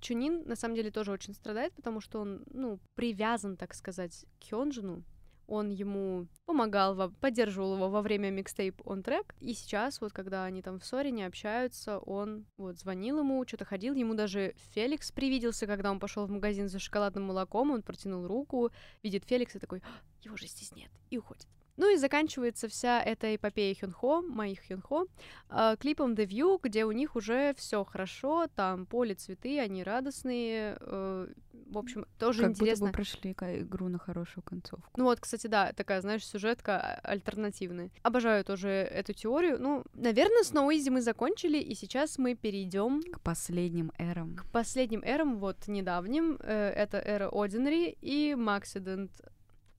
Чунин, 0.00 0.42
на 0.46 0.56
самом 0.56 0.74
деле, 0.74 0.90
тоже 0.90 1.12
очень 1.12 1.34
страдает, 1.34 1.72
потому 1.74 2.00
что 2.00 2.20
он, 2.20 2.42
ну, 2.50 2.80
привязан, 2.94 3.56
так 3.56 3.74
сказать, 3.74 4.26
к 4.40 4.50
Хёнджину. 4.50 5.04
Он 5.46 5.70
ему 5.70 6.28
помогал, 6.46 7.10
поддерживал 7.20 7.74
его 7.74 7.88
во 7.88 8.00
время 8.00 8.30
микстейп 8.30 8.80
он 8.84 9.02
трек. 9.02 9.34
И 9.40 9.54
сейчас, 9.54 10.00
вот 10.00 10.12
когда 10.12 10.44
они 10.44 10.62
там 10.62 10.78
в 10.78 10.84
ссоре 10.84 11.10
не 11.10 11.24
общаются, 11.24 11.98
он 11.98 12.46
вот 12.56 12.78
звонил 12.78 13.18
ему, 13.18 13.44
что-то 13.46 13.64
ходил. 13.64 13.94
Ему 13.94 14.14
даже 14.14 14.54
Феликс 14.72 15.12
привиделся, 15.12 15.66
когда 15.66 15.90
он 15.90 16.00
пошел 16.00 16.26
в 16.26 16.30
магазин 16.30 16.68
за 16.68 16.78
шоколадным 16.78 17.24
молоком. 17.24 17.70
Он 17.70 17.82
протянул 17.82 18.26
руку, 18.26 18.70
видит 19.02 19.24
Феликса 19.24 19.58
такой, 19.58 19.82
«А, 19.84 20.00
его 20.22 20.36
же 20.36 20.46
здесь 20.46 20.74
нет, 20.74 20.90
и 21.10 21.18
уходит. 21.18 21.48
Ну 21.76 21.92
и 21.92 21.96
заканчивается 21.96 22.68
вся 22.68 23.02
эта 23.02 23.34
эпопея 23.34 23.74
Хюнхо, 23.74 24.20
моих 24.20 24.66
Хюнхо, 24.66 25.06
э, 25.48 25.76
клипом 25.80 26.12
The 26.14 26.26
View, 26.26 26.60
где 26.62 26.84
у 26.84 26.92
них 26.92 27.16
уже 27.16 27.54
все 27.54 27.84
хорошо, 27.84 28.46
там 28.54 28.86
поле, 28.86 29.14
цветы, 29.14 29.58
они 29.58 29.82
радостные, 29.82 30.76
э, 30.80 31.28
в 31.52 31.78
общем, 31.78 32.06
тоже 32.18 32.42
как 32.42 32.50
интересно. 32.50 32.86
Будто 32.86 32.92
бы 32.92 33.04
прошли 33.04 33.32
игру 33.60 33.88
на 33.88 33.98
хорошую 33.98 34.44
концовку. 34.44 34.90
Ну 34.96 35.04
вот, 35.04 35.20
кстати, 35.20 35.46
да, 35.46 35.72
такая, 35.72 36.02
знаешь, 36.02 36.26
сюжетка 36.26 36.78
а, 36.78 37.00
альтернативная. 37.02 37.90
Обожаю 38.02 38.44
тоже 38.44 38.68
эту 38.68 39.14
теорию. 39.14 39.58
Ну, 39.58 39.84
наверное, 39.94 40.42
с 40.42 40.52
Easy 40.52 40.90
мы 40.90 41.00
закончили, 41.00 41.58
и 41.58 41.74
сейчас 41.74 42.18
мы 42.18 42.34
перейдем 42.34 43.02
к 43.02 43.20
последним 43.20 43.92
эрам. 43.98 44.36
К 44.36 44.44
последним 44.52 45.02
эрам, 45.04 45.38
вот 45.38 45.66
недавним. 45.66 46.38
Э, 46.40 46.70
это 46.70 46.98
эра 46.98 47.28
Ordinary 47.28 47.96
и 48.00 48.32
Maxident. 48.32 49.10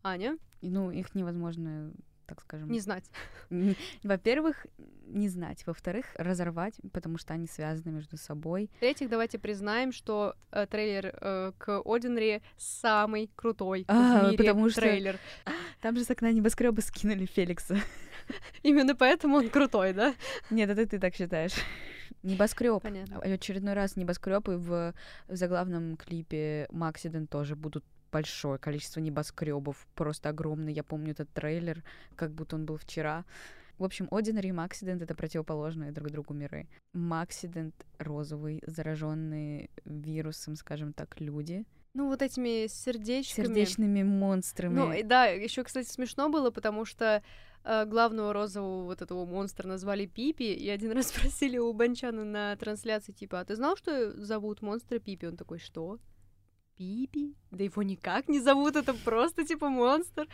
Аня, 0.06 0.38
ну, 0.70 0.92
их 0.92 1.16
невозможно 1.16 1.92
так 2.26 2.42
скажем. 2.42 2.72
Не 2.72 2.80
знать. 2.80 3.04
Во-первых, 4.04 4.66
не 5.06 5.30
знать. 5.30 5.66
Во-вторых, 5.66 6.06
разорвать, 6.16 6.76
потому 6.92 7.18
что 7.18 7.34
они 7.34 7.48
связаны 7.48 7.92
между 7.92 8.18
собой. 8.18 8.70
В-третьих, 8.78 9.10
давайте 9.10 9.38
признаем, 9.40 9.92
что 9.92 10.36
э, 10.52 10.66
трейлер 10.68 11.16
э, 11.20 11.52
к 11.58 11.82
Одинри 11.86 12.42
самый 12.58 13.30
крутой 13.36 13.86
а, 13.88 14.22
в 14.22 14.32
мире 14.32 14.38
потому 14.38 14.70
что 14.70 14.82
трейлер. 14.82 15.20
Там 15.82 15.98
же 15.98 16.04
с 16.04 16.10
окна 16.10 16.32
небоскреба 16.32 16.82
скинули 16.82 17.26
Феликса. 17.26 17.78
Именно 18.64 18.96
поэтому 18.96 19.38
он 19.38 19.50
крутой, 19.50 19.94
да? 19.94 20.16
Нет, 20.50 20.70
это 20.70 20.88
ты 20.88 21.00
так 21.00 21.16
считаешь. 21.16 21.54
Небоскреб. 22.24 22.82
Понятно. 22.82 23.20
Очередной 23.20 23.74
раз 23.74 23.98
небоскреб, 23.98 24.48
и 24.48 24.56
в 24.56 24.94
заглавном 25.28 25.98
клипе 25.98 26.68
Максиден 26.72 27.28
тоже 27.28 27.56
будут 27.56 27.84
большое 28.14 28.60
количество 28.60 29.00
небоскребов, 29.02 29.88
просто 29.96 30.30
огромный. 30.30 30.72
Я 30.72 30.84
помню 30.84 31.12
этот 31.12 31.30
трейлер, 31.34 31.84
как 32.16 32.32
будто 32.32 32.56
он 32.56 32.66
был 32.66 32.78
вчера. 32.78 33.26
В 33.80 33.84
общем, 33.84 34.08
Ordinary 34.12 34.50
и 34.50 34.52
Максидент— 34.52 35.02
это 35.04 35.16
противоположные 35.16 35.92
друг 35.92 36.12
другу 36.12 36.34
миры. 36.34 36.68
Максидент— 36.94 37.74
розовый, 37.98 38.62
зараженные 38.68 39.70
вирусом, 39.84 40.56
скажем 40.56 40.94
так, 40.94 41.20
люди. 41.20 41.66
Ну, 41.96 42.08
вот 42.08 42.22
этими 42.22 42.68
сердечками. 42.68 43.48
Сердечными 43.48 44.04
монстрами. 44.04 44.76
Ну, 44.76 44.94
и 44.94 45.04
да, 45.04 45.26
еще, 45.26 45.64
кстати, 45.64 45.88
смешно 45.88 46.30
было, 46.30 46.52
потому 46.52 46.86
что 46.86 47.24
э, 47.64 47.86
главного 47.86 48.32
розового 48.32 48.84
вот 48.86 49.02
этого 49.02 49.26
монстра 49.26 49.68
назвали 49.68 50.06
Пипи, 50.06 50.54
и 50.54 50.70
один 50.70 50.92
раз 50.98 51.08
спросили 51.08 51.58
у 51.58 51.74
Банчана 51.74 52.24
на 52.24 52.56
трансляции, 52.58 53.12
типа, 53.12 53.40
а 53.40 53.46
ты 53.46 53.56
знал, 53.56 53.76
что 53.76 54.14
зовут 54.22 54.62
монстра 54.62 55.00
Пипи? 55.00 55.28
Он 55.28 55.36
такой, 55.36 55.58
что? 55.58 56.00
Пипи? 56.84 57.34
Да 57.52 57.64
его 57.64 57.82
никак 57.82 58.28
не 58.28 58.42
зовут, 58.42 58.76
это 58.76 58.94
просто, 58.94 59.46
типа, 59.46 59.70
монстр. 59.70 60.28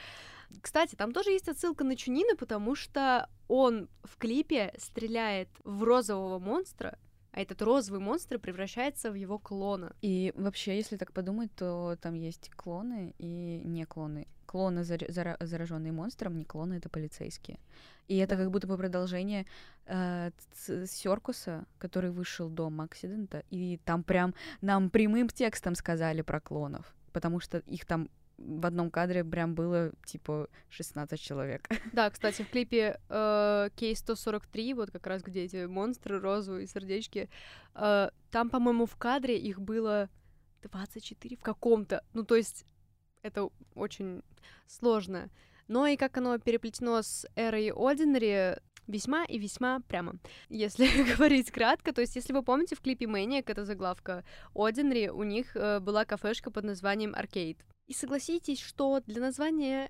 Кстати, 0.61 0.95
там 0.95 1.11
тоже 1.11 1.29
есть 1.29 1.47
отсылка 1.47 1.83
на 1.83 1.95
Чунина, 1.95 2.35
потому 2.35 2.75
что 2.75 3.29
он 3.47 3.87
в 4.03 4.17
клипе 4.17 4.73
стреляет 4.79 5.49
в 5.63 5.83
розового 5.83 6.39
монстра, 6.39 6.97
а 7.31 7.41
этот 7.41 7.61
розовый 7.61 7.99
монстр 7.99 8.39
превращается 8.39 9.11
в 9.11 9.15
его 9.15 9.37
клона. 9.37 9.95
И 10.01 10.33
вообще, 10.35 10.77
если 10.77 10.97
так 10.97 11.11
подумать, 11.13 11.53
то 11.55 11.97
там 12.01 12.13
есть 12.15 12.49
клоны 12.51 13.13
и 13.17 13.61
не 13.63 13.85
клоны. 13.85 14.27
Клоны, 14.45 14.79
зар- 14.79 15.09
зара- 15.09 15.37
зараженные 15.39 15.91
монстром, 15.91 16.37
не 16.37 16.45
клоны 16.45 16.75
это 16.75 16.89
полицейские. 16.89 17.59
И 18.07 18.17
это 18.17 18.35
как 18.35 18.49
будто 18.49 18.65
бы 18.65 18.77
продолжение 18.77 19.45
э, 19.85 20.31
Серкуса, 20.87 21.65
который 21.77 22.09
вышел 22.09 22.49
до 22.49 22.71
Максидента, 22.71 23.43
и 23.51 23.79
там 23.85 24.03
прям 24.03 24.33
нам 24.61 24.89
прямым 24.89 25.29
текстом 25.29 25.75
сказали 25.75 26.23
про 26.23 26.39
клонов, 26.39 26.95
потому 27.13 27.39
что 27.39 27.59
их 27.59 27.85
там 27.85 28.09
в 28.39 28.65
одном 28.65 28.89
кадре 28.89 29.23
прям 29.23 29.55
было 29.55 29.91
типа 30.05 30.49
16 30.69 31.19
человек. 31.19 31.67
Да, 31.93 32.09
кстати, 32.09 32.41
в 32.43 32.49
клипе 32.49 32.99
э, 33.09 33.69
K143, 33.75 34.75
вот 34.75 34.91
как 34.91 35.07
раз 35.07 35.21
где 35.21 35.43
эти 35.43 35.65
монстры 35.65 36.19
розовые 36.19 36.67
сердечки, 36.67 37.29
э, 37.75 38.09
там, 38.31 38.49
по-моему, 38.49 38.85
в 38.85 38.95
кадре 38.95 39.37
их 39.37 39.59
было 39.59 40.09
24 40.61 41.37
в 41.37 41.41
каком-то. 41.41 42.03
Ну, 42.13 42.23
то 42.23 42.35
есть 42.35 42.65
это 43.21 43.49
очень 43.75 44.21
сложно. 44.67 45.29
Но 45.67 45.85
и 45.87 45.97
как 45.97 46.17
оно 46.17 46.37
переплетено 46.39 47.01
с 47.01 47.27
эрой 47.35 47.69
Ordinary, 47.69 48.59
весьма 48.87 49.23
и 49.25 49.37
весьма 49.37 49.81
прямо. 49.81 50.15
Если 50.49 50.87
говорить 51.15 51.51
кратко, 51.51 51.93
то 51.93 52.01
есть, 52.01 52.15
если 52.15 52.33
вы 52.33 52.43
помните, 52.43 52.75
в 52.75 52.81
клипе 52.81 53.05
Maniac, 53.05 53.43
это 53.47 53.65
заглавка 53.65 54.23
Ordinary, 54.53 55.09
у 55.09 55.23
них 55.23 55.55
э, 55.55 55.79
была 55.79 56.05
кафешка 56.05 56.51
под 56.51 56.65
названием 56.65 57.13
Arcade. 57.13 57.57
И 57.89 57.93
согласитесь, 57.93 58.61
что 58.61 59.01
для 59.07 59.19
названия 59.19 59.89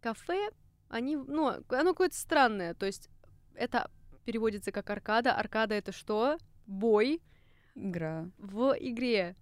кафе 0.00 0.50
они, 0.88 1.16
ну, 1.16 1.48
оно 1.70 1.90
какое-то 1.92 2.14
странное. 2.14 2.74
То 2.74 2.84
есть 2.84 3.08
это 3.54 3.90
переводится 4.26 4.70
как 4.70 4.90
аркада. 4.90 5.32
Аркада 5.32 5.74
это 5.74 5.90
что? 5.90 6.36
Бой. 6.66 7.22
Игра. 7.74 8.28
В 8.36 8.76
игре. 8.78 9.34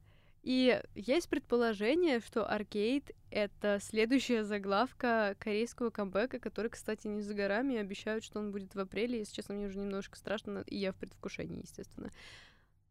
И 0.44 0.80
есть 0.94 1.28
предположение, 1.28 2.20
что 2.20 2.48
аркейд— 2.48 3.11
это 3.32 3.80
следующая 3.82 4.44
заглавка 4.44 5.34
корейского 5.40 5.90
камбэка, 5.90 6.38
который, 6.38 6.70
кстати, 6.70 7.09
не 7.09 7.22
за 7.22 7.34
горами, 7.34 7.76
обещают, 7.76 8.22
что 8.22 8.38
он 8.38 8.52
будет 8.52 8.76
в 8.76 8.78
апреле. 8.78 9.18
Если 9.18 9.34
честно, 9.34 9.57
мне 9.57 9.66
уже 9.66 9.78
немножко 9.78 10.16
страшно, 10.16 10.62
и 10.68 10.76
я 10.76 10.92
в 10.92 10.96
предвкушении, 10.96 11.62
естественно. 11.62 12.12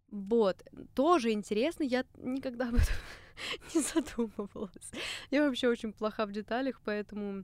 Вот, 0.09 0.63
тоже 0.93 1.31
интересно, 1.31 1.83
я 1.83 2.05
никогда 2.17 2.69
об 2.69 2.75
этом 2.75 2.95
не 3.73 3.81
задумывалась. 3.81 4.91
Я 5.31 5.43
вообще 5.45 5.67
очень 5.67 5.93
плоха 5.93 6.25
в 6.25 6.31
деталях, 6.31 6.81
поэтому 6.83 7.43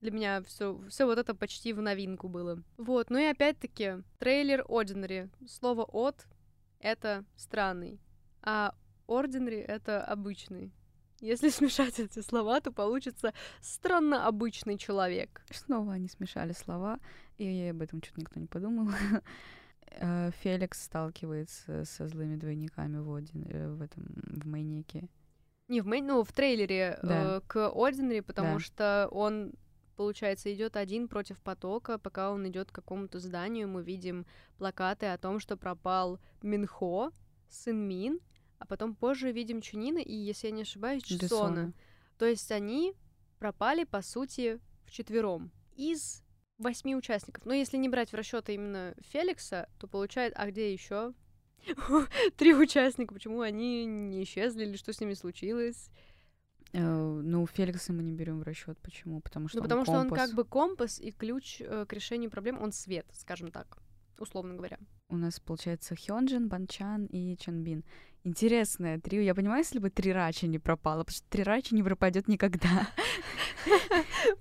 для 0.00 0.10
меня 0.10 0.42
все, 0.42 0.80
все 0.88 1.06
вот 1.06 1.18
это 1.18 1.34
почти 1.34 1.72
в 1.72 1.80
новинку 1.80 2.28
было. 2.28 2.62
Вот, 2.76 3.08
ну 3.08 3.18
и 3.18 3.24
опять-таки, 3.24 4.02
трейлер 4.18 4.62
Ordinary. 4.62 5.30
Слово 5.48 5.84
от 5.84 6.26
это 6.80 7.24
странный, 7.36 8.00
а 8.42 8.74
Ordinary 9.06 9.62
это 9.62 10.04
обычный. 10.04 10.72
Если 11.20 11.48
смешать 11.50 12.00
эти 12.00 12.20
слова, 12.20 12.60
то 12.60 12.72
получится 12.72 13.32
странно 13.60 14.26
обычный 14.26 14.76
человек. 14.76 15.42
Снова 15.50 15.92
они 15.92 16.08
смешали 16.08 16.52
слова, 16.52 16.98
и 17.38 17.68
об 17.68 17.80
этом 17.80 18.02
что-то 18.02 18.20
никто 18.20 18.40
не 18.40 18.48
подумал. 18.48 18.90
Э, 20.00 20.30
Феликс 20.42 20.82
сталкивается 20.82 21.84
со 21.84 22.08
злыми 22.08 22.36
двойниками 22.36 22.98
в, 22.98 23.14
Один, 23.14 23.46
э, 23.48 23.68
в 23.72 23.82
этом 23.82 24.04
в 24.06 24.46
Мэйнике. 24.46 25.08
Не 25.68 25.80
в 25.80 25.86
мейн, 25.86 26.06
ну 26.06 26.22
в 26.22 26.32
трейлере 26.32 26.98
Да. 27.02 27.36
э, 27.36 27.40
к 27.46 27.56
Ordinary, 27.74 28.22
потому 28.22 28.54
Да. 28.54 28.58
что 28.58 29.08
он 29.10 29.52
получается 29.96 30.52
идет 30.52 30.76
один 30.76 31.08
против 31.08 31.40
потока, 31.40 31.98
пока 31.98 32.30
он 32.30 32.46
идет 32.48 32.70
к 32.70 32.74
какому-то 32.74 33.20
зданию, 33.20 33.68
мы 33.68 33.82
видим 33.82 34.26
плакаты 34.58 35.06
о 35.06 35.18
том, 35.18 35.38
что 35.38 35.56
пропал 35.56 36.18
Минхо, 36.42 37.10
сын 37.48 37.76
Мин, 37.88 38.20
а 38.58 38.66
потом 38.66 38.94
позже 38.94 39.32
видим 39.32 39.60
Чунина 39.60 39.98
и, 39.98 40.14
если 40.14 40.48
я 40.48 40.52
не 40.52 40.62
ошибаюсь. 40.62 41.04
Джисона. 41.04 41.72
То 42.18 42.26
есть 42.26 42.50
они 42.52 42.94
пропали, 43.38 43.84
по 43.84 44.02
сути, 44.02 44.60
вчетвером 44.84 45.50
из 45.74 46.22
восьми 46.58 46.94
участников. 46.96 47.44
Но 47.44 47.54
если 47.54 47.76
не 47.76 47.88
брать 47.88 48.12
в 48.12 48.14
расчет 48.14 48.48
именно 48.48 48.94
Феликса, 49.10 49.68
то 49.78 49.86
получает, 49.86 50.32
а 50.36 50.50
где 50.50 50.72
еще? 50.72 51.12
Три 52.36 52.54
участника, 52.54 53.14
почему 53.14 53.40
они 53.40 53.84
не 53.84 54.22
исчезли, 54.24 54.64
или 54.64 54.76
что 54.76 54.92
с 54.92 55.00
ними 55.00 55.14
случилось? 55.14 55.90
Э, 56.72 56.80
Ну, 56.80 57.46
Феликса 57.46 57.92
мы 57.92 58.02
не 58.02 58.12
берем 58.12 58.40
в 58.40 58.42
расчет. 58.42 58.78
Почему? 58.80 59.20
Потому 59.20 59.48
что 59.48 59.58
Ну, 59.58 59.62
он 59.62 59.64
потому 59.64 59.84
что 59.84 59.92
он 59.92 60.10
как 60.10 60.32
бы 60.34 60.44
компас 60.44 60.98
и 61.00 61.10
ключ 61.12 61.60
э, 61.60 61.86
к 61.86 61.92
решению 61.92 62.30
проблем, 62.30 62.60
он 62.60 62.72
свет, 62.72 63.06
скажем 63.12 63.50
так, 63.50 63.78
условно 64.18 64.54
говоря. 64.54 64.78
У 65.08 65.16
нас 65.16 65.38
получается 65.40 65.94
Хёнджин, 65.94 66.48
Банчан 66.48 67.06
и 67.06 67.36
Чанбин. 67.36 67.84
Интересное 68.24 69.00
трио. 69.00 69.20
Я 69.20 69.34
понимаю, 69.34 69.58
если 69.64 69.78
бы 69.80 69.90
Трирачи 69.90 70.44
не 70.44 70.58
пропала, 70.60 71.00
потому 71.02 71.16
что 71.16 71.28
Трирачи 71.28 71.74
не 71.74 71.82
пропадет 71.82 72.28
никогда. 72.28 72.86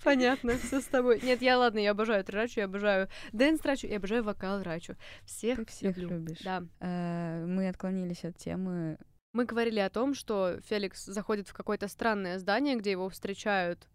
Понятно, 0.03 0.57
все 0.57 0.81
с 0.81 0.85
тобой. 0.85 1.19
Нет, 1.23 1.41
я 1.41 1.57
ладно, 1.57 1.79
я 1.79 1.91
обожаю 1.91 2.23
Трачу, 2.23 2.59
я 2.59 2.65
обожаю 2.65 3.07
Дэнс 3.31 3.59
Трачу, 3.59 3.87
я 3.87 3.97
обожаю 3.97 4.23
вокал 4.23 4.61
Рачу. 4.61 4.95
Всех, 5.25 5.57
Ты 5.59 5.65
всех 5.65 5.97
люблю. 5.97 6.17
любишь. 6.19 6.39
Да. 6.43 6.63
Э, 6.79 7.45
Мы 7.47 7.67
отклонились 7.69 8.23
от 8.23 8.37
темы. 8.37 8.97
Мы 9.33 9.45
говорили 9.45 9.79
о 9.79 9.89
том, 9.89 10.13
что 10.13 10.59
Феликс 10.67 11.05
заходит 11.05 11.47
в 11.47 11.53
какое-то 11.53 11.87
странное 11.87 12.37
здание, 12.37 12.75
где 12.75 12.91
его 12.91 13.09
встречают 13.09 13.87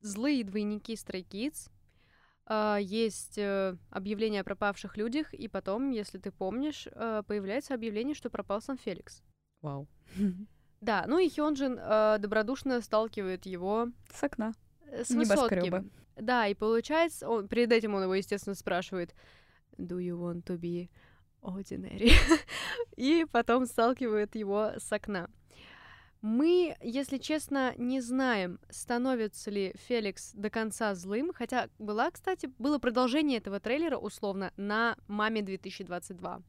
злые 0.00 0.42
двойники 0.44 0.94
Stray 0.94 1.26
Kids. 1.26 1.70
А, 2.46 2.78
Есть 2.78 3.38
э, 3.38 3.76
объявление 3.90 4.42
о 4.42 4.44
пропавших 4.44 4.96
людях, 4.96 5.32
и 5.32 5.48
потом, 5.48 5.90
если 5.90 6.18
ты 6.18 6.30
помнишь, 6.30 6.86
э, 6.90 7.22
появляется 7.26 7.74
объявление, 7.74 8.14
что 8.14 8.28
пропал 8.30 8.60
сам 8.60 8.78
Феликс. 8.78 9.22
Вау. 9.62 9.88
Да, 10.80 11.06
ну 11.06 11.18
и 11.18 11.30
Хёнджин 11.30 11.78
э, 11.80 12.18
добродушно 12.18 12.82
сталкивает 12.82 13.46
его 13.46 13.88
С 14.12 14.22
окна. 14.22 14.52
с 14.92 15.08
высотки. 15.08 15.72
Да, 16.16 16.46
и 16.46 16.52
получается, 16.52 17.26
он, 17.26 17.48
перед 17.48 17.72
этим 17.72 17.94
он 17.94 18.02
его, 18.02 18.14
естественно, 18.14 18.54
спрашивает, 18.54 19.14
do 19.78 19.96
you 19.96 20.18
want 20.18 20.44
to 20.44 20.58
be 20.58 20.90
ordinary? 21.40 22.12
и 22.96 23.24
потом 23.32 23.64
сталкивает 23.64 24.34
его 24.34 24.72
с 24.76 24.92
окна. 24.92 25.30
Мы, 26.24 26.74
если 26.80 27.18
честно, 27.18 27.74
не 27.76 28.00
знаем, 28.00 28.58
становится 28.70 29.50
ли 29.50 29.74
Феликс 29.76 30.32
до 30.32 30.48
конца 30.48 30.94
злым, 30.94 31.34
хотя 31.34 31.68
была, 31.78 32.10
кстати, 32.10 32.46
было 32.58 32.78
продолжение 32.78 33.36
этого 33.36 33.60
трейлера, 33.60 33.98
условно, 33.98 34.50
на 34.56 34.96
«Маме 35.06 35.42
2022». 35.42 36.42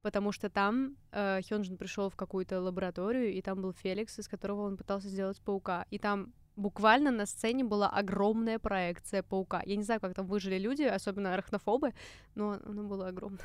Потому 0.00 0.32
что 0.32 0.48
там 0.48 0.96
э, 1.12 1.42
Хёнджин 1.46 1.76
пришел 1.76 2.08
в 2.08 2.16
какую-то 2.16 2.62
лабораторию, 2.62 3.30
и 3.30 3.42
там 3.42 3.60
был 3.60 3.74
Феликс, 3.74 4.18
из 4.20 4.26
которого 4.26 4.62
он 4.62 4.78
пытался 4.78 5.08
сделать 5.08 5.38
паука. 5.42 5.84
И 5.90 5.98
там 5.98 6.32
буквально 6.56 7.10
на 7.10 7.26
сцене 7.26 7.62
была 7.62 7.90
огромная 7.90 8.58
проекция 8.58 9.22
паука. 9.22 9.62
Я 9.66 9.76
не 9.76 9.82
знаю, 9.82 10.00
как 10.00 10.14
там 10.14 10.26
выжили 10.26 10.56
люди, 10.56 10.84
особенно 10.84 11.34
арахнофобы, 11.34 11.92
но 12.34 12.58
оно 12.64 12.84
было 12.84 13.08
огромное. 13.08 13.44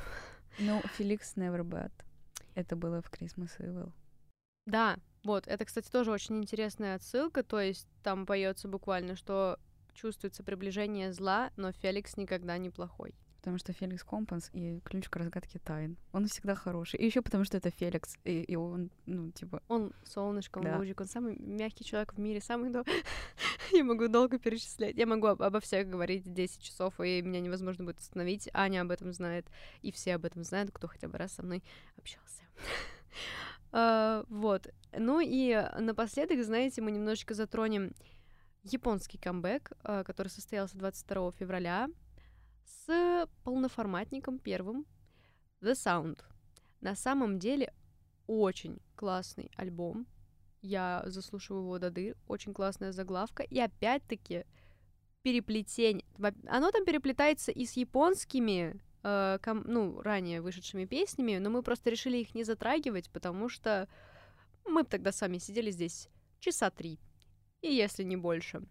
Ну, 0.57 0.79
Феликс 0.95 1.35
Never 1.35 1.63
Bad. 1.63 1.91
Это 2.55 2.77
было 2.77 3.01
в 3.01 3.11
Christmas 3.11 3.59
Evil. 3.59 3.91
Да, 4.65 4.97
вот, 5.23 5.47
это, 5.47 5.65
кстати, 5.65 5.89
тоже 5.89 6.11
очень 6.11 6.37
интересная 6.37 6.95
отсылка, 6.95 7.43
то 7.43 7.59
есть 7.59 7.87
там 8.03 8.25
поется 8.25 8.67
буквально, 8.67 9.15
что 9.15 9.59
чувствуется 9.93 10.43
приближение 10.43 11.11
зла, 11.11 11.51
но 11.57 11.71
Феликс 11.71 12.15
никогда 12.17 12.57
не 12.57 12.69
плохой. 12.69 13.13
Потому 13.39 13.57
что 13.57 13.71
Феликс 13.71 14.03
компас 14.03 14.49
и 14.51 14.81
ключ 14.83 15.07
к 15.07 15.15
разгадке 15.15 15.59
тайн. 15.59 15.95
Он 16.11 16.27
всегда 16.27 16.55
хороший. 16.55 16.99
И 16.99 17.05
еще 17.05 17.21
потому 17.21 17.45
что 17.45 17.55
это 17.55 17.69
Феликс. 17.69 18.17
И, 18.25 18.41
и 18.41 18.55
он, 18.57 18.89
ну, 19.05 19.31
типа... 19.31 19.63
Он 19.69 19.93
солнышко, 20.03 20.57
он 20.57 20.65
Да. 20.65 20.77
лучик, 20.77 20.99
он 20.99 21.07
самый 21.07 21.37
мягкий 21.39 21.85
человек 21.85 22.13
в 22.13 22.19
мире, 22.19 22.41
самый... 22.41 22.69
дол- 22.69 22.83
Я 23.71 23.85
могу 23.85 24.09
долго 24.09 24.39
перечислять. 24.39 24.97
Я 24.97 25.05
могу 25.05 25.27
об- 25.27 25.41
обо 25.41 25.61
всех 25.61 25.87
говорить 25.89 26.33
10 26.33 26.61
часов, 26.61 26.99
и 26.99 27.21
меня 27.21 27.39
невозможно 27.39 27.85
будет 27.85 27.99
остановить. 27.99 28.49
Аня 28.53 28.81
об 28.81 28.91
этом 28.91 29.13
знает, 29.13 29.45
и 29.83 29.93
все 29.93 30.15
об 30.15 30.25
этом 30.25 30.43
знают, 30.43 30.71
кто 30.71 30.89
хотя 30.89 31.07
бы 31.07 31.17
раз 31.17 31.31
со 31.31 31.41
мной 31.41 31.63
общался. 31.97 32.43
А, 33.71 34.25
Вот. 34.29 34.67
Ну 34.97 35.19
и 35.19 35.55
напоследок, 35.79 36.43
знаете, 36.43 36.81
мы 36.81 36.91
немножечко 36.91 37.33
затронем 37.33 37.93
японский 38.63 39.17
камбэк, 39.17 39.71
а, 39.83 40.03
который 40.03 40.29
состоялся 40.29 40.77
22 40.77 41.31
февраля 41.33 41.89
с 42.65 43.27
полноформатником 43.43 44.39
первым 44.39 44.85
The 45.61 45.73
Sound. 45.73 46.19
На 46.81 46.95
самом 46.95 47.39
деле 47.39 47.73
очень 48.27 48.79
классный 48.95 49.51
альбом. 49.55 50.07
Я 50.61 51.03
заслушиваю 51.05 51.63
его 51.63 51.79
до 51.79 51.89
дыр. 51.89 52.17
Очень 52.27 52.53
классная 52.53 52.91
заглавка. 52.91 53.43
И 53.43 53.59
опять-таки 53.59 54.45
переплетение. 55.21 56.05
Оно 56.47 56.71
там 56.71 56.85
переплетается 56.85 57.51
и 57.51 57.65
с 57.65 57.73
японскими, 57.73 58.81
э, 59.03 59.39
ком- 59.41 59.63
ну, 59.65 60.01
ранее 60.01 60.41
вышедшими 60.41 60.85
песнями, 60.85 61.37
но 61.37 61.49
мы 61.49 61.63
просто 61.63 61.89
решили 61.89 62.17
их 62.17 62.35
не 62.35 62.43
затрагивать, 62.43 63.09
потому 63.09 63.49
что 63.49 63.87
мы 64.65 64.83
тогда 64.83 65.11
сами 65.11 65.37
сидели 65.37 65.71
здесь 65.71 66.09
часа 66.39 66.69
три, 66.69 66.99
и 67.61 67.73
если 67.73 68.03
не 68.03 68.17
больше. 68.17 68.61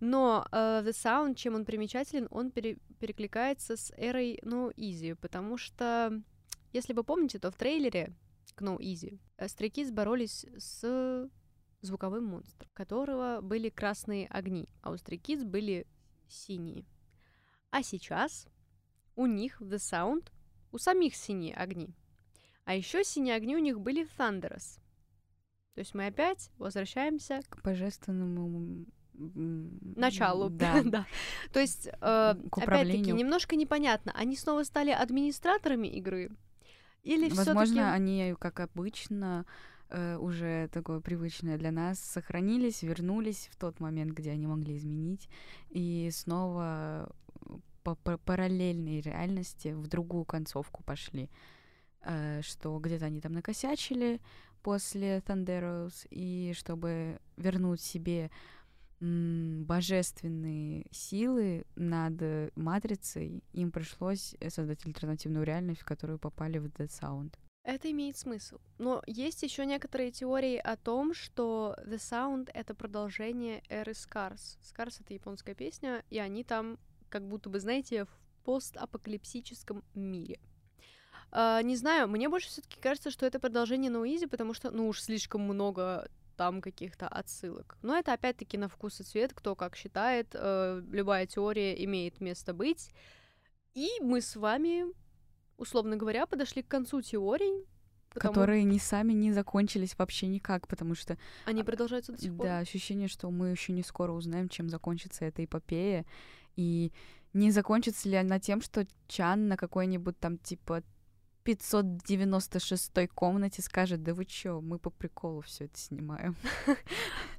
Но 0.00 0.46
э, 0.52 0.82
The 0.84 0.90
Sound, 0.90 1.34
чем 1.36 1.54
он 1.54 1.64
примечателен, 1.64 2.28
он 2.30 2.50
пере- 2.50 2.78
перекликается 3.00 3.76
с 3.76 3.92
эрой 3.96 4.38
No 4.42 4.74
Easy, 4.74 5.14
потому 5.14 5.56
что, 5.56 6.22
если 6.72 6.92
вы 6.92 7.02
помните, 7.02 7.38
то 7.38 7.50
в 7.50 7.56
трейлере 7.56 8.14
к 8.54 8.62
No 8.62 8.78
Easy 8.78 9.18
э, 9.38 9.46
Kids 9.46 9.92
боролись 9.92 10.46
с 10.58 11.30
звуковым 11.80 12.24
монстром, 12.24 12.68
у 12.70 12.76
которого 12.76 13.40
были 13.40 13.68
красные 13.70 14.26
огни, 14.28 14.68
а 14.82 14.90
у 14.90 14.94
Kids 14.94 15.44
были 15.44 15.86
синие. 16.28 16.84
А 17.70 17.82
сейчас 17.82 18.48
у 19.16 19.26
них 19.26 19.60
в 19.60 19.64
The 19.64 19.76
Sound 19.76 20.28
у 20.72 20.78
самих 20.78 21.16
синие 21.16 21.54
огни. 21.54 21.94
А 22.64 22.74
еще 22.74 23.02
синие 23.04 23.34
огни 23.34 23.56
у 23.56 23.60
них 23.60 23.80
были 23.80 24.04
в 24.04 24.18
Thunderous. 24.18 24.78
То 25.74 25.80
есть 25.80 25.94
мы 25.94 26.06
опять 26.06 26.50
возвращаемся 26.58 27.40
К 27.48 27.62
божественному... 27.62 28.86
началу. 29.14 30.48
Да. 30.50 30.82
да. 30.84 31.06
То 31.52 31.60
есть, 31.60 31.88
э, 31.88 32.34
опять-таки, 32.50 33.12
немножко 33.12 33.56
непонятно, 33.56 34.12
они 34.16 34.36
снова 34.36 34.62
стали 34.64 34.90
администраторами 34.90 35.88
игры? 35.88 36.30
Или 37.02 37.28
Возможно, 37.28 37.92
они, 37.92 38.34
как 38.38 38.58
обычно, 38.60 39.46
э, 39.90 40.16
уже 40.16 40.68
такое 40.72 41.00
привычное 41.00 41.56
для 41.56 41.70
нас, 41.70 42.00
сохранились, 42.00 42.82
вернулись 42.82 43.48
в 43.52 43.56
тот 43.56 43.78
момент, 43.78 44.12
где 44.12 44.32
они 44.32 44.46
могли 44.46 44.76
изменить, 44.76 45.28
и 45.68 46.10
снова 46.12 47.14
по 47.94 48.18
параллельной 48.18 49.00
реальности 49.00 49.68
в 49.68 49.86
другую 49.86 50.24
концовку 50.24 50.82
пошли. 50.82 51.30
Э, 52.02 52.40
что 52.42 52.78
где-то 52.78 53.06
они 53.06 53.20
там 53.20 53.32
накосячили 53.32 54.20
после 54.62 55.18
Thunderos, 55.18 56.06
и 56.10 56.52
чтобы 56.56 57.20
вернуть 57.36 57.80
себе 57.80 58.30
божественные 58.98 60.86
силы 60.90 61.66
над 61.76 62.56
матрицей, 62.56 63.44
им 63.52 63.70
пришлось 63.70 64.34
создать 64.48 64.86
альтернативную 64.86 65.44
реальность, 65.44 65.82
в 65.82 65.84
которую 65.84 66.18
попали 66.18 66.58
в 66.58 66.66
Dead 66.66 66.88
Sound. 66.88 67.34
Это 67.62 67.90
имеет 67.90 68.16
смысл. 68.16 68.58
Но 68.78 69.02
есть 69.06 69.42
еще 69.42 69.66
некоторые 69.66 70.12
теории 70.12 70.56
о 70.56 70.76
том, 70.76 71.14
что 71.14 71.76
The 71.84 71.96
Sound— 71.96 72.48
это 72.54 72.74
продолжение 72.74 73.62
эры 73.68 73.92
Scars. 73.92 74.56
Scars— 74.62 74.96
это 75.00 75.12
японская 75.12 75.54
песня, 75.56 76.04
и 76.08 76.18
они 76.18 76.44
там 76.44 76.78
как 77.08 77.26
будто 77.26 77.48
бы, 77.50 77.60
знаете, 77.60 78.04
в 78.04 78.08
постапокалипсическом 78.44 79.82
мире. 79.94 80.38
А, 81.32 81.60
не 81.62 81.76
знаю, 81.76 82.08
мне 82.08 82.28
больше 82.28 82.48
все 82.48 82.62
таки 82.62 82.80
кажется, 82.80 83.10
что 83.10 83.26
это 83.26 83.40
продолжение 83.40 83.90
No 83.90 84.04
Easy, 84.06 84.28
потому 84.28 84.54
что, 84.54 84.70
ну 84.70 84.88
уж 84.88 85.00
слишком 85.02 85.40
много 85.42 86.08
там 86.36 86.60
каких-то 86.60 87.08
отсылок. 87.08 87.76
Но 87.82 87.96
это 87.96 88.12
опять-таки 88.12 88.58
на 88.58 88.68
вкус 88.68 89.00
и 89.00 89.04
цвет, 89.04 89.32
кто 89.34 89.54
как 89.56 89.74
считает. 89.76 90.28
э, 90.34 90.82
любая 90.90 91.26
теория 91.26 91.82
имеет 91.84 92.20
место 92.20 92.52
быть. 92.54 92.90
И 93.74 93.88
мы 94.00 94.20
с 94.20 94.36
вами, 94.36 94.84
условно 95.56 95.96
говоря, 95.96 96.26
подошли 96.26 96.62
к 96.62 96.68
концу 96.68 97.02
теорий. 97.02 97.64
потому- 98.10 98.32
Которые 98.32 98.64
не 98.64 98.78
сами 98.78 99.12
не 99.12 99.30
закончились 99.32 99.98
вообще 99.98 100.26
никак, 100.28 100.68
потому 100.68 100.94
что 100.94 101.18
Они 101.44 101.62
продолжаются 101.62 102.12
до 102.12 102.18
сих 102.18 102.34
пор. 102.34 102.46
да, 102.46 102.58
ощущение, 102.60 103.08
что 103.08 103.30
мы 103.30 103.48
еще 103.50 103.72
не 103.74 103.82
скоро 103.82 104.12
узнаем, 104.12 104.48
чем 104.48 104.70
закончится 104.70 105.26
эта 105.26 105.44
эпопея. 105.44 106.06
И 106.56 106.92
не 107.32 107.50
закончится 107.50 108.08
ли 108.08 108.16
она 108.16 108.38
тем, 108.40 108.60
что 108.60 108.86
Чан 109.08 109.48
на 109.48 109.56
какой-нибудь 109.56 110.18
там 110.18 110.38
типа 110.38 110.82
596 111.44 113.08
комнате 113.14 113.62
скажет, 113.62 114.02
да 114.02 114.14
вы 114.14 114.24
чё, 114.24 114.60
мы 114.60 114.78
по 114.78 114.90
приколу 114.90 115.42
все 115.42 115.66
это 115.66 115.78
снимаем. 115.78 116.34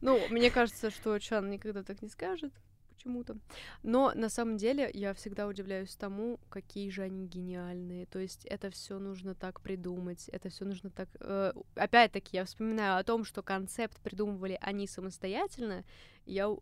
Ну, 0.01 0.19
мне 0.29 0.51
кажется, 0.51 0.91
что 0.91 1.17
Чан 1.19 1.49
никогда 1.49 1.83
так 1.83 2.01
не 2.01 2.09
скажет 2.09 2.53
почему-то. 2.89 3.37
Но 3.83 4.11
на 4.15 4.29
самом 4.29 4.57
деле 4.57 4.89
я 4.93 5.13
всегда 5.13 5.47
удивляюсь 5.47 5.95
тому, 5.95 6.39
какие 6.49 6.89
же 6.89 7.03
они 7.03 7.27
гениальные. 7.27 8.05
То 8.05 8.19
есть 8.19 8.45
это 8.45 8.69
все 8.69 8.99
нужно 8.99 9.33
так 9.35 9.61
придумать, 9.61 10.29
это 10.29 10.49
все 10.49 10.65
нужно 10.65 10.89
так. 10.89 11.09
э, 11.19 11.53
Опять-таки 11.75 12.37
я 12.37 12.45
вспоминаю 12.45 12.99
о 12.99 13.03
том, 13.03 13.23
что 13.25 13.41
концепт 13.41 13.99
придумывали 14.01 14.57
они 14.61 14.87
самостоятельно. 14.87 15.83
Я 16.25 16.55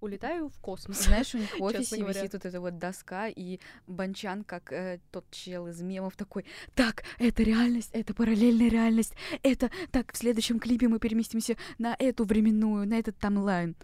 улетаю 0.00 0.48
в 0.48 0.58
космос. 0.60 1.04
Знаешь, 1.04 1.34
у 1.34 1.38
них 1.38 1.50
в 1.58 1.62
офисе 1.62 2.02
висит 2.02 2.32
вот 2.32 2.44
эта 2.44 2.60
вот 2.60 2.78
доска, 2.78 3.28
и 3.28 3.58
Банчан, 3.86 4.44
как 4.44 4.72
э, 4.72 5.00
тот 5.10 5.30
чел 5.30 5.66
из 5.68 5.80
мемов, 5.82 6.16
такой, 6.16 6.44
так, 6.74 7.04
это 7.18 7.42
реальность, 7.42 7.90
это 7.92 8.14
параллельная 8.14 8.68
реальность, 8.70 9.14
это, 9.42 9.70
так, 9.90 10.12
в 10.12 10.16
следующем 10.16 10.58
клипе 10.58 10.88
мы 10.88 10.98
переместимся 10.98 11.56
на 11.78 11.94
эту 11.98 12.24
временную, 12.24 12.86
на 12.86 12.98
этот 12.98 13.16
таймлайн. 13.18 13.76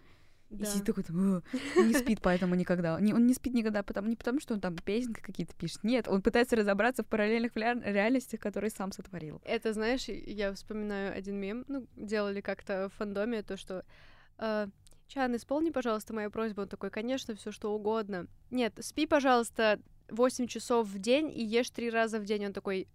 И 0.50 0.56
Да. 0.56 0.66
сидит 0.66 0.84
такой, 0.84 1.02
там, 1.04 1.36
«Э, 1.36 1.40
не 1.82 1.94
спит 1.94 2.18
поэтому 2.20 2.54
никогда. 2.54 3.00
Не- 3.00 3.14
он 3.14 3.26
не 3.26 3.32
спит 3.32 3.54
никогда, 3.54 3.82
потому, 3.82 4.08
не 4.08 4.16
потому, 4.16 4.38
что 4.38 4.52
он 4.52 4.60
там 4.60 4.76
песенки 4.76 5.20
какие-то 5.20 5.54
пишет. 5.54 5.82
Нет, 5.82 6.08
он 6.08 6.20
пытается 6.20 6.56
разобраться 6.56 7.02
в 7.02 7.06
параллельных 7.06 7.56
реальностях, 7.56 8.38
которые 8.38 8.68
сам 8.70 8.92
сотворил. 8.92 9.40
Это, 9.44 9.72
знаешь, 9.72 10.08
я 10.08 10.52
вспоминаю 10.52 11.16
один 11.16 11.36
мем, 11.40 11.64
ну, 11.68 11.86
делали 11.96 12.42
как-то 12.42 12.90
в 12.90 12.98
фандоме, 12.98 13.42
то, 13.42 13.56
что 13.56 13.82
э, 14.38 14.66
Чан, 15.12 15.36
исполни, 15.36 15.68
пожалуйста, 15.68 16.14
мою 16.14 16.30
просьбу. 16.30 16.62
Он 16.62 16.68
такой, 16.68 16.88
конечно, 16.88 17.34
все 17.34 17.52
что 17.52 17.74
угодно. 17.74 18.28
Нет, 18.50 18.72
спи, 18.80 19.06
пожалуйста, 19.06 19.78
8 20.08 20.46
часов 20.46 20.88
в 20.88 20.98
день 20.98 21.30
и 21.30 21.44
ешь 21.44 21.68
три 21.68 21.90
раза 21.90 22.18
в 22.18 22.24
день. 22.24 22.46
Он 22.46 22.54
такой, 22.54 22.88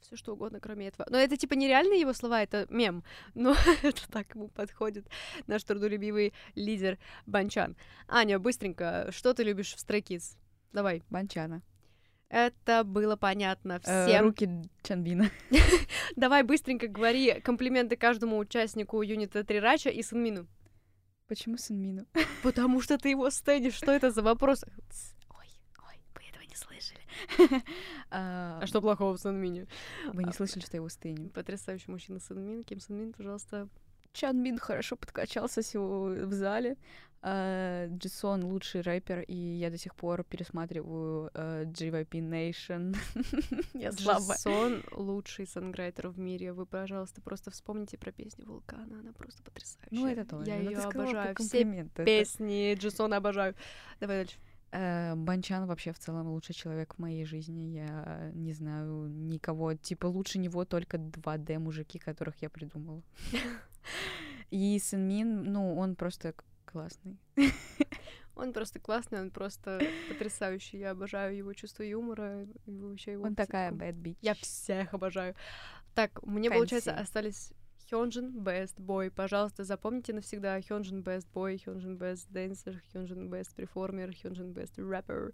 все 0.00 0.14
что 0.14 0.34
угодно, 0.34 0.60
кроме 0.60 0.86
этого. 0.86 1.04
Но 1.10 1.18
это 1.18 1.36
типа 1.36 1.54
нереальные 1.54 1.98
его 1.98 2.12
слова, 2.12 2.44
это 2.44 2.68
мем. 2.70 3.02
Но 3.34 3.56
это 3.82 4.08
так 4.08 4.36
ему 4.36 4.46
подходит 4.50 5.08
наш 5.48 5.64
трудолюбивый 5.64 6.32
лидер 6.54 6.96
Банчан. 7.26 7.76
Аня, 8.06 8.38
быстренько, 8.38 9.08
что 9.10 9.34
ты 9.34 9.42
любишь 9.42 9.74
в 9.74 9.84
Kids? 9.84 10.36
Давай. 10.72 11.02
Банчана. 11.10 11.62
Это 12.28 12.84
было 12.84 13.16
понятно 13.16 13.80
Э, 13.84 14.06
всем. 14.06 14.24
руки 14.26 14.48
Чанбина. 14.84 15.28
Давай 16.14 16.44
быстренько 16.44 16.86
говори 16.86 17.40
комплименты 17.40 17.96
каждому 17.96 18.38
участнику 18.38 19.02
юнита 19.02 19.42
Трирача 19.42 19.90
и 19.90 20.04
Санмину. 20.04 20.46
Почему 21.26 21.56
Сунмину? 21.56 22.06
Потому 22.42 22.82
что 22.82 22.98
ты 22.98 23.08
его 23.10 23.30
стенишь. 23.30 23.74
Что 23.74 23.92
это 23.92 24.10
за 24.10 24.22
вопрос? 24.22 24.64
Ой, 25.30 25.46
ой, 25.88 25.98
вы 26.14 26.22
этого 26.28 26.42
не 26.42 26.54
слышали. 26.54 27.00
А 28.10 28.60
А, 28.62 28.66
что 28.66 28.80
плохого 28.80 29.16
в 29.16 29.20
Санмине? 29.20 29.66
Вы 30.12 30.24
не 30.24 30.32
слышали, 30.32 30.62
что 30.62 30.76
я 30.76 30.78
его 30.78 30.88
стынем. 30.88 31.30
Потрясающий 31.30 31.90
мужчина 31.90 32.20
Санмин. 32.20 32.62
Ким 32.62 32.80
Санмин, 32.80 33.12
пожалуйста. 33.12 33.68
Чан 34.12 34.42
Бин 34.44 34.58
хорошо 34.58 34.96
подкачался 34.96 35.60
в 35.60 36.32
зале. 36.32 36.76
А, 37.26 37.86
Джисон 37.88 38.44
лучший 38.44 38.82
рэпер, 38.82 39.20
и 39.20 39.34
я 39.34 39.70
до 39.70 39.78
сих 39.78 39.94
пор 39.94 40.24
пересматриваю 40.24 41.30
JYP 41.32 42.10
Nation. 42.10 42.94
Я 43.72 43.92
слабая. 43.92 44.36
Джессон 44.36 44.82
лучший 44.92 45.46
санграйтер 45.46 46.08
в 46.08 46.18
мире. 46.18 46.52
Вы, 46.52 46.66
пожалуйста, 46.66 47.22
просто 47.22 47.50
вспомните 47.50 47.96
про 47.96 48.12
песню 48.12 48.44
Вулкана. 48.44 49.00
Она 49.00 49.12
просто 49.12 49.42
потрясающая. 49.42 49.88
Ну, 49.90 50.06
это 50.06 50.26
тоже. 50.26 50.50
Я 50.50 50.58
Ну, 50.58 50.70
ее 50.70 50.78
обожаю. 50.78 51.34
Все 51.38 51.88
песни 52.04 52.74
Джессона 52.74 53.16
обожаю. 53.16 53.54
Давай 54.00 54.18
дальше. 54.18 54.36
Э, 54.72 55.14
Банчан 55.14 55.66
вообще 55.66 55.92
в 55.92 55.98
целом 55.98 56.28
лучший 56.28 56.54
человек 56.54 56.94
в 56.94 56.98
моей 56.98 57.24
жизни. 57.24 57.74
Я 57.74 58.32
не 58.34 58.52
знаю 58.52 59.08
никого, 59.08 59.72
типа 59.72 60.06
лучше 60.06 60.38
него 60.38 60.66
только 60.66 60.98
2D 60.98 61.58
мужики, 61.58 61.98
которых 61.98 62.42
я 62.42 62.50
придумала. 62.50 63.02
И 64.50 64.78
Сынмин, 64.78 65.44
ну, 65.44 65.78
он 65.78 65.96
просто 65.96 66.34
классный. 66.74 67.16
Он 68.36 68.52
просто 68.52 68.80
классный, 68.80 69.20
он 69.20 69.30
просто 69.30 69.80
потрясающий. 70.08 70.78
Я 70.78 70.90
обожаю 70.90 71.36
его 71.36 71.52
чувство 71.52 71.84
юмора. 71.84 72.48
вообще 72.66 73.12
его 73.12 73.26
Он 73.26 73.36
такая 73.36 73.70
bad 73.70 73.94
bitch. 73.94 74.18
Я 74.22 74.34
всех 74.34 74.92
обожаю. 74.92 75.36
Так, 75.94 76.20
мне, 76.24 76.48
Fancy. 76.48 76.54
получается, 76.54 76.92
остались 76.98 77.52
Хёнджин 77.88 78.36
Best 78.36 78.74
Boy. 78.76 79.12
Пожалуйста, 79.12 79.62
запомните 79.62 80.12
навсегда 80.12 80.60
Хёнджин 80.60 81.02
Best 81.02 81.28
Boy, 81.32 81.62
Хёнджин 81.64 81.96
Best 81.96 82.26
Dancer, 82.32 82.80
Хёнджин 82.92 83.32
Best 83.32 83.54
Performer, 83.56 84.12
Хёнджин 84.20 84.50
Best 84.52 84.74
Rapper. 84.78 85.32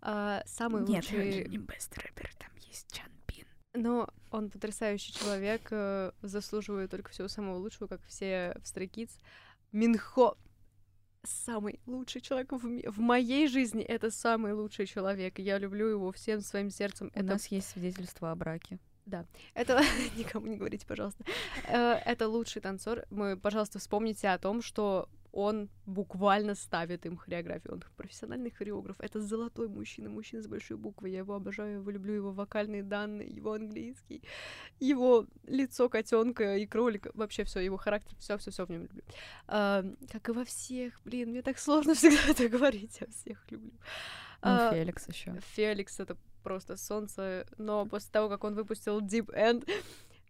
А, 0.00 0.42
самый 0.46 0.84
Нет, 0.84 1.04
лучший... 1.04 1.46
не 1.48 1.58
best 1.58 1.92
rapper, 1.96 2.30
там 2.38 2.50
есть 2.62 2.90
Чан 2.90 3.10
Бин. 3.26 3.44
Но 3.74 4.08
он 4.30 4.48
потрясающий 4.48 5.12
человек, 5.12 5.68
э, 5.70 6.12
заслуживает 6.22 6.90
только 6.90 7.10
всего 7.10 7.28
самого 7.28 7.56
лучшего, 7.56 7.88
как 7.88 8.02
все 8.06 8.56
в 8.62 8.62
Stray 8.62 8.88
Kids. 8.88 9.20
Минхо 9.72 10.34
самый 11.24 11.80
лучший 11.86 12.20
человек 12.20 12.52
в, 12.52 12.64
ми- 12.64 12.86
в 12.86 12.98
моей 13.00 13.48
жизни. 13.48 13.82
Это 13.82 14.10
самый 14.10 14.52
лучший 14.52 14.86
человек. 14.86 15.38
Я 15.38 15.58
люблю 15.58 15.86
его 15.88 16.12
всем 16.12 16.40
своим 16.40 16.70
сердцем. 16.70 17.10
У 17.14 17.18
это 17.18 17.28
нас 17.28 17.46
есть 17.48 17.68
свидетельство 17.70 18.30
о 18.30 18.34
браке. 18.36 18.78
это 19.54 19.82
никому 20.16 20.46
не 20.46 20.56
говорите, 20.56 20.86
пожалуйста. 20.86 21.24
Э, 21.66 21.94
Это 22.04 22.28
лучший 22.28 22.60
танцор. 22.62 23.04
Мы, 23.10 23.36
пожалуйста, 23.36 23.78
вспомните 23.78 24.28
о 24.28 24.38
том, 24.38 24.62
что 24.62 25.08
он 25.38 25.68
буквально 25.86 26.56
ставит 26.56 27.06
им 27.06 27.16
хореографию. 27.16 27.74
Он 27.74 27.84
профессиональный 27.96 28.50
хореограф. 28.50 28.96
Это 28.98 29.20
золотой 29.20 29.68
мужчина, 29.68 30.10
мужчина 30.10 30.42
с 30.42 30.48
большой 30.48 30.76
буквы. 30.76 31.10
Я 31.10 31.18
его 31.18 31.34
обожаю, 31.34 31.78
его 31.78 31.90
люблю, 31.92 32.14
его 32.14 32.32
вокальные 32.32 32.82
данные, 32.82 33.28
его 33.28 33.52
английский, 33.52 34.24
его 34.80 35.26
лицо 35.46 35.88
котенка 35.88 36.56
и 36.56 36.66
кролика. 36.66 37.12
Вообще 37.14 37.44
все, 37.44 37.60
его 37.60 37.76
характер, 37.76 38.16
все, 38.18 38.36
все, 38.36 38.50
все 38.50 38.66
в 38.66 38.70
нем 38.70 38.82
люблю. 38.82 39.02
А, 39.46 39.84
как 40.10 40.28
и 40.28 40.32
во 40.32 40.44
всех, 40.44 41.00
блин, 41.04 41.30
мне 41.30 41.42
так 41.42 41.58
сложно 41.60 41.94
всегда 41.94 42.18
это 42.28 42.48
говорить. 42.48 42.98
Я 43.00 43.06
всех 43.06 43.48
люблю. 43.52 43.70
Ну, 44.42 44.50
А, 44.50 44.72
Феликс 44.72 45.08
еще. 45.08 45.38
Феликс 45.54 46.00
это 46.00 46.16
просто 46.42 46.76
солнце, 46.76 47.46
но 47.58 47.86
после 47.86 48.10
того, 48.10 48.28
как 48.28 48.42
он 48.42 48.54
выпустил 48.56 49.00
Deep 49.00 49.32
End, 49.36 49.68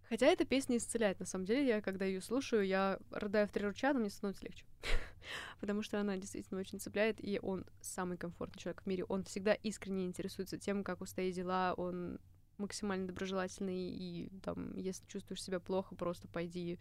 хотя 0.08 0.26
эта 0.26 0.44
песня 0.44 0.76
исцеляет, 0.76 1.20
на 1.20 1.26
самом 1.26 1.44
деле, 1.44 1.66
я 1.66 1.80
когда 1.80 2.04
ее 2.04 2.20
слушаю, 2.20 2.66
я 2.66 2.98
рыдаю 3.10 3.46
в 3.46 3.52
три 3.52 3.64
ручья, 3.64 3.92
но 3.92 4.00
мне 4.00 4.10
становится 4.10 4.44
легче, 4.44 4.64
потому 5.60 5.82
что 5.82 6.00
она 6.00 6.16
действительно 6.16 6.60
очень 6.60 6.80
цепляет, 6.80 7.22
и 7.22 7.38
он 7.42 7.64
самый 7.80 8.16
комфортный 8.16 8.60
человек 8.60 8.82
в 8.82 8.86
мире, 8.86 9.04
он 9.04 9.24
всегда 9.24 9.54
искренне 9.54 10.06
интересуется 10.06 10.58
тем, 10.58 10.84
как 10.84 11.00
у 11.00 11.06
Стей 11.06 11.32
дела, 11.32 11.74
он 11.76 12.18
максимально 12.58 13.06
доброжелательный, 13.06 13.90
и 13.90 14.30
там, 14.42 14.76
если 14.76 15.06
чувствуешь 15.06 15.42
себя 15.42 15.60
плохо, 15.60 15.94
просто 15.94 16.28
пойди 16.28 16.78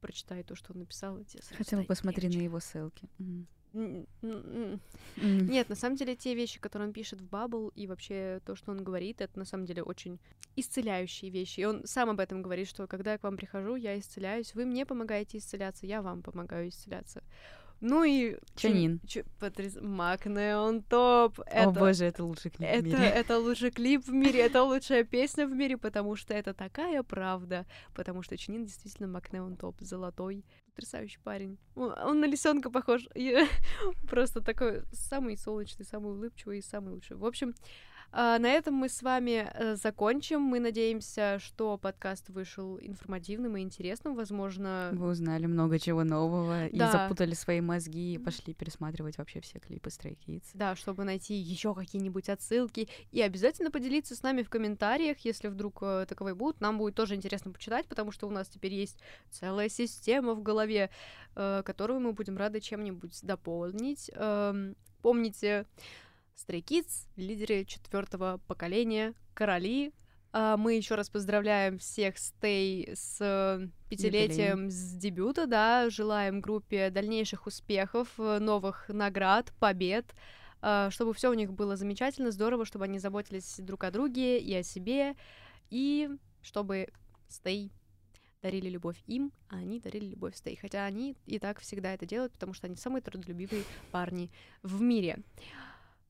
прочитай 0.00 0.42
то, 0.42 0.54
что 0.54 0.72
он 0.72 0.80
написал, 0.80 1.18
Хотя 1.56 1.76
бы 1.76 1.84
посмотри 1.84 2.28
на 2.28 2.32
легче. 2.32 2.44
его 2.44 2.60
селки. 2.60 3.08
М. 3.18 3.46
Нет, 3.76 5.68
на 5.68 5.74
самом 5.74 5.96
деле 5.96 6.16
те 6.16 6.34
вещи, 6.34 6.58
которые 6.58 6.88
он 6.88 6.94
пишет 6.94 7.20
в 7.20 7.28
Бабл, 7.28 7.68
и 7.68 7.86
вообще 7.86 8.40
то, 8.44 8.56
что 8.56 8.72
он 8.72 8.82
говорит, 8.82 9.20
это 9.20 9.38
на 9.38 9.44
самом 9.44 9.66
деле 9.66 9.82
очень 9.82 10.18
исцеляющие 10.56 11.30
вещи. 11.30 11.60
И 11.60 11.64
он 11.64 11.86
сам 11.86 12.10
об 12.10 12.20
этом 12.20 12.42
говорит, 12.42 12.68
что 12.68 12.86
когда 12.86 13.12
я 13.12 13.18
к 13.18 13.22
вам 13.22 13.36
прихожу, 13.36 13.76
я 13.76 13.98
исцеляюсь, 13.98 14.54
вы 14.54 14.64
мне 14.64 14.86
помогаете 14.86 15.38
исцеляться, 15.38 15.86
я 15.86 16.00
вам 16.02 16.22
помогаю 16.22 16.68
исцеляться. 16.68 17.22
Ну 17.80 18.04
и... 18.04 18.36
Чанин. 18.54 19.00
Чу- 19.06 19.24
потряс- 19.38 19.80
Макне 19.80 20.56
он 20.56 20.82
топ. 20.82 21.38
Это, 21.46 21.68
О 21.68 21.72
боже, 21.72 22.06
это 22.06 22.24
лучший 22.24 22.50
клип 22.50 22.68
в 22.68 22.72
это, 22.72 22.82
мире. 22.82 23.04
это 23.04 23.38
лучший 23.38 23.70
клип 23.70 24.06
в 24.06 24.12
мире, 24.12 24.40
это 24.40 24.62
лучшая 24.62 25.04
песня 25.04 25.46
в 25.46 25.52
мире, 25.52 25.76
потому 25.76 26.16
что 26.16 26.32
это 26.34 26.54
такая 26.54 27.02
правда. 27.02 27.66
Потому 27.94 28.22
что 28.22 28.36
Чанин 28.36 28.64
действительно 28.64 29.08
Макне 29.08 29.42
он 29.42 29.56
топ, 29.56 29.76
золотой, 29.80 30.44
потрясающий 30.70 31.18
парень. 31.22 31.58
Он, 31.74 32.20
на 32.20 32.24
лисенка 32.26 32.70
похож. 32.70 33.06
Просто 34.10 34.40
такой 34.40 34.82
самый 34.92 35.36
солнечный, 35.36 35.84
самый 35.84 36.12
улыбчивый 36.12 36.58
и 36.58 36.62
самый 36.62 36.94
лучший. 36.94 37.16
В 37.16 37.24
общем, 37.24 37.54
а, 38.12 38.38
на 38.38 38.48
этом 38.48 38.74
мы 38.74 38.88
с 38.88 39.02
вами 39.02 39.50
э, 39.52 39.76
закончим. 39.76 40.40
Мы 40.40 40.60
надеемся, 40.60 41.38
что 41.38 41.76
подкаст 41.76 42.28
вышел 42.30 42.78
информативным 42.80 43.56
и 43.56 43.60
интересным. 43.60 44.14
Возможно, 44.14 44.90
Вы 44.92 45.08
узнали 45.10 45.46
много 45.46 45.78
чего 45.78 46.04
нового 46.04 46.66
и 46.66 46.76
Да. 46.78 46.90
запутали 46.90 47.34
свои 47.34 47.60
мозги 47.60 48.14
и 48.14 48.18
пошли 48.18 48.54
пересматривать 48.54 49.18
вообще 49.18 49.40
все 49.40 49.58
клипы 49.58 49.90
Stray 49.90 50.16
Kids. 50.26 50.44
Да, 50.54 50.76
чтобы 50.76 51.04
найти 51.04 51.34
еще 51.34 51.74
какие-нибудь 51.74 52.28
отсылки. 52.28 52.88
И 53.12 53.20
обязательно 53.20 53.70
поделиться 53.70 54.14
с 54.14 54.22
нами 54.22 54.42
в 54.42 54.48
комментариях, 54.50 55.18
если 55.20 55.48
вдруг 55.48 55.78
э, 55.82 56.06
таковые 56.08 56.34
будут. 56.34 56.60
Нам 56.60 56.78
будет 56.78 56.94
тоже 56.94 57.14
интересно 57.14 57.52
почитать, 57.52 57.86
потому 57.86 58.12
что 58.12 58.26
у 58.26 58.30
нас 58.30 58.48
теперь 58.48 58.72
есть 58.74 58.98
целая 59.30 59.68
система 59.68 60.34
в 60.34 60.42
голове, 60.42 60.90
э, 61.34 61.62
которую 61.64 62.00
мы 62.00 62.12
будем 62.12 62.36
рады 62.36 62.60
чем-нибудь 62.60 63.20
дополнить. 63.22 64.10
Эм, 64.14 64.74
помните, 65.02 65.66
Stray 66.36 66.62
Kids, 66.62 67.08
лидеры 67.16 67.64
четвертого 67.64 68.40
поколения, 68.46 69.14
короли. 69.32 69.92
А, 70.32 70.56
Мы 70.58 70.74
еще 70.74 70.94
раз 70.94 71.08
поздравляем 71.08 71.78
всех 71.78 72.16
Stay 72.16 72.94
с 72.94 73.18
э, 73.20 73.68
пятилетием 73.88 74.70
с 74.70 74.92
дебюта, 74.92 75.46
да, 75.46 75.88
желаем 75.88 76.42
группе 76.42 76.90
дальнейших 76.90 77.46
успехов, 77.46 78.08
э, 78.18 78.38
новых 78.38 78.88
наград, 78.90 79.52
побед, 79.58 80.14
а, 80.60 80.90
чтобы 80.90 81.14
все 81.14 81.30
у 81.30 81.34
них 81.34 81.54
было 81.54 81.74
замечательно, 81.74 82.30
здорово, 82.30 82.66
чтобы 82.66 82.84
они 82.84 82.98
заботились 82.98 83.56
друг 83.58 83.84
о 83.84 83.90
друге 83.90 84.38
и 84.38 84.54
о 84.54 84.62
себе, 84.62 85.14
и 85.70 86.10
чтобы 86.42 86.88
Stay 87.30 87.70
дарили 88.42 88.68
любовь 88.68 89.02
им, 89.06 89.32
а 89.48 89.56
они 89.56 89.80
дарили 89.80 90.10
любовь 90.10 90.34
Stay. 90.34 90.58
Хотя 90.60 90.84
они 90.84 91.16
и 91.24 91.38
так 91.38 91.60
всегда 91.60 91.94
это 91.94 92.04
делают, 92.04 92.34
потому 92.34 92.52
что 92.52 92.66
они 92.66 92.76
самые 92.76 93.00
трудолюбивые 93.00 93.64
парни 93.90 94.30
в 94.62 94.82
мире. 94.82 95.22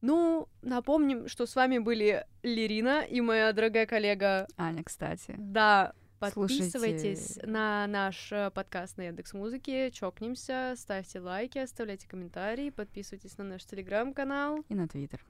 Ну, 0.02 0.48
напомним, 0.62 1.28
что 1.28 1.46
с 1.46 1.56
вами 1.56 1.78
были 1.78 2.26
Лерина 2.42 3.02
и 3.04 3.20
моя 3.20 3.52
дорогая 3.52 3.86
коллега. 3.86 4.46
Аня, 4.56 4.84
кстати. 4.84 5.34
Да, 5.38 5.94
Слушайте. 6.32 6.64
подписывайтесь 6.64 7.38
на 7.42 7.86
наш 7.86 8.30
э, 8.30 8.50
подкаст 8.50 8.98
на 8.98 9.02
Яндекс 9.02 9.32
Музыке, 9.32 9.90
чокнемся, 9.90 10.74
ставьте 10.76 11.20
лайки, 11.20 11.58
оставляйте 11.58 12.06
комментарии, 12.08 12.70
подписывайтесь 12.70 13.36
на 13.38 13.44
наш 13.44 13.64
телеграм-канал. 13.64 14.64
И 14.68 14.74
на 14.74 14.86
Твиттер. 14.86 15.24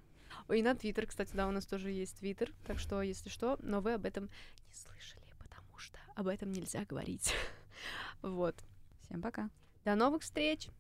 И 0.53 0.63
на 0.63 0.75
Твиттер, 0.75 1.07
кстати, 1.07 1.31
да, 1.35 1.49
у 1.49 1.51
нас 1.51 1.67
тоже 1.67 1.91
есть 1.91 2.19
Твиттер, 2.19 2.53
так 2.67 2.79
что, 2.79 3.03
если 3.03 3.29
что, 3.29 3.57
но 3.61 3.81
вы 3.81 3.95
об 3.95 4.05
этом 4.05 4.25
не 4.69 4.75
слышали, 4.75 5.27
потому 5.39 5.79
что 5.79 5.99
об 6.15 6.29
этом 6.29 6.51
нельзя 6.53 6.85
говорить. 6.85 7.33
Вот. 8.23 8.57
Всем 9.03 9.21
пока. 9.21 9.51
До 9.85 9.95
новых 9.95 10.23
встреч! 10.23 10.71